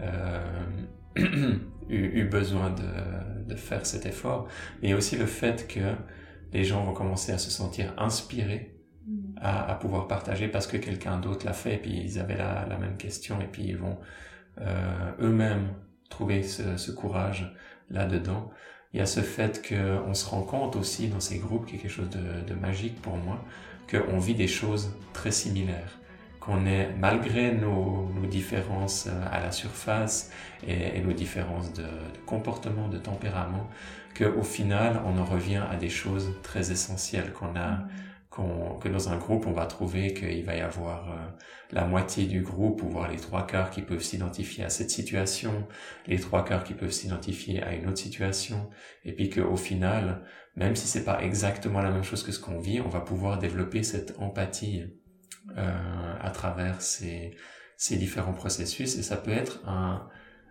euh, 0.00 0.40
eu, 1.88 2.24
besoin 2.24 2.70
de, 2.70 3.52
de, 3.52 3.56
faire 3.56 3.84
cet 3.84 4.06
effort. 4.06 4.46
Mais 4.80 4.88
il 4.88 4.90
y 4.90 4.94
a 4.94 4.96
aussi 4.96 5.16
le 5.16 5.26
fait 5.26 5.68
que 5.68 5.94
les 6.52 6.64
gens 6.64 6.84
vont 6.84 6.94
commencer 6.94 7.32
à 7.32 7.38
se 7.38 7.50
sentir 7.50 7.92
inspirés 7.98 8.74
mm. 9.06 9.38
à, 9.40 9.72
à 9.72 9.74
pouvoir 9.74 10.08
partager 10.08 10.48
parce 10.48 10.66
que 10.66 10.76
quelqu'un 10.76 11.18
d'autre 11.18 11.44
l'a 11.44 11.52
fait 11.52 11.74
et 11.74 11.78
puis 11.78 12.00
ils 12.02 12.18
avaient 12.18 12.36
la, 12.36 12.66
la, 12.66 12.78
même 12.78 12.96
question 12.96 13.40
et 13.40 13.46
puis 13.46 13.64
ils 13.64 13.76
vont 13.76 13.98
euh, 14.60 15.12
eux-mêmes 15.20 15.68
trouver 16.08 16.42
ce, 16.42 16.76
ce 16.76 16.90
courage 16.90 17.54
là-dedans. 17.90 18.50
Il 18.92 18.98
y 18.98 19.02
a 19.02 19.06
ce 19.06 19.20
fait 19.20 19.66
qu'on 19.66 20.14
se 20.14 20.28
rend 20.28 20.42
compte 20.42 20.76
aussi 20.76 21.08
dans 21.08 21.20
ces 21.20 21.38
groupes, 21.38 21.66
qui 21.66 21.76
est 21.76 21.78
quelque 21.78 21.90
chose 21.90 22.10
de, 22.10 22.40
de 22.46 22.54
magique 22.54 23.00
pour 23.00 23.16
moi, 23.16 23.44
qu'on 23.90 24.18
vit 24.18 24.34
des 24.34 24.48
choses 24.48 24.92
très 25.12 25.30
similaires 25.30 26.00
qu'on 26.40 26.66
est, 26.66 26.88
malgré 26.98 27.52
nos, 27.52 28.08
nos, 28.14 28.26
différences 28.26 29.06
euh, 29.06 29.24
à 29.30 29.40
la 29.40 29.52
surface 29.52 30.32
et, 30.66 30.96
et 30.96 31.00
nos 31.02 31.12
différences 31.12 31.72
de, 31.74 31.82
de, 31.82 31.88
comportement, 32.26 32.88
de 32.88 32.96
tempérament, 32.96 33.68
qu'au 34.16 34.42
final, 34.42 35.00
on 35.06 35.18
en 35.18 35.24
revient 35.24 35.62
à 35.70 35.76
des 35.76 35.90
choses 35.90 36.32
très 36.42 36.72
essentielles 36.72 37.32
qu'on 37.32 37.54
a, 37.56 37.80
qu'on, 38.30 38.78
que 38.78 38.88
dans 38.88 39.08
un 39.08 39.16
groupe, 39.16 39.46
on 39.46 39.52
va 39.52 39.66
trouver 39.66 40.14
qu'il 40.14 40.44
va 40.44 40.54
y 40.54 40.60
avoir 40.60 41.10
euh, 41.10 41.16
la 41.72 41.84
moitié 41.84 42.26
du 42.26 42.42
groupe, 42.42 42.82
ou 42.82 42.88
voire 42.88 43.10
les 43.10 43.16
trois 43.16 43.46
quarts 43.46 43.70
qui 43.70 43.82
peuvent 43.82 44.02
s'identifier 44.02 44.64
à 44.64 44.70
cette 44.70 44.90
situation, 44.90 45.66
les 46.06 46.18
trois 46.18 46.44
quarts 46.44 46.64
qui 46.64 46.74
peuvent 46.74 46.92
s'identifier 46.92 47.62
à 47.62 47.74
une 47.74 47.88
autre 47.88 47.98
situation, 47.98 48.70
et 49.04 49.12
puis 49.12 49.30
qu'au 49.30 49.56
final, 49.56 50.24
même 50.56 50.76
si 50.76 50.86
c'est 50.86 51.04
pas 51.04 51.22
exactement 51.22 51.80
la 51.80 51.90
même 51.90 52.04
chose 52.04 52.22
que 52.22 52.32
ce 52.32 52.40
qu'on 52.40 52.60
vit, 52.60 52.80
on 52.80 52.88
va 52.88 53.00
pouvoir 53.00 53.38
développer 53.38 53.82
cette 53.82 54.16
empathie 54.18 54.84
euh, 55.56 56.14
à 56.20 56.30
travers 56.30 56.80
ces, 56.82 57.36
ces 57.76 57.96
différents 57.96 58.32
processus. 58.32 58.96
Et 58.96 59.02
ça 59.02 59.16
peut 59.16 59.32
être 59.32 59.60
un, 59.66 60.08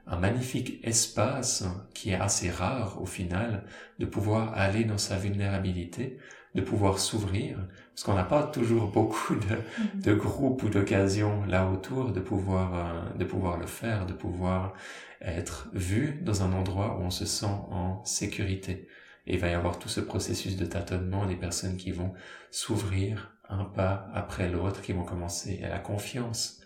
un 0.08 0.18
magnifique 0.18 0.80
espace 0.84 1.66
qui 1.94 2.10
est 2.10 2.16
assez 2.16 2.50
rare 2.50 3.02
au 3.02 3.06
final 3.06 3.66
de 4.00 4.06
pouvoir 4.06 4.54
aller 4.54 4.84
dans 4.84 4.98
sa 4.98 5.18
vulnérabilité, 5.18 6.18
de 6.56 6.62
pouvoir 6.62 7.00
s'ouvrir, 7.00 7.58
parce 7.90 8.04
qu'on 8.04 8.16
n'a 8.16 8.24
pas 8.24 8.44
toujours 8.44 8.88
beaucoup 8.92 9.36
de, 9.36 9.42
mm-hmm. 9.42 10.02
de 10.02 10.14
groupes 10.14 10.64
ou 10.64 10.70
d'occasions 10.70 11.46
là 11.46 11.70
autour 11.70 12.12
de 12.12 12.20
pouvoir, 12.20 12.74
euh, 12.74 13.18
de 13.18 13.26
pouvoir 13.26 13.58
le 13.58 13.68
faire, 13.68 14.06
de 14.06 14.14
pouvoir 14.14 14.74
être 15.22 15.70
vu 15.74 16.20
dans 16.22 16.44
un 16.44 16.54
endroit 16.54 16.98
où 16.98 17.04
on 17.04 17.12
se 17.12 17.26
sent 17.26 17.46
en 17.46 18.04
sécurité. 18.06 18.88
Et 19.28 19.34
il 19.34 19.40
va 19.40 19.50
y 19.50 19.54
avoir 19.54 19.78
tout 19.78 19.90
ce 19.90 20.00
processus 20.00 20.58
de 20.58 20.66
tâtonnement 20.66 21.26
des 21.26 21.36
personnes 21.36 21.78
qui 21.78 21.92
vont 21.92 22.14
s'ouvrir 22.52 23.36
un 23.50 23.66
pas 23.66 24.10
après 24.14 24.50
l'autre 24.50 24.82
qui 24.82 24.94
vont 24.94 25.04
commencer, 25.04 25.62
à 25.64 25.70
la 25.70 25.80
confiance 25.80 26.62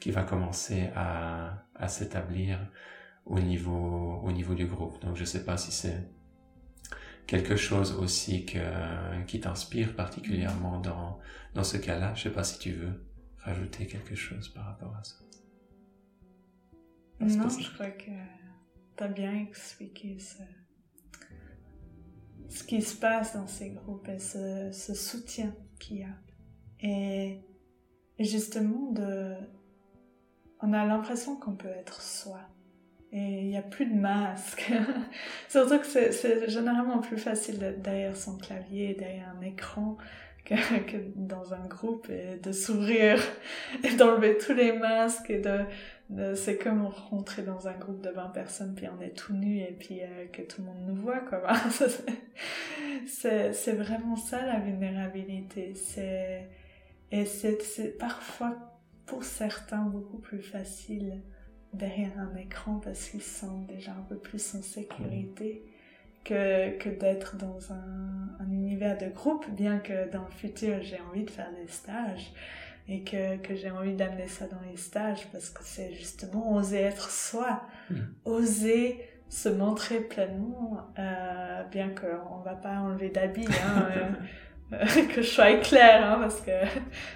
qui 0.00 0.10
va 0.10 0.22
commencer 0.22 0.90
à, 0.94 1.64
à 1.74 1.88
s'établir 1.88 2.58
au 3.24 3.40
niveau, 3.40 4.20
au 4.22 4.32
niveau 4.32 4.54
du 4.54 4.66
groupe. 4.66 5.00
Donc 5.02 5.16
je 5.16 5.24
sais 5.24 5.44
pas 5.44 5.56
si 5.56 5.72
c'est 5.72 6.08
quelque 7.26 7.56
chose 7.56 7.92
aussi 7.92 8.44
que, 8.44 9.24
qui 9.26 9.40
t'inspire 9.40 9.94
particulièrement 9.96 10.80
dans, 10.80 11.18
dans 11.54 11.64
ce 11.64 11.76
cas-là? 11.76 12.14
Je 12.14 12.24
sais 12.24 12.30
pas 12.30 12.44
si 12.44 12.58
tu 12.58 12.72
veux 12.72 12.92
rajouter 13.38 13.86
quelque 13.86 14.14
chose 14.14 14.48
par 14.48 14.64
rapport 14.66 14.94
à 14.96 15.04
ça. 15.04 15.16
Non, 17.20 17.48
je 17.48 17.72
crois 17.72 17.90
que 17.90 18.10
tu 18.96 19.04
as 19.04 19.08
bien 19.08 19.34
expliqué 19.34 20.18
ce, 20.18 20.42
ce 22.48 22.64
qui 22.64 22.82
se 22.82 22.96
passe 22.96 23.34
dans 23.34 23.46
ces 23.46 23.70
groupes 23.70 24.08
et 24.08 24.18
ce, 24.18 24.70
ce 24.72 24.94
soutien 24.94 25.54
qu'il 25.78 25.98
y 25.98 26.04
a. 26.04 26.16
Et, 26.80 27.40
justement, 28.18 28.92
de, 28.92 29.36
on 30.60 30.72
a 30.72 30.84
l'impression 30.84 31.36
qu'on 31.36 31.56
peut 31.56 31.68
être 31.68 32.02
soi. 32.02 32.40
Et 33.14 33.42
il 33.42 33.48
n'y 33.48 33.56
a 33.56 33.62
plus 33.62 33.86
de 33.86 33.94
masque. 33.94 34.72
Surtout 35.48 35.78
que 35.78 35.86
c'est 35.86 36.50
généralement 36.50 36.98
plus 36.98 37.16
facile 37.16 37.58
d'être 37.58 37.80
derrière 37.80 38.16
son 38.16 38.36
clavier, 38.36 38.94
derrière 38.94 39.32
un 39.38 39.40
écran, 39.40 39.96
que, 40.44 40.96
dans 41.14 41.54
un 41.54 41.66
groupe 41.66 42.10
et 42.10 42.38
de 42.42 42.52
s'ouvrir 42.52 43.18
et 43.84 43.94
d'enlever 43.94 44.36
tous 44.36 44.52
les 44.52 44.72
masques 44.72 45.30
et 45.30 45.40
de 45.40 45.60
c'est 46.34 46.58
comme 46.58 46.84
rentrer 46.84 47.42
dans 47.42 47.66
un 47.66 47.72
groupe 47.72 48.02
de 48.02 48.10
20 48.10 48.28
personnes 48.28 48.74
puis 48.74 48.86
on 48.88 49.00
est 49.00 49.16
tout 49.16 49.32
nu 49.32 49.60
et 49.60 49.72
puis 49.72 50.02
euh, 50.02 50.26
que 50.30 50.42
tout 50.42 50.60
le 50.60 50.66
monde 50.66 50.86
nous 50.86 50.96
voit 50.96 51.20
quoi. 51.20 51.54
c'est 53.06 53.72
vraiment 53.72 54.16
ça 54.16 54.44
la 54.44 54.60
vulnérabilité. 54.60 55.72
C'est 55.74 56.46
et 57.10 57.24
c'est 57.24 57.96
parfois 57.98 58.54
pour 59.06 59.24
certains 59.24 59.82
beaucoup 59.82 60.18
plus 60.18 60.42
facile 60.42 61.22
derrière 61.74 62.18
un 62.18 62.36
écran 62.36 62.80
parce 62.82 63.08
qu'ils 63.08 63.22
se 63.22 63.40
sentent 63.40 63.66
déjà 63.66 63.92
un 63.92 64.04
peu 64.08 64.16
plus 64.16 64.54
en 64.54 64.62
sécurité 64.62 65.62
que, 66.24 66.76
que 66.78 66.88
d'être 66.88 67.36
dans 67.36 67.72
un, 67.72 68.28
un, 68.40 68.50
univers 68.50 68.96
de 68.96 69.06
groupe, 69.06 69.46
bien 69.50 69.78
que 69.78 70.10
dans 70.10 70.24
le 70.24 70.30
futur 70.30 70.82
j'ai 70.82 71.00
envie 71.10 71.24
de 71.24 71.30
faire 71.30 71.50
des 71.52 71.70
stages 71.70 72.32
et 72.88 73.02
que, 73.02 73.36
que 73.36 73.54
j'ai 73.54 73.70
envie 73.70 73.94
d'amener 73.94 74.28
ça 74.28 74.46
dans 74.46 74.60
les 74.70 74.76
stages 74.76 75.26
parce 75.32 75.50
que 75.50 75.60
c'est 75.62 75.92
justement 75.92 76.54
oser 76.54 76.80
être 76.80 77.10
soi, 77.10 77.62
mm. 77.90 77.96
oser 78.24 79.00
se 79.28 79.48
montrer 79.48 80.00
pleinement, 80.00 80.78
euh, 80.98 81.64
bien 81.64 81.88
qu'on 81.88 82.38
va 82.38 82.54
pas 82.54 82.76
enlever 82.76 83.08
d'habits. 83.08 83.46
Hein, 83.48 83.88
euh, 83.96 84.10
que 85.14 85.22
je 85.22 85.28
sois 85.28 85.54
claire, 85.54 86.04
hein, 86.04 86.18
parce 86.20 86.40
que 86.40 86.52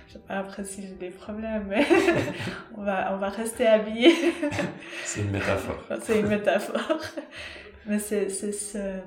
je 0.07 0.15
sais 0.15 0.19
pas 0.21 0.39
après 0.39 0.65
si 0.65 0.83
j'ai 0.83 0.95
des 0.95 1.11
problèmes, 1.11 1.67
mais 1.69 1.85
on 2.77 2.83
va, 2.83 3.15
on 3.15 3.19
va 3.19 3.29
rester 3.29 3.67
habillé. 3.67 4.13
c'est 5.05 5.21
une 5.21 5.31
métaphore. 5.31 5.83
c'est 6.03 6.21
une 6.21 6.29
métaphore. 6.29 6.99
Mais 7.87 7.99
c'est, 7.99 8.29
c'est 8.29 8.53
se, 8.53 9.01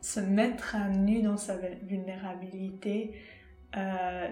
se 0.00 0.20
mettre 0.20 0.76
à 0.76 0.88
nu 0.88 1.22
dans 1.22 1.36
sa 1.36 1.56
vulnérabilité, 1.82 3.14
euh, 3.76 4.28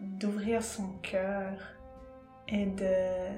d'ouvrir 0.00 0.62
son 0.62 0.88
cœur 1.02 1.52
et 2.48 2.66
de, 2.66 3.28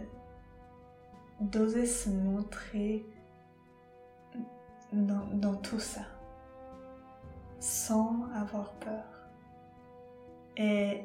d'oser 1.41 1.87
se 1.87 2.09
montrer 2.09 3.05
dans, 4.93 5.27
dans 5.33 5.55
tout 5.57 5.81
ça 5.81 6.03
sans 7.65 8.31
avoir 8.35 8.75
peur. 8.75 9.31
Et 10.59 11.01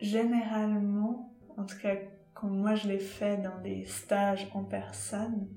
généralement, 0.00 1.34
en 1.56 1.64
tout 1.64 1.78
cas 1.80 1.96
quand 2.34 2.48
moi 2.48 2.74
je 2.74 2.88
l'ai 2.88 2.98
fait 2.98 3.38
dans 3.38 3.58
des 3.62 3.86
stages 3.86 4.50
en 4.52 4.64
personne, 4.64 5.48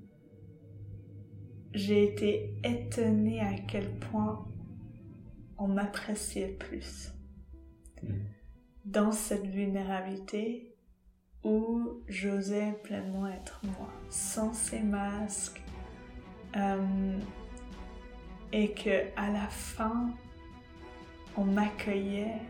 j'ai 1.74 2.06
été 2.06 2.56
étonnée 2.64 3.42
à 3.42 3.56
quel 3.68 3.92
point 4.00 4.48
on 5.58 5.68
m'appréciait 5.68 6.56
plus. 6.60 7.12
Dans 8.86 9.12
cette 9.12 9.48
vulnérabilité 9.48 10.78
où 11.44 12.02
j'osais 12.08 12.72
pleinement 12.84 13.28
être 13.28 13.60
moi, 13.66 13.92
sans 14.10 14.54
ces 14.54 14.82
masques, 14.82 15.62
euh, 16.56 17.18
et 18.52 18.74
que 18.74 19.08
à 19.16 19.30
la 19.32 19.48
fin 19.48 20.10
on 21.38 21.44
m'accueillait 21.44 22.42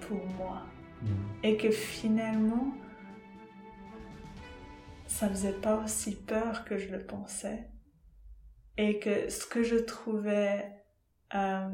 pour 0.00 0.24
moi. 0.38 0.62
Mm. 1.02 1.06
et 1.42 1.56
que 1.56 1.70
finalement 1.70 2.72
ça 5.06 5.28
faisait 5.28 5.52
pas 5.52 5.76
aussi 5.82 6.16
peur 6.16 6.64
que 6.64 6.76
je 6.78 6.90
le 6.90 7.04
pensais. 7.04 7.68
Et 8.76 8.98
que 8.98 9.28
ce 9.28 9.46
que 9.46 9.62
je 9.62 9.76
trouvais 9.76 10.72
euh, 11.34 11.68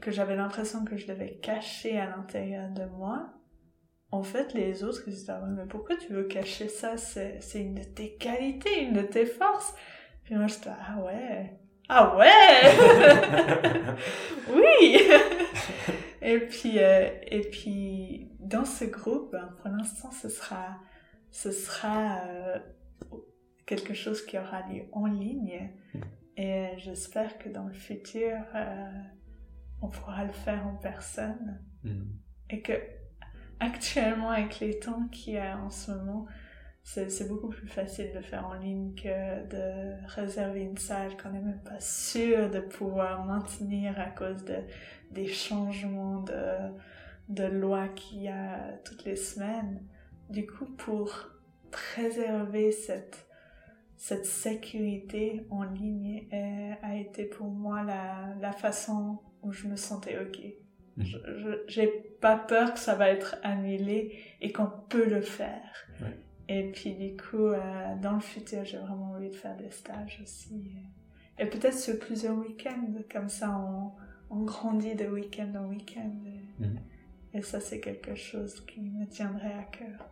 que 0.00 0.12
j'avais 0.12 0.36
l'impression 0.36 0.84
que 0.84 0.96
je 0.96 1.06
devais 1.06 1.38
cacher 1.38 1.98
à 1.98 2.06
l'intérieur 2.06 2.70
de 2.70 2.84
moi 2.84 3.32
en 4.12 4.22
fait 4.22 4.54
les 4.54 4.84
autres 4.84 5.02
ils 5.06 5.14
disaient 5.14 5.32
ah 5.32 5.44
mais 5.46 5.66
pourquoi 5.66 5.96
tu 5.96 6.12
veux 6.12 6.24
cacher 6.24 6.68
ça? 6.68 6.96
C'est 6.96 7.40
une 7.54 7.74
de 7.74 7.82
tes 7.82 8.16
qualités 8.16 8.82
une 8.82 8.92
de 8.92 9.02
tes 9.02 9.26
forces. 9.26 9.74
Puis 10.22 10.34
moi 10.36 10.46
je 10.46 10.54
disais 10.54 10.70
ah 10.70 11.02
ouais 11.02 11.58
ah 11.88 12.16
ouais? 12.16 12.34
Oui 14.54 14.98
Et 16.22 16.40
puis, 16.40 16.78
euh, 16.78 17.08
et 17.28 17.40
puis, 17.40 18.30
dans 18.40 18.64
ce 18.64 18.84
groupe, 18.84 19.32
ben, 19.32 19.54
pour 19.60 19.70
l'instant, 19.70 20.10
ce 20.10 20.28
sera, 20.28 20.76
ce 21.30 21.52
sera 21.52 22.20
euh, 22.26 22.58
quelque 23.64 23.94
chose 23.94 24.24
qui 24.26 24.36
aura 24.38 24.62
lieu 24.68 24.84
en 24.92 25.06
ligne. 25.06 25.70
Et 26.36 26.70
j'espère 26.78 27.38
que 27.38 27.48
dans 27.48 27.64
le 27.64 27.72
futur, 27.72 28.36
euh, 28.54 28.90
on 29.80 29.88
pourra 29.88 30.24
le 30.24 30.32
faire 30.32 30.66
en 30.66 30.74
personne. 30.74 31.60
Mm. 31.84 32.02
Et 32.50 32.60
que, 32.60 32.72
actuellement, 33.60 34.30
avec 34.30 34.58
les 34.60 34.78
temps 34.78 35.06
qu'il 35.08 35.34
y 35.34 35.38
a 35.38 35.58
en 35.58 35.70
ce 35.70 35.92
moment, 35.92 36.26
c'est 36.86 37.28
beaucoup 37.28 37.48
plus 37.48 37.66
facile 37.66 38.12
de 38.14 38.20
faire 38.20 38.46
en 38.46 38.54
ligne 38.54 38.94
que 38.94 39.48
de 39.48 40.06
réserver 40.06 40.60
une 40.60 40.76
salle 40.76 41.16
qu'on 41.20 41.30
n'est 41.30 41.40
même 41.40 41.62
pas 41.64 41.80
sûr 41.80 42.48
de 42.48 42.60
pouvoir 42.60 43.24
maintenir 43.24 43.98
à 43.98 44.06
cause 44.06 44.44
de, 44.44 44.58
des 45.10 45.26
changements 45.26 46.20
de, 46.22 46.70
de 47.28 47.42
loi 47.44 47.88
qu'il 47.88 48.22
y 48.22 48.28
a 48.28 48.78
toutes 48.84 49.04
les 49.04 49.16
semaines. 49.16 49.82
Du 50.30 50.46
coup, 50.46 50.66
pour 50.76 51.12
préserver 51.72 52.70
cette, 52.70 53.26
cette 53.96 54.24
sécurité 54.24 55.44
en 55.50 55.64
ligne 55.64 56.28
a 56.82 56.94
été 56.94 57.24
pour 57.24 57.48
moi 57.48 57.82
la, 57.82 58.36
la 58.40 58.52
façon 58.52 59.18
où 59.42 59.50
je 59.50 59.66
me 59.66 59.74
sentais 59.74 60.18
OK. 60.20 60.38
Mhm. 60.96 61.04
Je 61.04 61.48
J'ai 61.66 61.88
pas 62.20 62.36
peur 62.36 62.74
que 62.74 62.78
ça 62.78 62.94
va 62.94 63.10
être 63.10 63.36
annulé 63.42 64.16
et 64.40 64.52
qu'on 64.52 64.70
peut 64.88 65.08
le 65.08 65.20
faire. 65.20 65.88
Et 66.48 66.70
puis 66.72 66.94
du 66.94 67.16
coup, 67.16 67.48
euh, 67.48 67.94
dans 68.00 68.12
le 68.12 68.20
futur, 68.20 68.64
j'ai 68.64 68.78
vraiment 68.78 69.12
envie 69.12 69.30
de 69.30 69.34
faire 69.34 69.56
des 69.56 69.70
stages 69.70 70.20
aussi. 70.22 70.76
Et 71.38 71.46
peut-être 71.46 71.76
sur 71.76 71.98
plusieurs 71.98 72.36
week-ends, 72.36 72.94
comme 73.10 73.28
ça 73.28 73.58
on, 73.58 73.92
on 74.30 74.44
grandit 74.44 74.94
de 74.94 75.06
week-end 75.06 75.52
en 75.56 75.68
week-end. 75.68 76.12
Mhm. 76.58 76.78
Et, 77.34 77.42
ça, 77.42 77.60
c'est 77.60 77.80
quelque 77.80 78.14
chose 78.14 78.64
qui 78.66 78.80
me 78.80 79.06
tiendrait 79.06 79.52
à 79.52 79.64
cœur. 79.64 80.08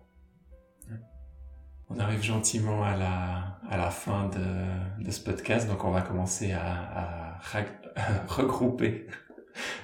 On 1.89 1.99
arrive 1.99 2.23
gentiment 2.23 2.83
à 2.83 2.97
la, 2.97 3.61
à 3.69 3.77
la 3.77 3.91
fin 3.91 4.29
de, 4.29 5.05
de 5.05 5.11
ce 5.11 5.21
podcast, 5.21 5.69
donc 5.69 5.85
on 5.85 5.91
va 5.91 6.03
commencer 6.03 6.53
à, 6.53 7.39
à 7.39 7.41
regrouper 8.29 9.07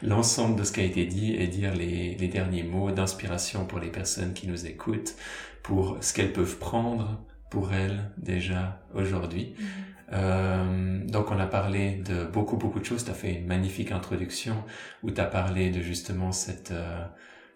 l'ensemble 0.03 0.59
de 0.59 0.65
ce 0.65 0.73
qui 0.73 0.81
a 0.81 0.85
été 0.85 1.07
dit 1.07 1.35
et 1.35 1.47
dire 1.47 1.75
les, 1.75 2.15
les 2.15 2.29
derniers 2.29 2.63
mots 2.63 2.91
d'inspiration 2.91 3.65
pour 3.67 3.79
les 3.79 3.91
personnes 3.91 4.33
qui 4.33 4.49
nous 4.49 4.67
écoutent 4.67 5.15
pour 5.63 5.99
ce 6.01 6.13
qu'elles 6.13 6.33
peuvent 6.33 6.59
prendre 6.59 7.21
pour 7.51 7.73
elles 7.73 8.11
déjà 8.17 8.81
aujourd'hui. 8.95 9.55
Mhm. 9.59 9.67
Euh, 10.13 11.05
donc 11.07 11.31
on 11.31 11.39
a 11.39 11.47
parlé 11.47 11.97
de 11.97 12.25
beaucoup 12.25 12.57
beaucoup 12.57 12.81
de 12.81 12.85
choses. 12.85 13.05
Tu 13.05 13.11
as 13.11 13.15
fait 13.15 13.35
une 13.35 13.47
magnifique 13.47 13.93
introduction 13.93 14.57
où 15.03 15.11
tu 15.11 15.21
as 15.21 15.27
parlé 15.27 15.71
de 15.71 15.81
justement 15.81 16.33
cette 16.33 16.73
euh, 16.73 17.05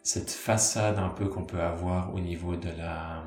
cette 0.05 0.31
façade 0.31 0.99
un 0.99 1.09
peu 1.09 1.29
qu'on 1.29 1.45
peut 1.45 1.61
avoir 1.61 2.15
au 2.15 2.21
niveau 2.21 2.57
de 2.57 2.69
la 2.79 3.25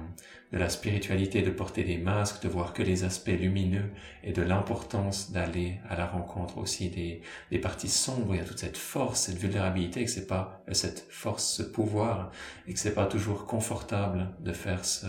de 0.54 0.58
la 0.58 0.70
spiritualité, 0.70 1.42
de 1.42 1.52
porter 1.52 1.84
des 1.84 1.98
masques, 1.98 2.42
de 2.42 2.48
voir 2.48 2.72
que 2.74 2.82
les 2.82 3.04
aspects 3.04 3.28
lumineux 3.28 3.92
et 4.24 4.32
de 4.32 4.42
l'importance 4.42 5.32
d'aller 5.32 5.80
à 5.90 5.98
la 5.98 6.06
rencontre 6.08 6.58
aussi 6.58 6.90
des, 6.90 7.22
des 7.52 7.60
parties 7.60 7.90
sombres. 7.90 8.34
Il 8.34 8.38
y 8.38 8.42
a 8.42 8.46
toute 8.46 8.60
cette 8.60 8.78
force, 8.78 9.22
cette 9.24 9.38
vulnérabilité, 9.38 10.06
que 10.06 10.10
c'est 10.10 10.28
pas 10.28 10.64
euh, 10.70 10.74
cette 10.74 11.06
force, 11.10 11.44
ce 11.44 11.64
pouvoir, 11.64 12.32
et 12.66 12.74
que 12.74 12.80
c'est 12.80 12.94
pas 12.94 13.08
toujours 13.08 13.46
confortable 13.46 14.30
de 14.40 14.54
faire 14.54 14.86
ce, 14.86 15.08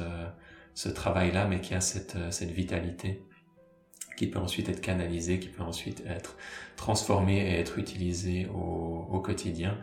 ce 0.75 0.89
travail-là, 0.89 1.47
mais 1.47 1.61
qu'il 1.61 1.75
y 1.75 1.77
a 1.77 1.81
cette, 1.81 2.17
euh, 2.17 2.31
cette 2.33 2.51
vitalité 2.51 3.23
qui 4.19 4.27
peut 4.27 4.41
ensuite 4.41 4.69
être 4.69 4.81
canalisée, 4.81 5.39
qui 5.39 5.49
peut 5.49 5.63
ensuite 5.63 6.03
être 6.09 6.37
transformée 6.75 7.39
et 7.39 7.61
être 7.61 7.79
utilisée 7.79 8.49
au, 8.53 9.21
quotidien 9.21 9.79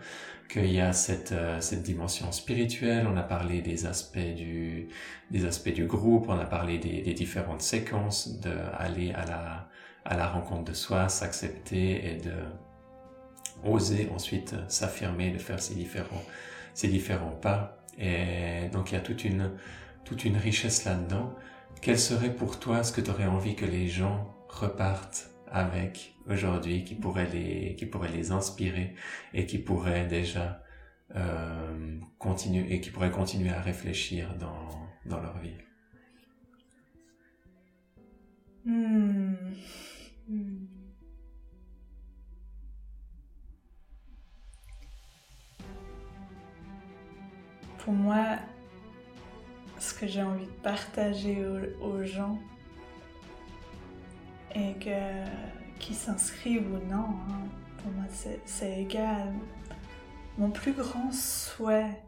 qu'il 0.50 0.72
y 0.72 0.82
a 0.82 0.92
cette, 0.92 1.32
euh, 1.32 1.62
cette 1.62 1.84
dimension 1.84 2.32
spirituelle, 2.32 3.08
on 3.08 3.16
a 3.16 3.24
parlé 3.24 3.62
des 3.62 3.86
aspects 3.86 4.34
du, 4.36 4.90
des 5.32 5.46
aspects 5.46 5.74
du 5.74 5.86
groupe, 5.86 6.26
on 6.28 6.38
a 6.38 6.46
parlé 6.46 6.78
des, 6.80 7.14
différentes 7.14 7.62
séquences, 7.62 8.40
de 8.42 8.52
aller 8.78 9.12
à 9.14 9.26
la, 9.26 9.70
à 10.04 10.18
la 10.18 10.28
rencontre 10.28 10.66
de 10.66 10.74
soi, 10.74 11.08
s'accepter 11.08 12.06
et 12.06 12.16
de 12.16 12.34
oser 13.64 14.10
ensuite 14.14 14.54
s'affirmer, 14.68 15.32
de 15.32 15.38
faire 15.38 15.62
ces 15.62 15.76
différents, 15.76 16.24
ces 16.74 16.90
différents 16.90 17.38
pas. 17.42 17.78
Et 17.98 18.68
donc 18.74 18.92
il 18.92 18.96
y 18.96 18.98
a 18.98 19.02
toute 19.02 19.24
une, 19.24 19.52
toute 20.04 20.26
une 20.26 20.36
richesse 20.36 20.84
là-dedans. 20.84 21.34
Quel 21.86 22.00
serait 22.00 22.36
pour 22.36 22.60
toi 22.60 22.84
ce 22.84 22.92
que 22.92 23.00
tu 23.00 23.12
aurais 23.12 23.28
envie 23.28 23.56
que 23.56 23.64
les 23.64 23.88
gens 23.88 24.36
repartent 24.50 25.30
avec 25.52 26.16
aujourd'hui 26.28 26.84
qui 26.84 26.96
pourrait 26.96 27.30
les 27.30 27.76
qui 27.76 27.86
pourrait 27.86 28.12
les 28.12 28.32
inspirer 28.32 28.96
et 29.36 29.46
qui 29.46 29.60
pourrait 29.60 30.08
déjà 30.08 30.64
euh, 31.16 32.00
continuer 32.18 32.74
et 32.74 32.82
qui 32.82 32.90
pourrait 32.90 33.12
continuer 33.12 33.52
à 33.52 33.62
réfléchir 33.62 34.34
dans 34.40 34.68
dans 35.06 35.22
leur 35.22 35.38
vie? 35.38 35.54
Hmm. 38.66 39.36
Hmm. 40.28 40.66
Pour 47.78 47.94
moi, 47.94 48.40
que 49.94 50.08
j'ai 50.08 50.24
envie 50.24 50.46
de 50.46 50.62
partager 50.64 51.46
aux 51.82 52.04
gens, 52.04 52.40
et 54.54 54.74
que 54.76 55.26
qui 55.80 55.94
s'inscrivent 55.94 56.72
ou 56.72 56.80
non, 56.88 57.10
hein, 57.30 57.44
pour 57.78 57.92
moi 57.92 58.06
c'est 58.46 58.82
égal. 58.82 59.34
Mon 60.38 60.50
plus 60.50 60.74
grand 60.74 61.12
souhait, 61.12 62.04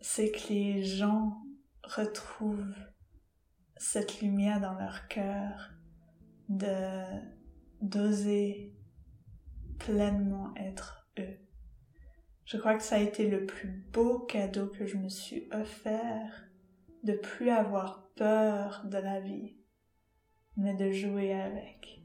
c'est 0.00 0.30
que 0.30 0.48
les 0.48 0.82
gens 0.82 1.42
retrouvent 1.84 2.74
cette 3.76 4.20
lumière 4.20 4.60
dans 4.60 4.74
leur 4.74 5.08
cœur, 5.08 5.70
d'oser 7.80 8.74
pleinement 9.78 10.52
être 10.56 11.08
eux. 11.18 11.38
Je 12.50 12.56
crois 12.56 12.74
que 12.74 12.82
ça 12.82 12.96
a 12.96 12.98
été 12.98 13.30
le 13.30 13.46
plus 13.46 13.68
beau 13.92 14.18
cadeau 14.18 14.66
que 14.66 14.84
je 14.84 14.96
me 14.96 15.08
suis 15.08 15.48
offert, 15.52 16.48
de 17.04 17.12
plus 17.12 17.48
avoir 17.48 18.10
peur 18.16 18.82
de 18.86 18.98
la 18.98 19.20
vie, 19.20 19.54
mais 20.56 20.74
de 20.74 20.90
jouer 20.90 21.32
avec. 21.32 22.02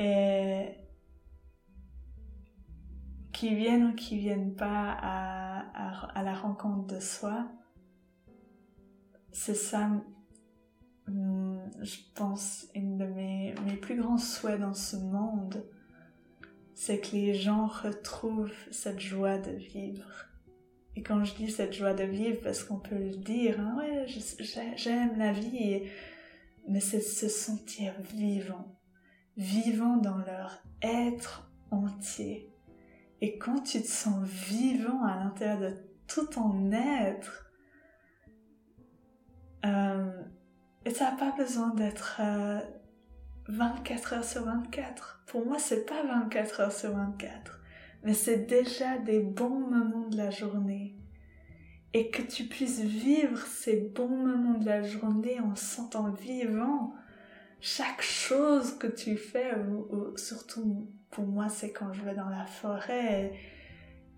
Et 0.00 0.80
qui 3.32 3.54
viennent 3.54 3.90
ou 3.90 3.94
qui 3.94 4.18
viennent 4.18 4.56
pas 4.56 4.98
à, 5.00 6.22
la 6.24 6.34
rencontre 6.34 6.96
de 6.96 6.98
soi, 6.98 7.46
c'est 9.30 9.54
ça, 9.54 9.92
hum, 11.06 11.70
je 11.82 11.98
pense, 12.16 12.66
une 12.74 12.98
de 12.98 13.06
mes, 13.06 13.54
mes 13.64 13.76
plus 13.76 13.94
grands 13.94 14.18
souhaits 14.18 14.58
dans 14.58 14.74
ce 14.74 14.96
monde, 14.96 15.64
c'est 16.74 17.00
que 17.00 17.12
les 17.12 17.34
gens 17.34 17.66
retrouvent 17.66 18.52
cette 18.70 19.00
joie 19.00 19.38
de 19.38 19.52
vivre. 19.52 20.26
Et 20.96 21.02
quand 21.02 21.24
je 21.24 21.34
dis 21.34 21.50
cette 21.50 21.72
joie 21.72 21.94
de 21.94 22.04
vivre, 22.04 22.40
parce 22.42 22.62
qu'on 22.62 22.78
peut 22.78 22.98
le 22.98 23.16
dire, 23.16 23.58
hein, 23.60 23.76
ouais, 23.78 24.06
j'aime 24.76 25.18
la 25.18 25.32
vie, 25.32 25.82
mais 26.68 26.80
c'est 26.80 27.00
se 27.00 27.28
sentir 27.28 27.94
vivant, 28.14 28.78
vivant 29.36 29.96
dans 29.96 30.18
leur 30.18 30.62
être 30.82 31.50
entier. 31.70 32.50
Et 33.20 33.38
quand 33.38 33.60
tu 33.60 33.80
te 33.80 33.88
sens 33.88 34.26
vivant 34.28 35.04
à 35.04 35.16
l'intérieur 35.16 35.60
de 35.60 35.76
tout 36.06 36.26
ton 36.26 36.70
être, 36.72 37.50
euh, 39.64 40.22
et 40.84 40.90
ça 40.90 41.10
n'a 41.10 41.16
pas 41.16 41.32
besoin 41.32 41.74
d'être 41.74 42.20
24 43.48 44.12
euh, 44.12 44.16
heures 44.16 44.24
sur 44.24 44.44
24. 44.44 45.24
Pour 45.26 45.46
moi, 45.46 45.58
c'est 45.58 45.86
pas 45.86 46.02
24 46.02 46.60
heures 46.60 46.72
sur 46.72 46.90
24, 46.90 47.60
mais 48.02 48.14
c'est 48.14 48.46
déjà 48.46 48.98
des 48.98 49.20
bons 49.20 49.60
moments 49.60 50.08
de 50.08 50.16
la 50.16 50.30
journée 50.30 50.94
et 51.92 52.10
que 52.10 52.22
tu 52.22 52.44
puisses 52.44 52.80
vivre 52.80 53.38
ces 53.46 53.76
bons 53.94 54.08
moments 54.08 54.58
de 54.58 54.66
la 54.66 54.82
journée 54.82 55.38
en 55.40 55.54
se 55.54 55.64
sentant 55.64 56.10
vivant. 56.10 56.92
Chaque 57.60 58.02
chose 58.02 58.76
que 58.76 58.88
tu 58.88 59.16
fais, 59.16 59.52
surtout 60.16 60.90
pour 61.10 61.26
moi, 61.26 61.48
c'est 61.48 61.72
quand 61.72 61.92
je 61.92 62.02
vais 62.02 62.14
dans 62.14 62.28
la 62.28 62.46
forêt, 62.46 63.32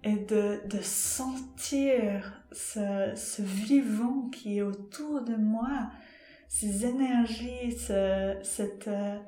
et 0.07 0.17
de, 0.17 0.81
sentir 0.83 2.43
ce, 2.53 3.43
vivant 3.43 4.29
qui 4.31 4.59
est 4.59 4.63
autour 4.63 5.23
de 5.23 5.35
moi, 5.35 5.91
ces 6.49 6.87
énergies, 6.87 7.73
cette 7.73 8.89
euh, 8.89 9.19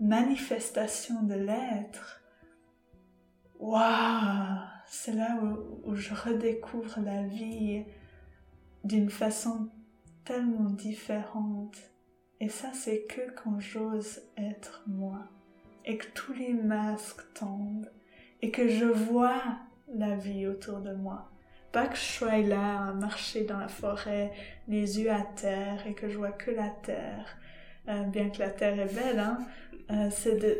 manifestation 0.00 1.22
de 1.22 1.34
l'être. 1.34 2.22
Waouh 3.58 4.66
c'est 4.86 5.12
là 5.12 5.38
où, 5.84 5.94
je 5.94 6.14
redécouvre 6.14 7.00
la 7.00 7.22
vie 7.24 7.84
d'une 8.84 9.10
façon 9.10 9.68
tellement 10.24 10.70
différente. 10.70 11.76
Et 12.40 12.48
ça, 12.48 12.70
c'est 12.72 13.04
que 13.04 13.30
quand 13.32 13.58
j'ose 13.60 14.22
être 14.36 14.82
moi 14.86 15.28
et 15.84 15.98
que 15.98 16.06
tous 16.14 16.32
les 16.32 16.52
masques 16.52 17.22
tombent 17.34 17.90
et 18.42 18.50
que 18.50 18.68
je 18.68 18.84
vois 18.84 19.42
la 19.88 20.16
vie 20.16 20.46
autour 20.46 20.80
de 20.80 20.92
moi. 20.92 21.30
Pas 21.76 21.88
que 21.88 21.96
je 21.96 22.00
sois 22.00 22.38
là 22.38 22.88
à 22.88 22.92
marcher 22.94 23.44
dans 23.44 23.58
la 23.58 23.68
forêt, 23.68 24.32
les 24.66 24.98
yeux 24.98 25.10
à 25.10 25.20
terre 25.20 25.86
et 25.86 25.92
que 25.92 26.08
je 26.08 26.16
vois 26.16 26.32
que 26.32 26.50
la 26.50 26.70
terre, 26.70 27.36
euh, 27.90 28.02
bien 28.04 28.30
que 28.30 28.38
la 28.38 28.48
terre 28.48 28.80
est 28.80 28.94
belle, 28.94 29.18
hein, 29.18 29.36
euh, 29.90 30.08
c'est 30.10 30.36
de... 30.36 30.56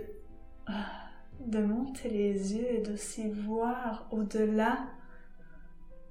Ah, 0.67 1.09
de 1.41 1.61
monter 1.61 2.11
les 2.11 2.57
yeux 2.57 2.71
et 2.71 2.83
d'aussi 2.83 3.31
voir 3.31 4.07
au-delà 4.11 4.77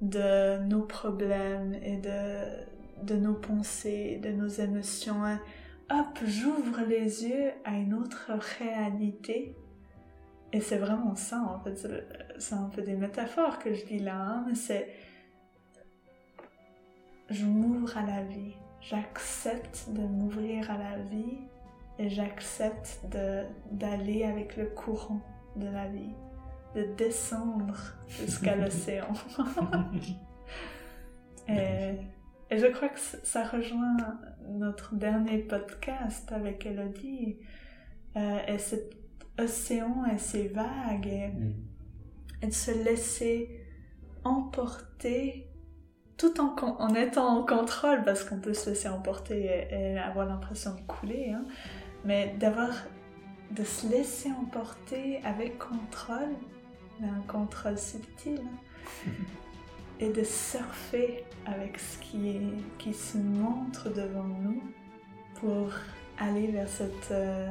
de 0.01 0.64
nos 0.64 0.82
problèmes 0.82 1.76
et 1.84 1.97
de, 1.97 3.03
de 3.03 3.16
nos 3.16 3.36
pensées, 3.36 4.20
de 4.24 4.32
nos 4.32 4.47
émotions. 4.47 5.22
Hop, 5.91 6.20
j'ouvre 6.26 6.82
les 6.88 7.26
yeux 7.26 7.51
à 7.64 7.74
une 7.74 7.93
autre 7.93 8.32
réalité. 8.58 9.56
Et 10.53 10.61
c'est 10.61 10.77
vraiment 10.77 11.15
ça, 11.15 11.41
en 11.41 11.59
fait. 11.59 11.87
C'est 12.37 12.55
un 12.55 12.69
peu 12.69 12.81
des 12.81 12.95
métaphores 12.95 13.59
que 13.59 13.73
je 13.73 13.85
dis 13.85 13.99
là, 13.99 14.15
hein, 14.15 14.45
mais 14.47 14.55
c'est. 14.55 14.89
Je 17.29 17.45
m'ouvre 17.45 17.97
à 17.97 18.03
la 18.03 18.23
vie. 18.23 18.53
J'accepte 18.81 19.87
de 19.89 20.01
m'ouvrir 20.01 20.69
à 20.69 20.77
la 20.77 20.97
vie 20.97 21.39
et 21.97 22.09
j'accepte 22.09 22.99
d'aller 23.71 24.23
avec 24.23 24.57
le 24.57 24.65
courant 24.65 25.21
de 25.55 25.67
la 25.67 25.87
vie, 25.87 26.13
de 26.75 26.83
descendre 26.95 27.95
jusqu'à 28.07 28.55
l'océan. 28.55 29.11
et, 31.47 31.95
et, 32.51 32.57
je 32.57 32.67
crois 32.67 32.89
que 32.89 32.99
ça 32.99 33.43
rejoint 33.43 33.97
notre 34.49 34.93
dernier 34.93 35.39
podcast 35.39 36.31
avec 36.31 36.65
Elodie. 36.65 37.37
Euh, 38.17 38.39
et 38.47 38.57
cet 38.59 38.95
océan 39.39 40.05
et 40.13 40.17
ces 40.17 40.47
vagues 40.47 41.07
et, 41.07 41.27
mm. 41.27 41.53
et 42.41 42.47
de 42.47 42.53
se 42.53 42.71
laisser 42.71 43.61
emporter 44.23 45.47
tout 46.17 46.39
en, 46.39 46.55
en, 46.55 46.95
étant 46.95 47.39
en 47.39 47.45
contrôle, 47.45 48.03
parce 48.03 48.23
qu'on 48.23 48.39
peut 48.39 48.53
se 48.53 48.69
laisser 48.69 48.88
emporter 48.88 49.67
et, 49.69 49.99
avoir 49.99 50.25
l'impression 50.25 50.73
de 50.73 50.81
couler, 50.81 51.31
hein, 51.31 51.45
mais 52.03 52.36
d'avoir, 52.39 52.71
de 53.51 53.63
se 53.63 53.88
laisser 53.88 54.31
emporter 54.31 55.19
avec 55.23 55.57
contrôle, 55.57 56.36
mais 56.99 57.09
un 57.09 57.21
contrôle 57.27 57.77
subtil, 57.77 58.39
hein, 58.41 59.09
et 59.99 60.09
de 60.09 60.23
surfer 60.23 61.23
avec 61.45 61.77
ce 61.79 61.97
qui, 61.99 62.29
est, 62.29 62.41
qui 62.77 62.93
se 62.93 63.17
montre 63.17 63.89
devant 63.93 64.23
nous 64.23 64.61
pour 65.36 65.69
aller 66.17 66.47
vers 66.47 66.67
cette 66.67 67.11
euh, 67.11 67.49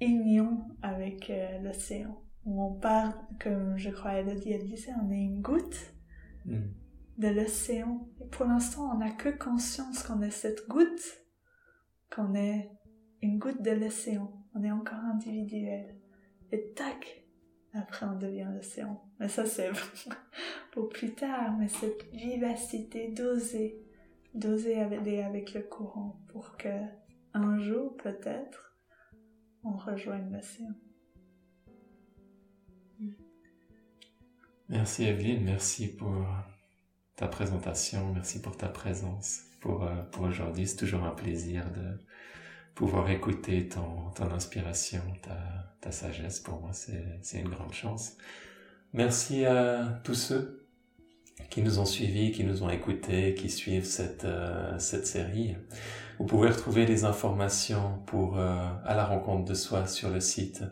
union 0.00 0.66
avec 0.82 1.30
euh, 1.30 1.58
l'océan. 1.60 2.22
Où 2.44 2.62
on 2.62 2.74
part, 2.74 3.14
comme 3.40 3.76
je 3.76 3.90
crois 3.90 4.20
Elodie 4.20 4.52
elle 4.52 4.66
disait, 4.66 4.92
on 5.02 5.10
est 5.10 5.22
une 5.22 5.42
goutte 5.42 5.92
mm. 6.46 6.60
de 7.18 7.28
l'océan. 7.28 8.08
Et 8.20 8.26
pour 8.26 8.46
l'instant, 8.46 8.90
on 8.92 8.98
n'a 8.98 9.10
que 9.10 9.28
conscience 9.28 10.02
qu'on 10.02 10.22
est 10.22 10.30
cette 10.30 10.66
goutte, 10.68 11.20
qu'on 12.14 12.34
est 12.34 12.70
une 13.22 13.38
goutte 13.38 13.62
de 13.62 13.72
l'océan. 13.72 14.32
On 14.54 14.62
est 14.62 14.70
encore 14.70 14.98
individuel. 14.98 15.96
Et 16.52 16.72
tac, 16.74 17.24
après 17.74 18.06
on 18.06 18.16
devient 18.16 18.48
l'océan. 18.54 19.02
Mais 19.20 19.28
ça 19.28 19.44
c'est 19.44 19.70
pour 20.72 20.88
plus 20.88 21.12
tard, 21.14 21.56
mais 21.58 21.68
cette 21.68 22.04
vivacité 22.12 23.08
d'oser, 23.08 23.84
d'oser 24.34 24.80
aller 24.80 25.20
avec 25.20 25.54
le 25.54 25.62
courant 25.62 26.20
pour 26.28 26.56
que 26.56 26.68
un 27.34 27.58
jour 27.58 27.96
peut-être 27.96 28.67
on 29.68 29.76
rejoigne 29.76 30.32
l'océan. 30.32 30.72
Merci 34.68 35.04
Evelyne, 35.04 35.44
merci 35.44 35.88
pour 35.88 36.26
ta 37.16 37.26
présentation, 37.26 38.12
merci 38.12 38.40
pour 38.42 38.56
ta 38.56 38.68
présence 38.68 39.44
pour, 39.60 39.84
euh, 39.84 40.02
pour 40.12 40.24
aujourd'hui. 40.24 40.66
C'est 40.66 40.76
toujours 40.76 41.04
un 41.04 41.10
plaisir 41.10 41.64
de 41.70 41.98
pouvoir 42.74 43.10
écouter 43.10 43.68
ton, 43.68 44.10
ton 44.14 44.30
inspiration, 44.30 45.02
ta, 45.22 45.38
ta 45.80 45.90
sagesse. 45.90 46.40
Pour 46.40 46.60
moi, 46.60 46.70
c'est 46.72 47.38
une 47.38 47.48
grande 47.48 47.72
chance. 47.72 48.16
Merci 48.92 49.44
à 49.44 50.00
tous 50.04 50.14
ceux 50.14 50.66
qui 51.50 51.62
nous 51.62 51.78
ont 51.78 51.86
suivis, 51.86 52.32
qui 52.32 52.44
nous 52.44 52.62
ont 52.62 52.70
écoutés, 52.70 53.34
qui 53.34 53.48
suivent 53.48 53.84
cette, 53.84 54.24
euh, 54.24 54.78
cette 54.78 55.06
série. 55.06 55.56
Vous 56.18 56.24
pouvez 56.24 56.48
retrouver 56.48 56.84
les 56.84 57.04
informations 57.04 58.00
pour 58.06 58.38
euh, 58.38 58.58
à 58.84 58.94
la 58.94 59.04
rencontre 59.04 59.44
de 59.44 59.54
soi 59.54 59.86
sur 59.86 60.10
le 60.10 60.20
site 60.20 60.64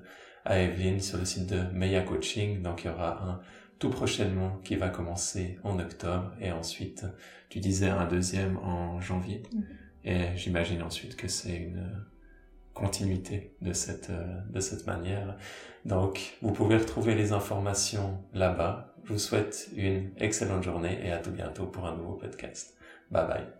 à 0.45 0.59
Evelyn, 0.59 0.99
sur 0.99 1.19
le 1.19 1.25
site 1.25 1.47
de 1.47 1.61
Meya 1.73 2.03
Coaching. 2.03 2.63
Donc 2.63 2.85
il 2.85 2.89
y 2.89 2.91
aura 2.91 3.23
un 3.23 3.41
tout 3.79 3.91
prochainement 3.91 4.59
qui 4.65 4.77
va 4.77 4.89
commencer 4.89 5.59
en 5.63 5.79
octobre 5.79 6.33
et 6.41 6.51
ensuite 6.51 7.05
tu 7.49 7.61
disais 7.61 7.89
un 7.89 8.07
deuxième 8.07 8.57
en 8.59 9.01
janvier. 9.01 9.43
Mm-hmm. 9.43 9.65
Et 10.09 10.37
j'imagine 10.37 10.83
ensuite 10.83 11.17
que 11.17 11.29
c'est 11.29 11.57
une 11.57 11.85
continuité 12.77 13.57
de 13.63 13.73
cette, 13.73 14.11
euh, 14.11 14.41
de 14.51 14.61
cette 14.61 14.87
manière. 14.87 15.37
Donc, 15.85 16.37
vous 16.43 16.53
pouvez 16.53 16.77
retrouver 16.77 17.15
les 17.15 17.33
informations 17.33 18.23
là-bas. 18.35 18.95
Je 19.05 19.15
vous 19.15 19.19
souhaite 19.19 19.71
une 19.77 20.11
excellente 20.19 20.63
journée 20.63 20.99
et 21.03 21.11
à 21.11 21.19
tout 21.19 21.31
bientôt 21.31 21.67
pour 21.67 21.87
un 21.87 21.97
nouveau 21.97 22.15
podcast. 22.15 22.77
Bye 23.11 23.27
bye. 23.27 23.56